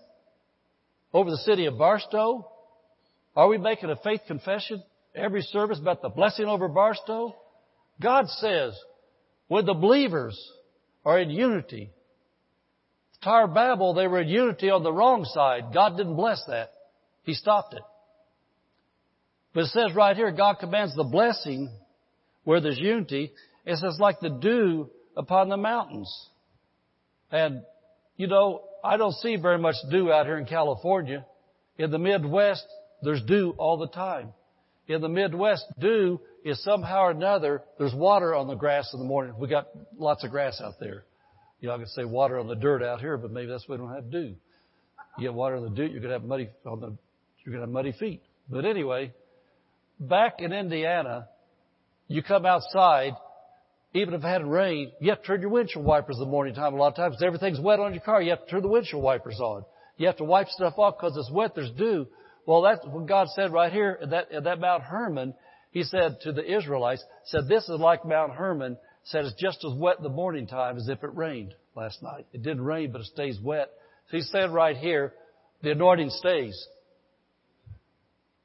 Over 1.16 1.32
the 1.32 1.38
city 1.38 1.66
of 1.66 1.78
Barstow? 1.78 2.45
Are 3.38 3.47
we 3.47 3.57
making 3.57 3.89
a 3.89 3.95
faith 3.95 4.20
confession 4.28 4.84
every 5.16 5.43
service 5.43 5.80
about 5.80 6.01
the 6.01 6.09
blessing 6.09 6.45
over 6.45 6.68
Barstow? 6.68 7.34
God 8.01 8.28
says, 8.28 8.78
when 9.47 9.66
the 9.66 9.74
believers 9.74 10.38
are 11.05 11.18
in 11.18 11.30
unity, 11.30 11.89
Tower 13.24 13.47
Babel, 13.47 13.93
they 13.93 14.07
were 14.07 14.22
in 14.22 14.28
unity 14.28 14.70
on 14.70 14.84
the 14.84 14.91
wrong 14.91 15.24
side. 15.24 15.74
God 15.74 15.95
didn't 15.95 16.18
bless 16.18 16.43
that. 16.49 16.74
He 17.24 17.34
stopped 17.34 17.74
it. 17.74 17.84
But 19.53 19.61
it 19.61 19.68
says 19.68 19.95
right 19.95 20.18
here, 20.18 20.32
God 20.32 20.55
commands 20.59 20.97
the 20.97 21.05
blessing 21.05 21.70
where 22.43 22.59
there's 22.59 22.78
unity. 22.78 23.32
It 23.66 23.78
says 23.78 23.97
like 24.01 24.20
the 24.20 24.38
dew 24.41 24.89
upon 25.16 25.47
the 25.47 25.55
mountains. 25.55 26.13
And, 27.32 27.61
you 28.18 28.28
know, 28.28 28.63
I 28.86 28.98
don't 28.98 29.14
see 29.14 29.36
very 29.36 29.58
much 29.58 29.76
dew 29.90 30.12
out 30.12 30.28
here 30.28 30.38
in 30.38 30.46
California. 30.46 31.26
In 31.78 31.92
the 31.92 31.98
Midwest, 31.98 32.66
there's 33.02 33.22
dew 33.24 33.56
all 33.58 33.78
the 33.78 33.88
time. 33.88 34.32
In 34.88 35.02
the 35.02 35.10
Midwest, 35.10 35.66
dew 35.80 36.22
is 36.44 36.64
somehow 36.64 37.06
or 37.06 37.12
another, 37.12 37.64
there's 37.80 37.96
water 37.96 38.36
on 38.36 38.48
the 38.48 38.54
grass 38.54 38.94
in 38.94 39.00
the 39.00 39.06
morning. 39.06 39.34
We 39.40 39.48
got 39.48 39.68
lots 39.98 40.24
of 40.24 40.30
grass 40.30 40.62
out 40.64 40.76
there. 40.80 41.04
You 41.60 41.70
know, 41.70 41.76
I 41.76 41.78
could 41.80 41.90
say 41.90 42.06
water 42.06 42.38
on 42.40 42.48
the 42.48 42.56
dirt 42.56 42.84
out 42.84 43.00
here, 43.00 43.18
but 43.18 43.32
maybe 43.32 43.48
that's 43.48 43.68
why 43.68 43.76
we 43.76 43.82
don't 43.82 43.96
have 43.96 44.12
dew. 44.12 44.36
You 45.18 45.24
get 45.24 45.34
water 45.34 45.56
on 45.56 45.64
the 45.64 45.70
dirt, 45.70 45.92
you're 45.92 46.02
gonna 46.02 46.14
have 46.14 46.24
muddy 46.24 46.50
on 46.66 46.80
the, 46.80 46.96
you're 47.44 47.54
gonna 47.54 47.62
have 47.62 47.70
muddy 47.70 47.94
feet. 47.94 48.22
But 48.48 48.66
anyway, 48.66 49.14
back 50.00 50.36
in 50.40 50.54
Indiana, 50.54 51.28
you 52.08 52.22
come 52.22 52.46
outside, 52.46 53.14
even 53.96 54.14
if 54.14 54.24
it 54.24 54.28
had 54.28 54.46
rain, 54.46 54.91
you 55.00 55.10
have 55.10 55.22
to 55.22 55.28
turn 55.28 55.41
your 55.41 55.50
windshield 55.50 55.86
wipers 55.86 56.18
in 56.18 56.20
the 56.20 56.30
morning 56.30 56.54
time 56.54 56.74
a 56.74 56.78
lot 56.78 56.89
of 56.89 56.96
times. 56.96 57.24
Everything's 57.24 57.62
wet 57.62 57.80
on 57.80 57.93
your 57.93 58.04
car, 58.04 58.22
you 58.22 58.32
have 58.32 58.43
to 58.43 58.52
turn 58.52 58.62
the 58.62 58.68
windshield 58.68 59.02
wipers 59.02 59.39
on. 59.39 59.64
You 59.96 60.08
have 60.08 60.18
to 60.18 60.26
wipe 60.26 60.50
stuff 60.50 60.74
off 60.78 60.96
because 61.00 61.16
it's 61.16 61.32
wet, 61.32 61.56
there's 61.56 61.72
dew. 61.72 62.06
Well, 62.46 62.62
that's 62.62 62.86
what 62.86 63.08
God 63.08 63.30
said 63.30 63.54
right 63.54 63.72
here 63.72 63.98
at 64.02 64.10
that, 64.10 64.32
at 64.34 64.43
that 64.43 64.60
Mount 64.60 64.84
Hermon. 64.84 65.34
He 65.72 65.84
said 65.84 66.18
to 66.24 66.34
the 66.34 66.58
Israelites, 66.58 67.04
said, 67.26 67.48
this 67.48 67.64
is 67.70 67.80
like 67.80 68.06
Mount 68.06 68.34
Hermon, 68.34 68.78
said 69.06 69.24
it's 69.24 69.41
just 69.41 69.64
as 69.64 69.74
wet 69.74 69.98
in 69.98 70.04
the 70.04 70.10
morning 70.10 70.46
time 70.46 70.76
as 70.76 70.89
if 70.89 71.02
it 71.02 71.16
rained 71.16 71.54
last 71.74 72.04
night. 72.04 72.28
It 72.34 72.43
didn't 72.43 72.66
rain, 72.66 72.91
but 72.91 73.00
it 73.00 73.08
stays 73.08 73.39
wet. 73.41 73.70
So 74.12 74.18
he 74.18 74.24
said 74.24 74.52
right 74.52 74.76
here, 74.76 75.14
the 75.64 75.72
anointing 75.72 76.10
stays 76.10 76.68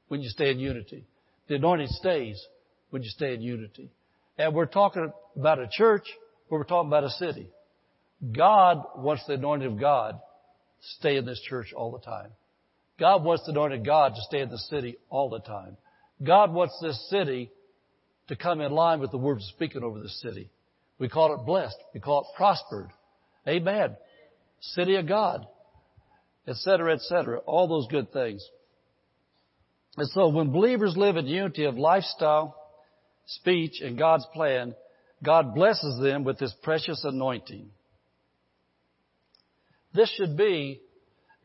when 0.07 0.21
you 0.21 0.29
stay 0.29 0.51
in 0.51 0.59
unity. 0.59 1.05
The 1.49 1.55
anointing 1.55 1.89
stays 1.89 2.41
when 2.89 3.03
you 3.03 3.09
stay 3.09 3.33
in 3.33 3.41
unity. 3.41 3.91
And 4.37 4.53
we're 4.55 4.65
talking 4.65 5.11
about 5.35 5.59
a 5.59 5.67
church, 5.71 6.05
but 6.49 6.57
we're 6.57 6.63
talking 6.63 6.89
about 6.89 7.03
a 7.03 7.09
city. 7.09 7.49
God 8.35 8.83
wants 8.97 9.25
the 9.27 9.33
anointing 9.33 9.73
of 9.73 9.79
God 9.79 10.13
to 10.13 10.87
stay 10.99 11.17
in 11.17 11.25
this 11.25 11.41
church 11.47 11.73
all 11.73 11.91
the 11.91 11.99
time. 11.99 12.29
God 12.99 13.23
wants 13.23 13.45
the 13.45 13.51
anointing 13.51 13.79
of 13.79 13.85
God 13.85 14.13
to 14.15 14.21
stay 14.21 14.41
in 14.41 14.49
the 14.49 14.57
city 14.57 14.97
all 15.09 15.29
the 15.29 15.39
time. 15.39 15.77
God 16.23 16.53
wants 16.53 16.77
this 16.81 17.09
city 17.09 17.51
to 18.27 18.35
come 18.35 18.61
in 18.61 18.71
line 18.71 18.99
with 18.99 19.11
the 19.11 19.17
words 19.17 19.45
speaking 19.55 19.83
over 19.83 19.99
the 19.99 20.09
city. 20.09 20.49
We 20.99 21.09
call 21.09 21.33
it 21.33 21.45
blessed. 21.45 21.77
We 21.93 21.99
call 21.99 22.21
it 22.21 22.37
prospered. 22.37 22.89
Amen. 23.47 23.97
City 24.59 24.95
of 24.97 25.07
God. 25.07 25.47
Etc., 26.47 26.93
etc. 26.93 27.39
All 27.39 27.67
those 27.67 27.87
good 27.89 28.13
things. 28.13 28.47
And 29.97 30.07
so 30.09 30.29
when 30.29 30.51
believers 30.51 30.95
live 30.95 31.17
in 31.17 31.25
unity 31.25 31.65
of 31.65 31.75
lifestyle, 31.77 32.55
speech, 33.35 33.81
and 33.81 33.97
God's 33.97 34.25
plan, 34.33 34.75
God 35.23 35.53
blesses 35.53 35.99
them 36.01 36.23
with 36.23 36.39
this 36.39 36.53
precious 36.63 37.03
anointing. 37.03 37.69
This 39.93 40.09
should 40.17 40.37
be 40.37 40.81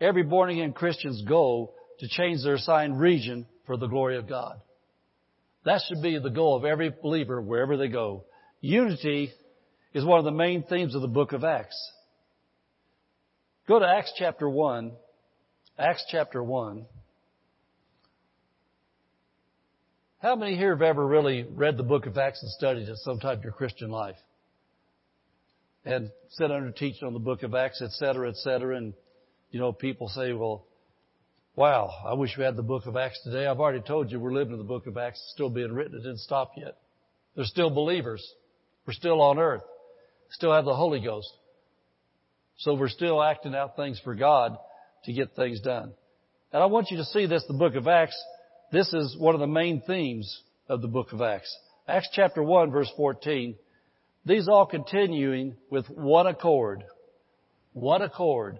every 0.01 0.23
born 0.23 0.51
again 0.51 0.73
Christian's 0.73 1.23
goal 1.23 1.75
to 1.99 2.09
change 2.09 2.43
their 2.43 2.55
assigned 2.55 3.01
region 3.01 3.47
for 3.67 3.77
the 3.77 3.87
glory 3.87 4.17
of 4.17 4.29
God. 4.29 4.61
That 5.65 5.83
should 5.89 6.03
be 6.03 6.19
the 6.19 6.31
goal 6.31 6.57
of 6.57 6.65
every 6.65 6.91
believer 6.91 7.41
wherever 7.41 7.77
they 7.77 7.89
go. 7.89 8.25
Unity 8.61 9.33
is 9.95 10.05
one 10.05 10.19
of 10.19 10.25
the 10.25 10.31
main 10.31 10.63
themes 10.63 10.95
of 10.95 11.03
the 11.03 11.09
book 11.09 11.33
of 11.33 11.43
Acts. 11.43 11.77
Go 13.67 13.81
to 13.81 13.87
Acts 13.87 14.13
chapter 14.17 14.49
1. 14.49 14.93
Acts 15.79 16.05
chapter 16.11 16.43
1. 16.43 16.87
How 20.27 20.35
many 20.35 20.57
here 20.57 20.71
have 20.71 20.83
ever 20.83 21.07
really 21.07 21.45
read 21.45 21.77
the 21.77 21.85
book 21.85 22.07
of 22.07 22.19
Acts 22.19 22.43
and 22.43 22.51
studied 22.51 22.89
it 22.89 22.97
sometime 23.05 23.37
in 23.37 23.43
your 23.45 23.53
Christian 23.53 23.91
life? 23.91 24.17
And 25.85 26.11
sit 26.31 26.51
under 26.51 26.73
teaching 26.73 27.07
on 27.07 27.13
the 27.13 27.21
book 27.21 27.45
of 27.45 27.55
Acts, 27.55 27.81
et 27.81 27.93
cetera, 27.93 28.29
et 28.29 28.35
cetera. 28.39 28.77
And, 28.77 28.93
you 29.53 29.61
know, 29.61 29.73
people 29.73 30.09
say, 30.09 30.33
well, 30.33 30.65
Wow, 31.55 31.93
I 32.05 32.15
wish 32.15 32.37
we 32.37 32.43
had 32.43 32.57
the 32.57 32.65
book 32.65 32.87
of 32.87 32.97
Acts 32.97 33.23
today. 33.23 33.47
I've 33.47 33.61
already 33.61 33.83
told 33.83 34.11
you 34.11 34.19
we're 34.19 34.33
living 34.33 34.55
in 34.55 34.59
the 34.59 34.65
book 34.65 34.89
of 34.89 34.97
Acts. 34.97 35.21
It's 35.21 35.33
still 35.33 35.49
being 35.49 35.73
written. 35.73 35.95
It 35.95 36.03
didn't 36.03 36.19
stop 36.19 36.55
yet. 36.57 36.77
There's 37.37 37.49
still 37.49 37.71
believers. 37.71 38.29
We're 38.85 38.95
still 38.95 39.23
on 39.23 39.39
earth. 39.39 39.63
Still 40.33 40.53
have 40.53 40.65
the 40.65 40.75
Holy 40.75 40.99
Ghost. 40.99 41.33
So 42.57 42.75
we're 42.75 42.89
still 42.89 43.23
acting 43.23 43.55
out 43.55 43.77
things 43.77 44.01
for 44.03 44.17
God 44.17 44.59
to 45.05 45.13
get 45.13 45.37
things 45.37 45.61
done. 45.61 45.93
And 46.53 46.65
I 46.65 46.67
want 46.67 46.91
you 46.91 46.97
to 46.97 47.05
see 47.05 47.27
this, 47.27 47.45
the 47.47 47.55
book 47.55 47.77
of 47.77 47.87
Acts. 47.87 48.21
This 48.73 48.93
is 48.93 49.17
one 49.17 49.35
of 49.35 49.41
the 49.41 49.47
main 49.47 49.81
themes 49.87 50.43
of 50.69 50.83
the 50.83 50.89
book 50.89 51.13
of 51.13 51.23
Acts. 51.23 51.57
Acts 51.87 52.09
chapter 52.13 52.43
1 52.43 52.73
verse 52.73 52.91
14. 52.97 53.55
These 54.25 54.49
all 54.49 54.67
continuing 54.67 55.55
with 55.71 55.87
one 55.87 56.27
accord. 56.27 56.83
One 57.75 58.03
accord. 58.03 58.59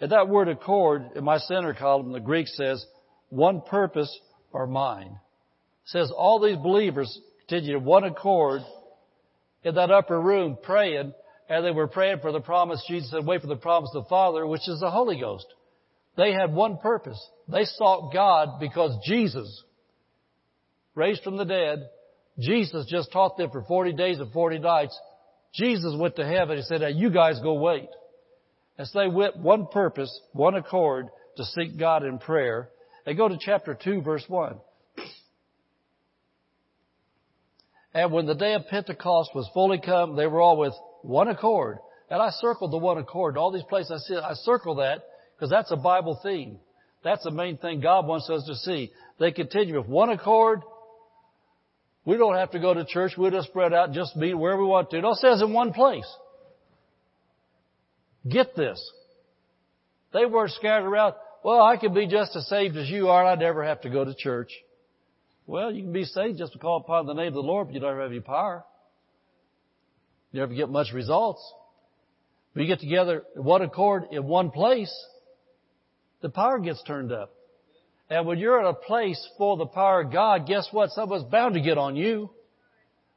And 0.00 0.12
that 0.12 0.28
word 0.28 0.48
accord 0.48 1.10
in 1.16 1.24
my 1.24 1.38
center 1.38 1.74
column, 1.74 2.12
the 2.12 2.20
Greek 2.20 2.46
says, 2.46 2.84
one 3.30 3.60
purpose 3.60 4.16
or 4.52 4.68
mind. 4.68 5.10
It 5.10 5.18
says 5.86 6.12
all 6.16 6.40
these 6.40 6.56
believers 6.56 7.20
continued 7.40 7.78
in 7.78 7.84
one 7.84 8.04
accord 8.04 8.62
in 9.64 9.74
that 9.74 9.90
upper 9.90 10.20
room 10.20 10.56
praying, 10.62 11.12
and 11.48 11.64
they 11.64 11.72
were 11.72 11.88
praying 11.88 12.20
for 12.20 12.30
the 12.30 12.40
promise. 12.40 12.84
Jesus 12.86 13.10
said, 13.10 13.26
wait 13.26 13.40
for 13.40 13.48
the 13.48 13.56
promise 13.56 13.90
of 13.94 14.04
the 14.04 14.08
Father, 14.08 14.46
which 14.46 14.68
is 14.68 14.78
the 14.78 14.90
Holy 14.92 15.18
Ghost. 15.18 15.46
They 16.18 16.32
had 16.32 16.52
one 16.52 16.78
purpose. 16.78 17.18
They 17.46 17.64
sought 17.64 18.12
God 18.12 18.58
because 18.58 18.98
Jesus, 19.04 19.62
raised 20.96 21.22
from 21.22 21.36
the 21.36 21.44
dead, 21.44 21.88
Jesus 22.40 22.86
just 22.90 23.12
taught 23.12 23.36
them 23.36 23.50
for 23.50 23.62
40 23.62 23.92
days 23.92 24.18
and 24.18 24.32
40 24.32 24.58
nights. 24.58 24.98
Jesus 25.54 25.94
went 25.96 26.16
to 26.16 26.26
heaven. 26.26 26.56
He 26.56 26.64
said, 26.64 26.82
you 26.96 27.10
guys 27.10 27.38
go 27.40 27.54
wait 27.54 27.88
as 28.78 28.90
they 28.92 29.06
went 29.06 29.38
one 29.38 29.68
purpose, 29.68 30.20
one 30.32 30.56
accord 30.56 31.06
to 31.36 31.44
seek 31.44 31.78
God 31.78 32.04
in 32.04 32.18
prayer. 32.18 32.68
They 33.06 33.14
go 33.14 33.28
to 33.28 33.38
chapter 33.40 33.78
2 33.80 34.02
verse 34.02 34.24
1. 34.26 34.56
And 37.94 38.12
when 38.12 38.26
the 38.26 38.34
day 38.34 38.54
of 38.54 38.66
Pentecost 38.66 39.30
was 39.36 39.48
fully 39.54 39.80
come, 39.80 40.16
they 40.16 40.26
were 40.26 40.40
all 40.40 40.58
with 40.58 40.74
one 41.02 41.28
accord. 41.28 41.78
And 42.10 42.20
I 42.20 42.30
circled 42.30 42.72
the 42.72 42.78
one 42.78 42.98
accord. 42.98 43.36
All 43.36 43.52
these 43.52 43.62
places 43.68 43.92
I 43.92 43.98
see, 43.98 44.16
I 44.16 44.34
circle 44.34 44.76
that 44.76 45.04
because 45.38 45.50
that's 45.50 45.70
a 45.70 45.76
Bible 45.76 46.18
theme. 46.20 46.58
That's 47.04 47.22
the 47.22 47.30
main 47.30 47.58
thing 47.58 47.80
God 47.80 48.06
wants 48.06 48.28
us 48.28 48.44
to 48.46 48.56
see. 48.56 48.90
They 49.20 49.30
continue 49.30 49.78
with 49.78 49.88
one 49.88 50.10
accord. 50.10 50.62
We 52.04 52.16
don't 52.16 52.34
have 52.34 52.50
to 52.52 52.58
go 52.58 52.74
to 52.74 52.84
church. 52.84 53.12
We'll 53.16 53.30
just 53.30 53.48
spread 53.48 53.72
out 53.72 53.92
just 53.92 54.16
meet 54.16 54.34
wherever 54.34 54.62
we 54.62 54.68
want 54.68 54.90
to. 54.90 54.98
It 54.98 55.04
all 55.04 55.14
says 55.14 55.40
in 55.40 55.52
one 55.52 55.72
place. 55.72 56.10
Get 58.28 58.56
this. 58.56 58.82
They 60.12 60.26
weren't 60.26 60.50
scattered 60.52 60.88
around. 60.88 61.14
Well, 61.44 61.62
I 61.62 61.76
could 61.76 61.94
be 61.94 62.08
just 62.08 62.34
as 62.34 62.48
saved 62.48 62.76
as 62.76 62.88
you 62.88 63.08
are. 63.08 63.22
and 63.22 63.30
I'd 63.30 63.38
never 63.38 63.62
have 63.62 63.82
to 63.82 63.90
go 63.90 64.04
to 64.04 64.14
church. 64.14 64.50
Well, 65.46 65.70
you 65.70 65.82
can 65.82 65.92
be 65.92 66.04
saved 66.04 66.38
just 66.38 66.52
to 66.54 66.58
call 66.58 66.78
upon 66.78 67.06
the 67.06 67.14
name 67.14 67.28
of 67.28 67.34
the 67.34 67.40
Lord, 67.40 67.68
but 67.68 67.74
you 67.74 67.80
don't 67.80 67.98
have 67.98 68.10
any 68.10 68.20
power. 68.20 68.64
You 70.32 70.40
never 70.40 70.54
get 70.54 70.68
much 70.68 70.92
results. 70.92 71.40
When 72.52 72.66
you 72.66 72.68
get 72.74 72.80
together 72.80 73.22
in 73.36 73.44
one 73.44 73.62
accord 73.62 74.04
in 74.10 74.24
one 74.24 74.50
place, 74.50 74.92
the 76.20 76.28
power 76.28 76.58
gets 76.58 76.82
turned 76.84 77.12
up. 77.12 77.32
And 78.10 78.26
when 78.26 78.38
you're 78.38 78.60
in 78.60 78.66
a 78.66 78.74
place 78.74 79.22
full 79.36 79.54
of 79.54 79.58
the 79.58 79.66
power 79.66 80.02
of 80.02 80.12
God, 80.12 80.46
guess 80.46 80.68
what? 80.72 80.90
Some 80.90 81.12
of 81.12 81.12
us 81.12 81.30
bound 81.30 81.54
to 81.54 81.60
get 81.60 81.78
on 81.78 81.94
you. 81.94 82.30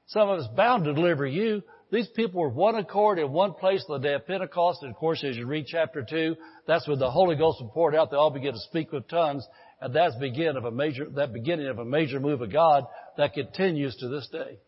Some 0.08 0.30
of 0.30 0.40
us 0.40 0.48
bound 0.56 0.84
to 0.84 0.94
deliver 0.94 1.26
you. 1.26 1.64
These 1.92 2.08
people 2.08 2.42
were 2.42 2.50
one 2.50 2.76
accord 2.76 3.20
in 3.20 3.32
one 3.32 3.54
place 3.54 3.84
on 3.88 4.02
the 4.02 4.08
day 4.08 4.14
of 4.14 4.28
Pentecost. 4.28 4.82
And 4.82 4.92
of 4.92 4.98
course, 4.98 5.24
as 5.24 5.38
you 5.38 5.46
read 5.46 5.66
chapter 5.68 6.06
2, 6.10 6.36
that's 6.68 6.88
when 6.88 7.00
the 7.00 7.10
Holy 7.10 7.36
Ghost 7.36 7.62
was 7.62 7.72
poured 7.74 7.96
out. 7.96 8.12
They 8.12 8.18
all 8.18 8.32
began 8.32 8.54
to 8.54 8.60
speak 8.60 8.92
with 8.92 9.08
tongues. 9.08 9.46
And 9.80 9.94
that's 9.94 10.16
begin 10.16 10.58
of 10.58 10.66
a 10.66 10.72
major, 10.72 11.10
that 11.16 11.34
beginning 11.34 11.68
of 11.68 11.80
a 11.80 11.86
major 11.86 12.20
move 12.20 12.42
of 12.42 12.52
God 12.52 12.86
that 13.18 13.34
continues 13.34 13.96
to 13.98 14.10
this 14.10 14.28
day. 14.32 14.60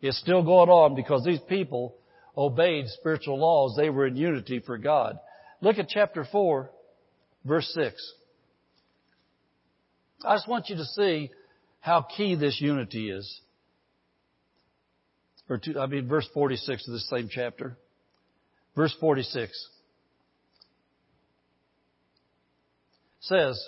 It's 0.00 0.18
still 0.18 0.42
going 0.42 0.70
on 0.70 0.94
because 0.94 1.24
these 1.24 1.40
people 1.48 1.96
obeyed 2.36 2.86
spiritual 2.88 3.38
laws. 3.38 3.74
They 3.76 3.90
were 3.90 4.06
in 4.06 4.16
unity 4.16 4.60
for 4.60 4.78
God. 4.78 5.18
Look 5.60 5.78
at 5.78 5.88
chapter 5.88 6.26
4, 6.30 6.70
verse 7.44 7.70
6. 7.74 8.12
I 10.24 10.34
just 10.34 10.48
want 10.48 10.68
you 10.68 10.76
to 10.76 10.84
see 10.84 11.30
how 11.80 12.02
key 12.02 12.34
this 12.34 12.60
unity 12.60 13.10
is 13.10 13.40
or 15.50 15.58
two, 15.58 15.78
I 15.78 15.86
mean, 15.86 16.06
verse 16.06 16.28
46 16.32 16.86
of 16.86 16.92
the 16.94 17.00
same 17.00 17.28
chapter. 17.30 17.76
Verse 18.76 18.94
46. 19.00 19.68
says, 23.22 23.62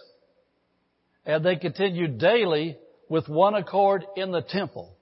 and 1.27 1.45
they 1.45 1.57
continued 1.57 2.19
daily 2.19 2.77
with 3.09 3.29
one 3.29 3.55
accord 3.55 4.05
in 4.17 4.33
the 4.33 4.41
temple. 4.41 4.97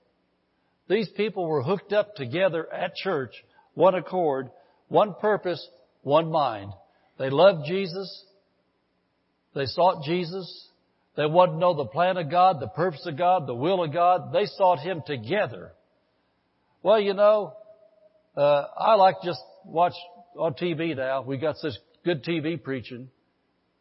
These 0.89 1.07
people 1.15 1.47
were 1.47 1.63
hooked 1.63 1.93
up 1.93 2.15
together 2.15 2.71
at 2.71 2.93
church, 2.93 3.31
one 3.73 3.95
accord, 3.95 4.51
one 4.89 5.15
purpose, 5.19 5.65
one 6.03 6.29
mind. 6.29 6.73
They 7.17 7.29
loved 7.29 7.65
Jesus. 7.65 8.25
They 9.53 9.65
sought 9.65 10.03
Jesus. 10.03 10.69
They 11.17 11.25
wanted 11.25 11.53
to 11.53 11.57
know 11.57 11.73
the 11.73 11.85
plan 11.85 12.17
of 12.17 12.29
God, 12.29 12.59
the 12.59 12.67
purpose 12.67 13.05
of 13.05 13.17
God, 13.17 13.47
the 13.47 13.55
will 13.55 13.83
of 13.83 13.91
God. 13.91 14.31
They 14.31 14.45
sought 14.45 14.79
Him 14.79 15.03
together. 15.05 15.73
Well, 16.83 16.99
you 16.99 17.13
know, 17.13 17.53
uh, 18.35 18.65
I 18.77 18.95
like 18.95 19.15
just 19.23 19.41
watch 19.65 19.93
on 20.37 20.53
TV 20.53 20.95
now. 20.95 21.21
We 21.21 21.37
got 21.37 21.57
such 21.57 21.73
good 22.05 22.23
TV 22.23 22.61
preaching. 22.61 23.09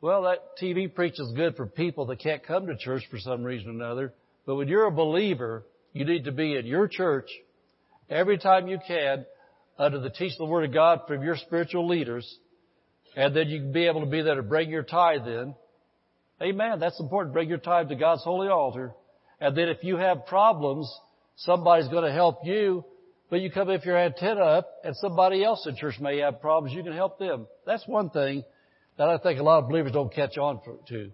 Well, 0.01 0.23
that 0.23 0.39
TV 0.61 0.93
preaching 0.93 1.27
is 1.27 1.33
good 1.37 1.57
for 1.57 1.67
people 1.67 2.07
that 2.07 2.21
can't 2.21 2.45
come 2.45 2.67
to 2.67 2.77
church 2.77 3.03
for 3.11 3.19
some 3.19 3.45
reason 3.45 3.69
or 3.69 3.85
another. 3.85 4.15
But 4.47 4.57
when 4.57 4.69
you're 4.69 4.87
a 4.87 4.91
believer, 4.91 5.65
you 5.93 6.05
need 6.05 6.25
to 6.25 6.33
be 6.33 6.57
in 6.57 6.67
your 6.67 6.89
church 6.89 7.29
every 8.09 8.39
time 8.39 8.67
you 8.67 8.79
can 8.87 9.25
under 9.79 9.99
the 9.99 10.11
teaching 10.11 10.41
of 10.41 10.49
the 10.49 10.53
Word 10.53 10.65
of 10.65 10.75
God 10.75 11.03
from 11.07 11.23
your 11.23 11.37
spiritual 11.37 11.87
leaders. 11.87 12.39
And 13.17 13.35
then 13.35 13.49
you 13.49 13.61
can 13.61 13.73
be 13.73 13.87
able 13.87 14.01
to 14.01 14.11
be 14.11 14.23
there 14.23 14.37
to 14.37 14.43
bring 14.43 14.71
your 14.71 14.83
tithe 14.83 15.27
in. 15.27 15.55
Amen. 16.43 16.79
That's 16.79 16.99
important. 16.99 17.35
Bring 17.35 17.49
your 17.49 17.59
tithe 17.59 17.89
to 17.89 17.97
God's 17.97 18.25
holy 18.25 18.49
altar. 18.49 18.93
And 19.41 19.57
then 19.57 19.69
if 19.69 19.83
you 19.83 19.97
have 19.97 20.27
problems, 20.27 20.91
somebody's 21.37 21.89
going 21.89 22.05
to 22.05 22.13
help 22.13 22.41
you. 22.45 22.85
But 23.31 23.41
you 23.41 23.51
come 23.51 23.69
with 23.69 23.85
your 23.85 23.97
antenna 23.97 24.41
up 24.41 24.69
and 24.83 24.97
somebody 24.97 25.45
else 25.45 25.65
in 25.67 25.77
church 25.77 26.01
may 26.01 26.19
have 26.19 26.41
problems. 26.41 26.75
You 26.75 26.83
can 26.83 26.93
help 26.93 27.19
them. 27.19 27.47
That's 27.65 27.87
one 27.87 28.11
thing 28.11 28.43
that 28.99 29.09
I 29.09 29.19
think 29.19 29.39
a 29.39 29.43
lot 29.43 29.63
of 29.63 29.69
believers 29.69 29.93
don't 29.93 30.13
catch 30.13 30.37
on 30.37 30.61
to. 30.89 31.11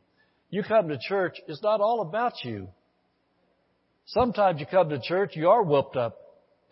You 0.49 0.63
come 0.63 0.89
to 0.89 0.99
church, 0.99 1.37
it's 1.47 1.63
not 1.63 1.81
all 1.81 2.01
about 2.01 2.33
you. 2.43 2.69
Sometimes 4.07 4.61
you 4.61 4.67
come 4.67 4.89
to 4.89 5.01
church, 5.01 5.33
you 5.35 5.51
are 5.51 5.63
whooped 5.63 5.97
up 5.97 6.17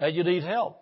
and 0.01 0.15
you 0.15 0.25
need 0.25 0.45
help. 0.45 0.81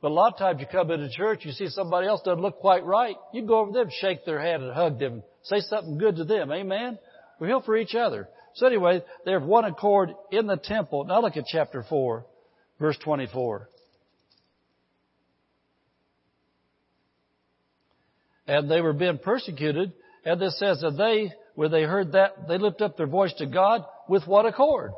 But 0.00 0.10
a 0.10 0.14
lot 0.14 0.34
of 0.34 0.38
times 0.38 0.60
you 0.60 0.66
come 0.70 0.90
into 0.90 1.08
church, 1.10 1.44
you 1.44 1.52
see 1.52 1.68
somebody 1.68 2.06
else 2.06 2.20
doesn't 2.24 2.42
look 2.42 2.60
quite 2.60 2.84
right. 2.84 3.16
You 3.32 3.46
go 3.46 3.60
over 3.60 3.72
them, 3.72 3.88
shake 3.90 4.24
their 4.24 4.40
hand 4.40 4.62
and 4.62 4.72
hug 4.72 4.98
them, 4.98 5.22
say 5.42 5.60
something 5.60 5.98
good 5.98 6.16
to 6.16 6.24
them. 6.24 6.52
Amen? 6.52 6.98
We're 7.38 7.48
here 7.48 7.60
for 7.60 7.76
each 7.76 7.94
other. 7.94 8.28
So 8.54 8.66
anyway, 8.66 9.02
they 9.24 9.32
have 9.32 9.42
one 9.42 9.64
accord 9.64 10.10
in 10.30 10.46
the 10.46 10.56
temple. 10.56 11.04
Now 11.04 11.20
look 11.20 11.36
at 11.36 11.44
chapter 11.46 11.84
4, 11.88 12.24
verse 12.80 12.96
24. 13.04 13.68
And 18.46 18.70
they 18.70 18.80
were 18.80 18.92
being 18.92 19.18
persecuted, 19.18 19.92
and 20.24 20.40
this 20.40 20.58
says 20.58 20.80
that 20.80 20.96
they, 20.96 21.32
when 21.54 21.70
they 21.70 21.82
heard 21.82 22.12
that, 22.12 22.48
they 22.48 22.58
lifted 22.58 22.84
up 22.84 22.96
their 22.96 23.06
voice 23.06 23.34
to 23.38 23.46
God 23.46 23.84
with 24.08 24.26
one 24.26 24.46
accord. 24.46 24.92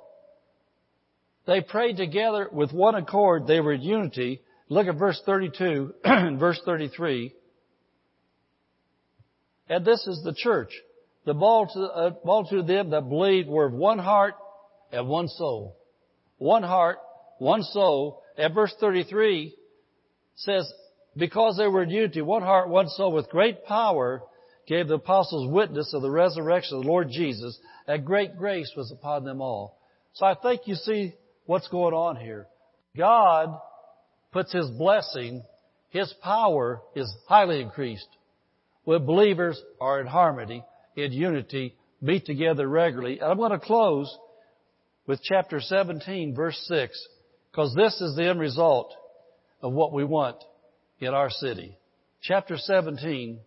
They 1.46 1.62
prayed 1.62 1.96
together 1.96 2.48
with 2.52 2.72
one 2.72 2.94
accord. 2.94 3.46
They 3.46 3.60
were 3.60 3.72
in 3.72 3.80
unity. 3.80 4.42
Look 4.68 4.86
at 4.86 4.96
verse 4.96 5.20
32 5.24 5.94
and 6.04 6.38
verse 6.40 6.60
33. 6.64 7.34
And 9.70 9.84
this 9.84 10.06
is 10.06 10.22
the 10.22 10.34
church. 10.34 10.70
The 11.28 11.34
uh, 11.34 12.10
multitude 12.24 12.60
of 12.60 12.66
them 12.66 12.88
that 12.88 13.06
believed 13.06 13.50
were 13.50 13.66
of 13.66 13.74
one 13.74 13.98
heart 13.98 14.34
and 14.90 15.06
one 15.08 15.28
soul. 15.28 15.76
One 16.38 16.62
heart, 16.62 17.00
one 17.36 17.64
soul. 17.64 18.22
And 18.38 18.54
verse 18.54 18.74
33 18.80 19.54
says, 20.36 20.72
because 21.14 21.58
they 21.58 21.68
were 21.68 21.82
in 21.82 21.90
unity, 21.90 22.22
one 22.22 22.40
heart, 22.40 22.70
one 22.70 22.88
soul, 22.88 23.12
with 23.12 23.28
great 23.28 23.66
power, 23.66 24.22
gave 24.66 24.88
the 24.88 24.94
apostles 24.94 25.52
witness 25.52 25.92
of 25.92 26.00
the 26.00 26.10
resurrection 26.10 26.78
of 26.78 26.84
the 26.84 26.88
Lord 26.88 27.10
Jesus, 27.10 27.58
and 27.86 28.06
great 28.06 28.38
grace 28.38 28.72
was 28.74 28.90
upon 28.90 29.24
them 29.24 29.42
all. 29.42 29.78
So 30.14 30.24
I 30.24 30.34
think 30.34 30.62
you 30.64 30.76
see 30.76 31.12
what's 31.44 31.68
going 31.68 31.92
on 31.92 32.16
here. 32.16 32.46
God 32.96 33.54
puts 34.32 34.50
His 34.50 34.70
blessing, 34.70 35.42
His 35.90 36.10
power 36.22 36.80
is 36.96 37.14
highly 37.28 37.60
increased 37.60 38.08
when 38.84 39.04
believers 39.04 39.60
are 39.78 40.00
in 40.00 40.06
harmony, 40.06 40.64
in 40.98 41.12
unity, 41.12 41.74
meet 42.00 42.26
together 42.26 42.66
regularly. 42.68 43.18
And 43.20 43.30
I'm 43.30 43.38
going 43.38 43.52
to 43.52 43.58
close 43.58 44.14
with 45.06 45.20
chapter 45.22 45.60
17, 45.60 46.34
verse 46.34 46.58
6, 46.68 47.08
because 47.50 47.74
this 47.74 48.00
is 48.00 48.16
the 48.16 48.28
end 48.28 48.40
result 48.40 48.94
of 49.62 49.72
what 49.72 49.92
we 49.92 50.04
want 50.04 50.36
in 51.00 51.14
our 51.14 51.30
city. 51.30 51.76
Chapter 52.20 52.56
17, 52.56 53.38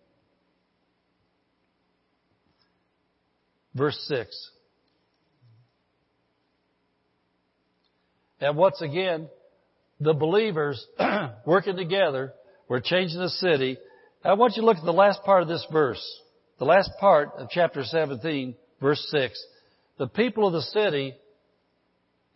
verse 3.74 3.98
6. 4.08 4.50
And 8.40 8.56
once 8.56 8.80
again, 8.82 9.28
the 10.00 10.14
believers 10.14 10.84
working 11.46 11.76
together 11.76 12.32
were 12.68 12.80
changing 12.80 13.20
the 13.20 13.28
city. 13.28 13.78
I 14.24 14.32
want 14.34 14.56
you 14.56 14.62
to 14.62 14.66
look 14.66 14.78
at 14.78 14.84
the 14.84 14.92
last 14.92 15.22
part 15.22 15.42
of 15.42 15.48
this 15.48 15.64
verse. 15.72 16.02
The 16.58 16.64
last 16.64 16.90
part 17.00 17.32
of 17.36 17.48
chapter 17.50 17.84
17, 17.84 18.54
verse 18.80 19.04
6. 19.10 19.46
The 19.98 20.06
people 20.06 20.46
of 20.46 20.52
the 20.52 20.62
city 20.62 21.14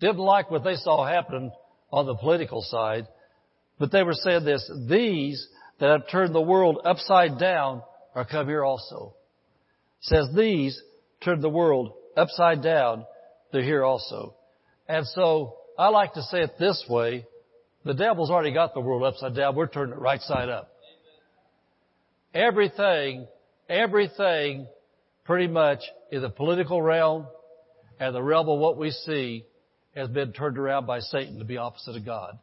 didn't 0.01 0.19
like 0.19 0.51
what 0.51 0.65
they 0.65 0.75
saw 0.77 1.07
happen 1.07 1.53
on 1.93 2.07
the 2.07 2.17
political 2.17 2.63
side, 2.63 3.07
but 3.79 3.93
they 3.93 4.03
were 4.03 4.15
saying 4.15 4.45
this, 4.45 4.71
these 4.89 5.47
that 5.81 5.91
have 5.91 6.11
turned 6.11 6.35
the 6.35 6.41
world 6.41 6.79
upside 6.85 7.39
down 7.39 7.83
are 8.15 8.25
come 8.25 8.47
here 8.47 8.65
also. 8.65 9.15
It 10.01 10.07
says 10.07 10.29
these 10.35 10.81
turned 11.23 11.43
the 11.43 11.49
world 11.49 11.93
upside 12.17 12.63
down, 12.63 13.05
they're 13.53 13.63
here 13.63 13.85
also. 13.85 14.35
And 14.89 15.07
so 15.09 15.57
I 15.79 15.89
like 15.89 16.15
to 16.15 16.23
say 16.23 16.43
it 16.43 16.59
this 16.59 16.85
way. 16.89 17.27
The 17.85 17.95
devil's 17.95 18.31
already 18.31 18.53
got 18.53 18.75
the 18.75 18.81
world 18.81 19.03
upside 19.03 19.35
down. 19.37 19.55
We're 19.55 19.69
turning 19.69 19.95
it 19.95 20.01
right 20.01 20.21
side 20.21 20.49
up. 20.49 20.71
Everything, 22.35 23.27
everything 23.69 24.67
pretty 25.25 25.49
much 25.49 25.81
in 26.11 26.23
the 26.23 26.31
political 26.31 26.81
realm 26.81 27.27
and 27.99 28.15
the 28.15 28.23
realm 28.23 28.49
of 28.49 28.59
what 28.59 28.77
we 28.77 28.91
see 28.91 29.45
has 29.95 30.09
been 30.09 30.33
turned 30.33 30.59
around 30.59 30.87
by 30.87 31.01
Satan 31.01 31.39
to 31.39 31.45
be 31.45 31.57
opposite 31.57 31.97
of 31.97 32.05
God. 32.05 32.39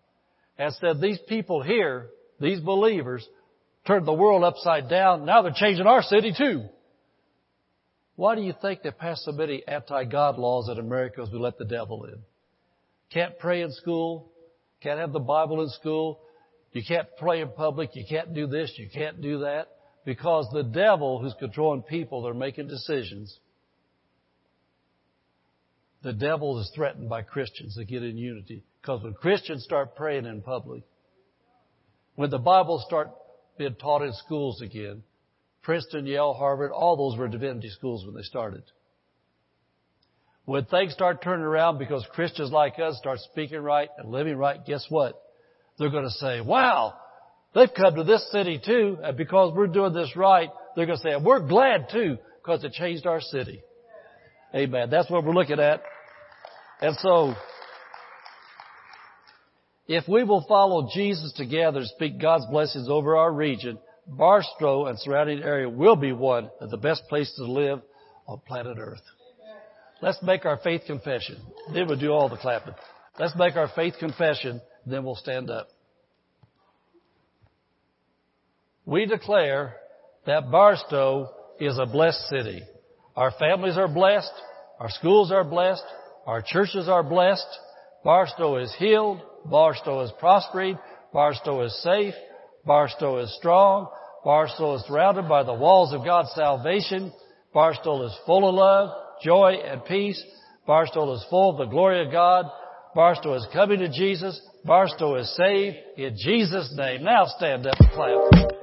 And 0.58 0.74
said 0.76 1.00
these 1.00 1.20
people 1.28 1.62
here, 1.62 2.10
these 2.40 2.60
believers, 2.60 3.28
turned 3.86 4.08
the 4.08 4.14
world 4.14 4.44
upside 4.44 4.90
down. 4.90 5.26
Now 5.26 5.42
they're 5.42 5.54
changing 5.56 5.88
our 5.88 6.02
city 6.02 6.34
too. 6.38 6.66
Why 8.16 8.36
do 8.36 8.42
you 8.42 8.54
think 8.62 8.82
they 8.82 8.92
passed 8.92 9.26
so 9.26 9.32
many 9.32 9.64
anti-God 9.68 10.38
laws 10.38 10.70
in 10.70 10.78
America 10.78 11.22
as 11.22 11.30
we 11.32 11.40
let 11.40 11.58
the 11.58 11.66
devil 11.66 12.06
in? 12.06 12.20
Can't 13.12 13.38
pray 13.40 13.62
in 13.62 13.72
school. 13.72 14.32
Can't 14.82 15.00
have 15.00 15.14
the 15.14 15.20
Bible 15.20 15.62
in 15.62 15.70
school. 15.70 16.20
You 16.72 16.84
can't 16.88 17.08
pray 17.18 17.42
in 17.42 17.50
public. 17.50 17.96
You 17.96 18.04
can't 18.08 18.34
do 18.34 18.48
this. 18.48 18.74
You 18.78 18.90
can't 18.92 19.22
do 19.22 19.40
that. 19.40 19.70
Because 20.06 20.48
the 20.52 20.64
devil 20.64 21.20
who's 21.20 21.36
controlling 21.40 21.82
people, 21.82 22.22
they're 22.22 22.34
making 22.34 22.68
decisions. 22.68 23.40
The 26.04 26.14
devil 26.14 26.60
is 26.60 26.70
threatened 26.76 27.08
by 27.10 27.22
Christians 27.22 27.76
to 27.76 27.86
get 27.86 28.04
in 28.04 28.18
unity. 28.18 28.64
Because 28.82 29.02
when 29.04 29.14
Christians 29.14 29.64
start 29.64 29.96
praying 29.96 30.26
in 30.26 30.42
public, 30.42 30.84
when 32.16 32.30
the 32.30 32.38
Bible 32.38 32.84
start 32.86 33.12
being 33.58 33.76
taught 33.76 34.02
in 34.02 34.12
schools 34.14 34.62
again, 34.62 35.04
Princeton, 35.62 36.06
Yale, 36.06 36.34
Harvard, 36.34 36.72
all 36.72 36.98
those 36.98 37.18
were 37.18 37.30
divinity 37.30 37.70
schools 37.70 38.06
when 38.06 38.16
they 38.16 38.22
started. 38.22 38.64
When 40.46 40.66
things 40.66 40.92
start 40.92 41.22
turning 41.24 41.46
around 41.46 41.80
because 41.80 42.06
Christians 42.12 42.52
like 42.52 42.78
us 42.78 42.98
start 42.98 43.20
speaking 43.20 43.62
right 43.62 43.90
and 43.98 44.12
living 44.12 44.36
right, 44.36 44.64
guess 44.66 44.86
what? 44.90 45.22
They're 45.80 45.90
going 45.90 46.04
to 46.04 46.10
say, 46.10 46.42
wow, 46.42 46.94
they've 47.54 47.74
come 47.74 47.96
to 47.96 48.04
this 48.04 48.30
city 48.32 48.62
too, 48.64 48.98
and 49.04 49.18
because 49.18 49.54
we're 49.56 49.68
doing 49.68 49.94
this 49.94 50.16
right, 50.16 50.50
they're 50.76 50.86
going 50.86 50.98
to 50.98 51.04
say, 51.04 51.16
we're 51.16 51.48
glad 51.48 51.88
too, 51.92 52.18
because 52.42 52.64
it 52.64 52.74
changed 52.74 53.06
our 53.06 53.22
city. 53.22 53.62
Amen. 54.56 54.90
That's 54.90 55.10
what 55.10 55.24
we're 55.24 55.34
looking 55.34 55.60
at. 55.60 55.82
And 56.82 56.96
so, 56.98 57.34
if 59.88 60.08
we 60.08 60.24
will 60.24 60.46
follow 60.48 60.90
Jesus 60.94 61.34
together 61.34 61.80
and 61.80 61.88
speak 61.88 62.20
God's 62.20 62.46
blessings 62.48 62.88
over 62.90 63.18
our 63.18 63.32
region, 63.32 63.80
Barstow 64.06 64.88
and 64.88 65.00
surrounding 65.00 65.42
area 65.42 65.70
will 65.70 65.96
be 65.96 66.12
one 66.12 66.50
of 66.60 66.70
the 66.70 66.78
best 66.78 67.04
places 67.08 67.36
to 67.36 67.46
live 67.46 67.82
on 68.28 68.42
planet 68.46 68.78
Earth. 68.80 69.02
Let's 70.02 70.22
make 70.22 70.46
our 70.46 70.58
faith 70.58 70.82
confession. 70.86 71.38
Then 71.74 71.88
we'll 71.88 72.00
do 72.00 72.12
all 72.12 72.28
the 72.28 72.38
clapping. 72.38 72.74
Let's 73.18 73.36
make 73.38 73.56
our 73.56 73.70
faith 73.76 73.94
confession, 74.00 74.62
then 74.86 75.06
we'll 75.06 75.16
stand 75.16 75.50
up. 75.50 75.70
We 78.86 79.06
declare 79.06 79.76
that 80.26 80.52
Barstow 80.52 81.30
is 81.60 81.78
a 81.80 81.86
blessed 81.86 82.28
city. 82.30 82.62
Our 83.16 83.32
families 83.40 83.78
are 83.78 83.88
blessed. 83.88 84.32
Our 84.80 84.90
schools 84.90 85.32
are 85.32 85.44
blessed. 85.44 85.84
Our 86.26 86.42
churches 86.46 86.90
are 86.90 87.04
blessed. 87.04 87.48
Barstow 88.04 88.58
is 88.58 88.74
healed. 88.78 89.22
Barstow 89.46 90.02
is 90.02 90.12
prospered. 90.20 90.78
Barstow 91.14 91.62
is 91.62 91.84
safe. 91.84 92.14
Barstow 92.66 93.20
is 93.20 93.34
strong. 93.38 93.88
Barstow 94.24 94.76
is 94.76 94.84
surrounded 94.84 95.28
by 95.30 95.44
the 95.44 95.54
walls 95.54 95.94
of 95.94 96.04
God's 96.04 96.32
salvation. 96.34 97.14
Barstow 97.54 98.04
is 98.06 98.18
full 98.26 98.50
of 98.50 98.56
love, 98.56 98.90
joy, 99.22 99.58
and 99.64 99.84
peace. 99.86 100.22
Barstow 100.66 101.14
is 101.14 101.26
full 101.30 101.52
of 101.52 101.58
the 101.58 101.66
glory 101.72 102.06
of 102.06 102.12
God. 102.12 102.46
Barstow 102.96 103.34
is 103.36 103.46
coming 103.54 103.80
to 103.80 103.90
Jesus. 103.90 104.40
Barstow 104.66 105.16
is 105.16 105.36
saved 105.36 105.78
in 105.98 106.16
Jesus' 106.18 106.74
name. 106.76 107.04
Now 107.04 107.26
stand 107.26 107.68
up 107.68 107.76
and 107.80 107.90
clap. 107.92 108.63